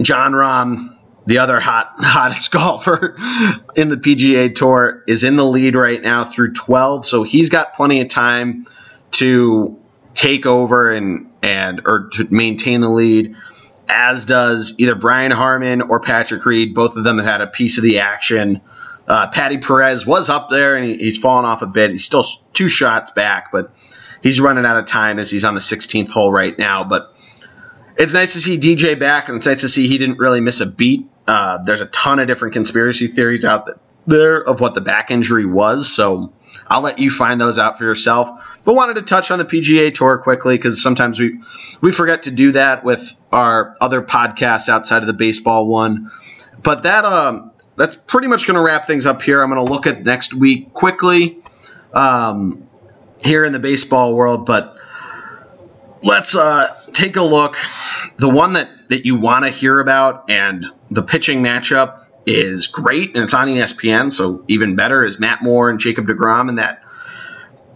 Jon 0.00 0.32
Rahm, 0.32 0.91
the 1.26 1.38
other 1.38 1.60
hot 1.60 1.94
hottest 1.98 2.50
golfer 2.50 3.16
in 3.76 3.88
the 3.88 3.96
PGA 3.96 4.54
Tour, 4.54 5.02
is 5.06 5.24
in 5.24 5.36
the 5.36 5.44
lead 5.44 5.74
right 5.74 6.00
now 6.00 6.24
through 6.24 6.52
12, 6.54 7.06
so 7.06 7.22
he's 7.22 7.48
got 7.48 7.74
plenty 7.74 8.00
of 8.00 8.08
time 8.08 8.66
to 9.12 9.78
take 10.14 10.46
over 10.46 10.90
and 10.90 11.30
and 11.42 11.82
or 11.86 12.08
to 12.12 12.26
maintain 12.30 12.80
the 12.80 12.88
lead. 12.88 13.36
As 13.88 14.24
does 14.24 14.76
either 14.78 14.94
Brian 14.94 15.32
Harman 15.32 15.82
or 15.82 16.00
Patrick 16.00 16.46
Reed. 16.46 16.74
Both 16.74 16.96
of 16.96 17.04
them 17.04 17.18
have 17.18 17.26
had 17.26 17.40
a 17.40 17.46
piece 17.46 17.78
of 17.78 17.84
the 17.84 17.98
action. 17.98 18.60
Uh, 19.06 19.28
Patty 19.28 19.58
Perez 19.58 20.06
was 20.06 20.30
up 20.30 20.48
there 20.50 20.76
and 20.76 20.86
he, 20.86 20.96
he's 20.96 21.18
fallen 21.18 21.44
off 21.44 21.62
a 21.62 21.66
bit. 21.66 21.90
He's 21.90 22.04
still 22.04 22.24
two 22.52 22.68
shots 22.68 23.10
back, 23.10 23.50
but 23.50 23.74
he's 24.22 24.40
running 24.40 24.64
out 24.64 24.78
of 24.78 24.86
time 24.86 25.18
as 25.18 25.30
he's 25.30 25.44
on 25.44 25.54
the 25.54 25.60
16th 25.60 26.08
hole 26.08 26.32
right 26.32 26.56
now. 26.56 26.84
But 26.84 27.14
it's 27.98 28.14
nice 28.14 28.32
to 28.34 28.40
see 28.40 28.58
DJ 28.58 28.98
back, 28.98 29.28
and 29.28 29.36
it's 29.36 29.46
nice 29.46 29.60
to 29.62 29.68
see 29.68 29.88
he 29.88 29.98
didn't 29.98 30.18
really 30.18 30.40
miss 30.40 30.60
a 30.60 30.66
beat. 30.66 31.08
Uh, 31.26 31.58
there's 31.64 31.80
a 31.80 31.86
ton 31.86 32.18
of 32.18 32.26
different 32.26 32.54
conspiracy 32.54 33.06
theories 33.06 33.44
out 33.44 33.68
there 34.06 34.42
of 34.42 34.60
what 34.60 34.74
the 34.74 34.80
back 34.80 35.10
injury 35.10 35.46
was, 35.46 35.92
so 35.92 36.32
I'll 36.66 36.80
let 36.80 36.98
you 36.98 37.10
find 37.10 37.40
those 37.40 37.58
out 37.58 37.78
for 37.78 37.84
yourself. 37.84 38.28
But 38.64 38.74
wanted 38.74 38.94
to 38.94 39.02
touch 39.02 39.30
on 39.30 39.38
the 39.38 39.44
PGA 39.44 39.92
Tour 39.94 40.18
quickly 40.18 40.56
because 40.56 40.82
sometimes 40.82 41.18
we 41.18 41.40
we 41.80 41.92
forget 41.92 42.24
to 42.24 42.30
do 42.30 42.52
that 42.52 42.84
with 42.84 43.12
our 43.32 43.76
other 43.80 44.02
podcasts 44.02 44.68
outside 44.68 45.02
of 45.02 45.06
the 45.06 45.12
baseball 45.12 45.66
one. 45.66 46.10
But 46.62 46.84
that 46.84 47.04
um 47.04 47.52
that's 47.76 47.96
pretty 47.96 48.28
much 48.28 48.46
going 48.46 48.56
to 48.56 48.62
wrap 48.62 48.86
things 48.86 49.06
up 49.06 49.22
here. 49.22 49.42
I'm 49.42 49.50
going 49.50 49.64
to 49.64 49.72
look 49.72 49.86
at 49.86 50.04
next 50.04 50.34
week 50.34 50.72
quickly 50.74 51.38
um, 51.92 52.68
here 53.24 53.44
in 53.44 53.52
the 53.52 53.58
baseball 53.58 54.14
world, 54.14 54.46
but 54.46 54.76
let's 56.02 56.34
uh, 56.34 56.74
take 56.92 57.16
a 57.16 57.22
look. 57.22 57.56
The 58.18 58.28
one 58.28 58.54
that, 58.54 58.68
that 58.88 59.06
you 59.06 59.18
want 59.18 59.44
to 59.44 59.50
hear 59.50 59.80
about 59.80 60.30
and 60.30 60.66
the 60.90 61.02
pitching 61.02 61.42
matchup 61.42 62.06
is 62.26 62.68
great, 62.68 63.14
and 63.14 63.24
it's 63.24 63.34
on 63.34 63.48
ESPN, 63.48 64.12
so 64.12 64.44
even 64.48 64.76
better 64.76 65.04
is 65.04 65.18
Matt 65.18 65.42
Moore 65.42 65.70
and 65.70 65.80
Jacob 65.80 66.06
DeGrom 66.06 66.48
in 66.48 66.56
that 66.56 66.82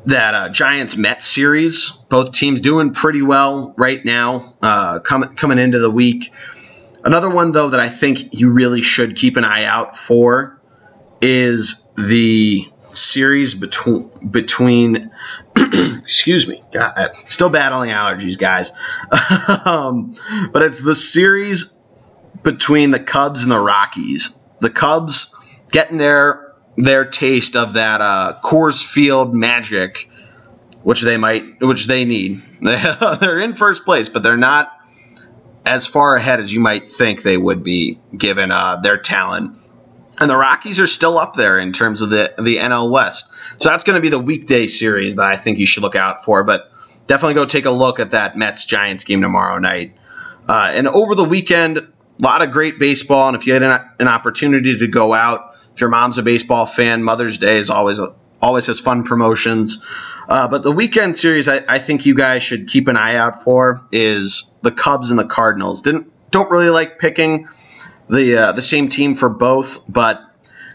that 0.07 0.35
uh, 0.35 0.49
Giants 0.51 0.97
Mets 0.97 1.27
series. 1.27 1.91
Both 2.09 2.33
teams 2.33 2.61
doing 2.61 2.93
pretty 2.93 3.22
well 3.22 3.74
right 3.77 4.05
now, 4.05 4.55
uh, 4.62 5.01
coming 5.01 5.35
coming 5.35 5.59
into 5.59 5.81
the 5.81 5.91
week. 5.91 6.33
Another 7.05 7.31
one, 7.31 7.53
though, 7.53 7.70
that 7.70 7.81
I 7.81 7.89
think 7.89 8.35
you 8.35 8.51
really 8.51 8.83
should 8.83 9.16
keep 9.16 9.37
an 9.37 9.45
eye 9.45 9.64
out 9.64 9.99
for 9.99 10.61
is 11.20 11.91
the 11.97 12.68
series 12.93 13.55
between 13.55 14.11
between. 14.30 15.11
excuse 15.57 16.47
me, 16.47 16.62
God, 16.72 17.12
still 17.24 17.49
battling 17.49 17.91
allergies, 17.91 18.39
guys. 18.39 18.72
um, 19.64 20.14
but 20.53 20.62
it's 20.62 20.80
the 20.80 20.95
series 20.95 21.78
between 22.43 22.91
the 22.91 23.01
Cubs 23.01 23.43
and 23.43 23.51
the 23.51 23.59
Rockies. 23.59 24.39
The 24.61 24.70
Cubs 24.70 25.34
getting 25.70 25.99
their 25.99 26.55
their 26.76 27.05
taste 27.07 27.57
of 27.57 27.74
that 27.74 28.01
uh, 28.01 28.39
Coors 28.45 28.84
Field 28.84 29.34
magic, 29.34 30.09
which 30.82 31.03
they 31.03 31.16
might, 31.16 31.61
which 31.61 31.87
they 31.87 32.05
need. 32.05 32.41
they're 32.61 33.41
in 33.41 33.55
first 33.55 33.84
place, 33.84 34.09
but 34.09 34.22
they're 34.22 34.37
not 34.37 34.72
as 35.64 35.87
far 35.87 36.16
ahead 36.16 36.39
as 36.39 36.53
you 36.53 36.61
might 36.61 36.89
think 36.89 37.22
they 37.22 37.37
would 37.37 37.64
be 37.64 37.99
given 38.16 38.51
uh, 38.53 38.80
their 38.82 38.99
talent. 38.99 39.59
And 40.19 40.31
the 40.31 40.37
Rockies 40.37 40.81
are 40.81 40.87
still 40.87 41.19
up 41.19 41.35
there 41.35 41.59
in 41.59 41.73
terms 41.73 42.03
of 42.03 42.11
the 42.11 42.35
the 42.39 42.57
NL 42.57 42.91
West. 42.91 43.31
So 43.59 43.69
that's 43.69 43.85
going 43.85 43.97
to 43.97 44.01
be 44.01 44.09
the 44.09 44.19
weekday 44.19 44.67
series 44.67 45.17
that 45.17 45.27
I 45.27 45.37
think 45.37 45.59
you 45.59 45.67
should 45.67 45.83
look 45.83 45.97
out 45.97 46.25
for. 46.25 46.43
But 46.45 46.71
definitely 47.07 47.35
go 47.35 47.47
take 47.47 47.64
a 47.64 47.71
look 47.71 48.01
at 48.01 48.12
that 48.12 48.37
Mets 48.37 48.64
Giants 48.64 49.05
game 49.05 49.21
tomorrow 49.21 49.59
night. 49.59 49.97
Uh, 50.49 50.73
and 50.75 50.89
over 50.89 51.14
the 51.14 51.25
weekend, 51.25 51.79
a 51.79 51.87
lot 52.19 52.43
of 52.43 52.53
great 52.53 52.79
baseball. 52.79 53.29
And 53.29 53.37
if 53.37 53.47
you 53.47 53.53
had 53.53 53.62
an, 53.62 53.81
an, 53.99 54.09
opportunity 54.09 54.79
to 54.79 54.87
go 54.87 55.12
out, 55.12 55.55
if 55.75 55.81
your 55.81 55.91
mom's 55.91 56.19
a 56.19 56.23
baseball 56.23 56.67
fan, 56.67 57.03
Mother's 57.03 57.39
Day 57.39 57.59
is 57.59 57.69
always 57.69 57.99
a, 57.99 58.14
always 58.41 58.67
has 58.67 58.81
fun 58.81 59.05
promotions. 59.05 59.85
Uh, 60.29 60.49
but 60.49 60.62
the 60.62 60.73
weekend 60.73 61.17
series, 61.17 61.49
I, 61.49 61.62
I, 61.69 61.79
think 61.79 62.07
you 62.07 62.14
guys 62.14 62.43
should 62.43 62.69
keep 62.69 62.89
an 62.89 62.97
eye 62.97 63.17
out 63.17 63.45
for 63.45 63.87
is 63.93 64.51
the 64.62 64.73
Cubs 64.73 65.11
and 65.11 65.19
the 65.19 65.27
Cardinals. 65.27 65.83
Didn't 65.83 66.12
don't 66.31 66.51
really 66.51 66.71
like 66.71 66.99
picking 66.99 67.49
the 68.09 68.37
uh, 68.37 68.53
the 68.53 68.63
same 68.63 68.89
team 68.89 69.15
for 69.15 69.29
both, 69.29 69.85
but 69.89 70.21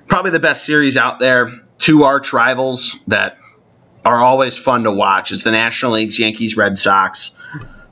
probably 0.08 0.32
the 0.32 0.40
best 0.40 0.66
series 0.66 0.98
out 0.98 1.20
there. 1.20 1.52
Two 1.78 2.04
arch 2.04 2.32
rivals 2.34 2.98
that 3.08 3.38
are 4.06 4.18
always 4.18 4.58
fun 4.58 4.84
to 4.84 4.92
watch 4.92 5.32
is 5.32 5.44
the 5.44 5.52
National 5.52 5.94
League's 5.94 6.20
Yankees 6.20 6.58
Red 6.58 6.78
Sox. 6.78 7.36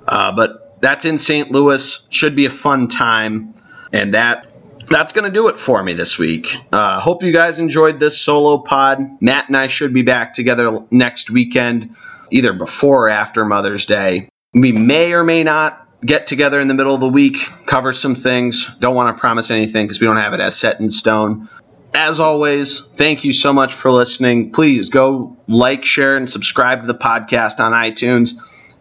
Uh, 0.08 0.36
but 0.36 0.82
that's 0.82 1.06
in 1.06 1.18
St. 1.18 1.52
Louis. 1.52 2.08
Should 2.10 2.36
be 2.36 2.46
a 2.46 2.52
fun 2.52 2.88
time, 2.88 3.54
and 3.92 4.14
that 4.14 4.48
that's 4.90 5.14
going 5.14 5.26
to 5.26 5.32
do 5.32 5.48
it 5.48 5.60
for 5.60 5.82
me 5.84 5.94
this 5.94 6.18
week. 6.18 6.56
Uh, 6.72 7.00
hope 7.00 7.24
you 7.24 7.32
guys 7.32 7.60
enjoyed 7.60 8.00
this 8.00 8.20
solo 8.20 8.60
pod. 8.60 9.22
Matt 9.22 9.48
and 9.48 9.58
I 9.58 9.68
should 9.68 9.94
be 9.94 10.02
back 10.02 10.34
together 10.34 10.80
next 10.92 11.30
weekend, 11.30 11.96
either 12.32 12.54
before 12.54 13.06
or 13.06 13.10
after 13.10 13.46
Mother's 13.46 13.86
Day. 13.86 14.30
We 14.54 14.72
may 14.72 15.14
or 15.14 15.24
may 15.24 15.44
not 15.44 15.88
get 16.04 16.28
together 16.28 16.60
in 16.60 16.68
the 16.68 16.74
middle 16.74 16.94
of 16.94 17.02
the 17.02 17.10
week, 17.10 17.38
cover 17.66 17.94
some 17.94 18.16
things. 18.16 18.70
Don't 18.80 18.96
want 18.96 19.16
to 19.16 19.20
promise 19.20 19.52
anything 19.52 19.86
because 19.86 20.00
we 20.00 20.08
don't 20.08 20.18
have 20.18 20.34
it 20.34 20.40
as 20.40 20.56
set 20.58 20.80
in 20.80 20.90
stone. 20.90 21.50
As 21.94 22.20
always, 22.20 22.88
thank 22.96 23.24
you 23.24 23.34
so 23.34 23.52
much 23.52 23.74
for 23.74 23.90
listening. 23.92 24.52
Please 24.52 24.90
go 24.90 25.38
like, 25.48 25.86
share, 25.86 26.18
and 26.18 26.30
subscribe 26.30 26.82
to 26.82 26.88
the 26.88 26.98
podcast 26.98 27.60
on 27.60 27.74
iTunes. 27.74 28.34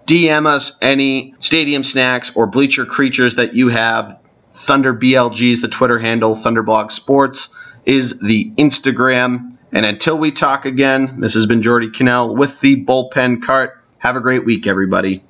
DM 0.06 0.46
us 0.46 0.76
any 0.80 1.34
stadium 1.38 1.84
snacks 1.84 2.34
or 2.34 2.46
bleacher 2.46 2.86
creatures 2.86 3.36
that 3.36 3.54
you 3.54 3.68
have 3.68 4.18
Thunder 4.68 4.94
BLG 4.94 5.52
is 5.52 5.60
the 5.62 5.68
Twitter 5.68 5.98
handle. 5.98 6.36
Thunderblog 6.36 6.92
Sports 6.92 7.48
is 7.86 8.18
the 8.18 8.50
Instagram. 8.58 9.56
And 9.72 9.86
until 9.86 10.18
we 10.18 10.30
talk 10.30 10.66
again, 10.66 11.20
this 11.20 11.34
has 11.34 11.46
been 11.46 11.62
Jordy 11.62 11.90
Cannell 11.90 12.36
with 12.36 12.60
the 12.60 12.84
Bullpen 12.84 13.42
Cart. 13.42 13.82
Have 13.98 14.16
a 14.16 14.20
great 14.20 14.44
week, 14.44 14.66
everybody. 14.66 15.24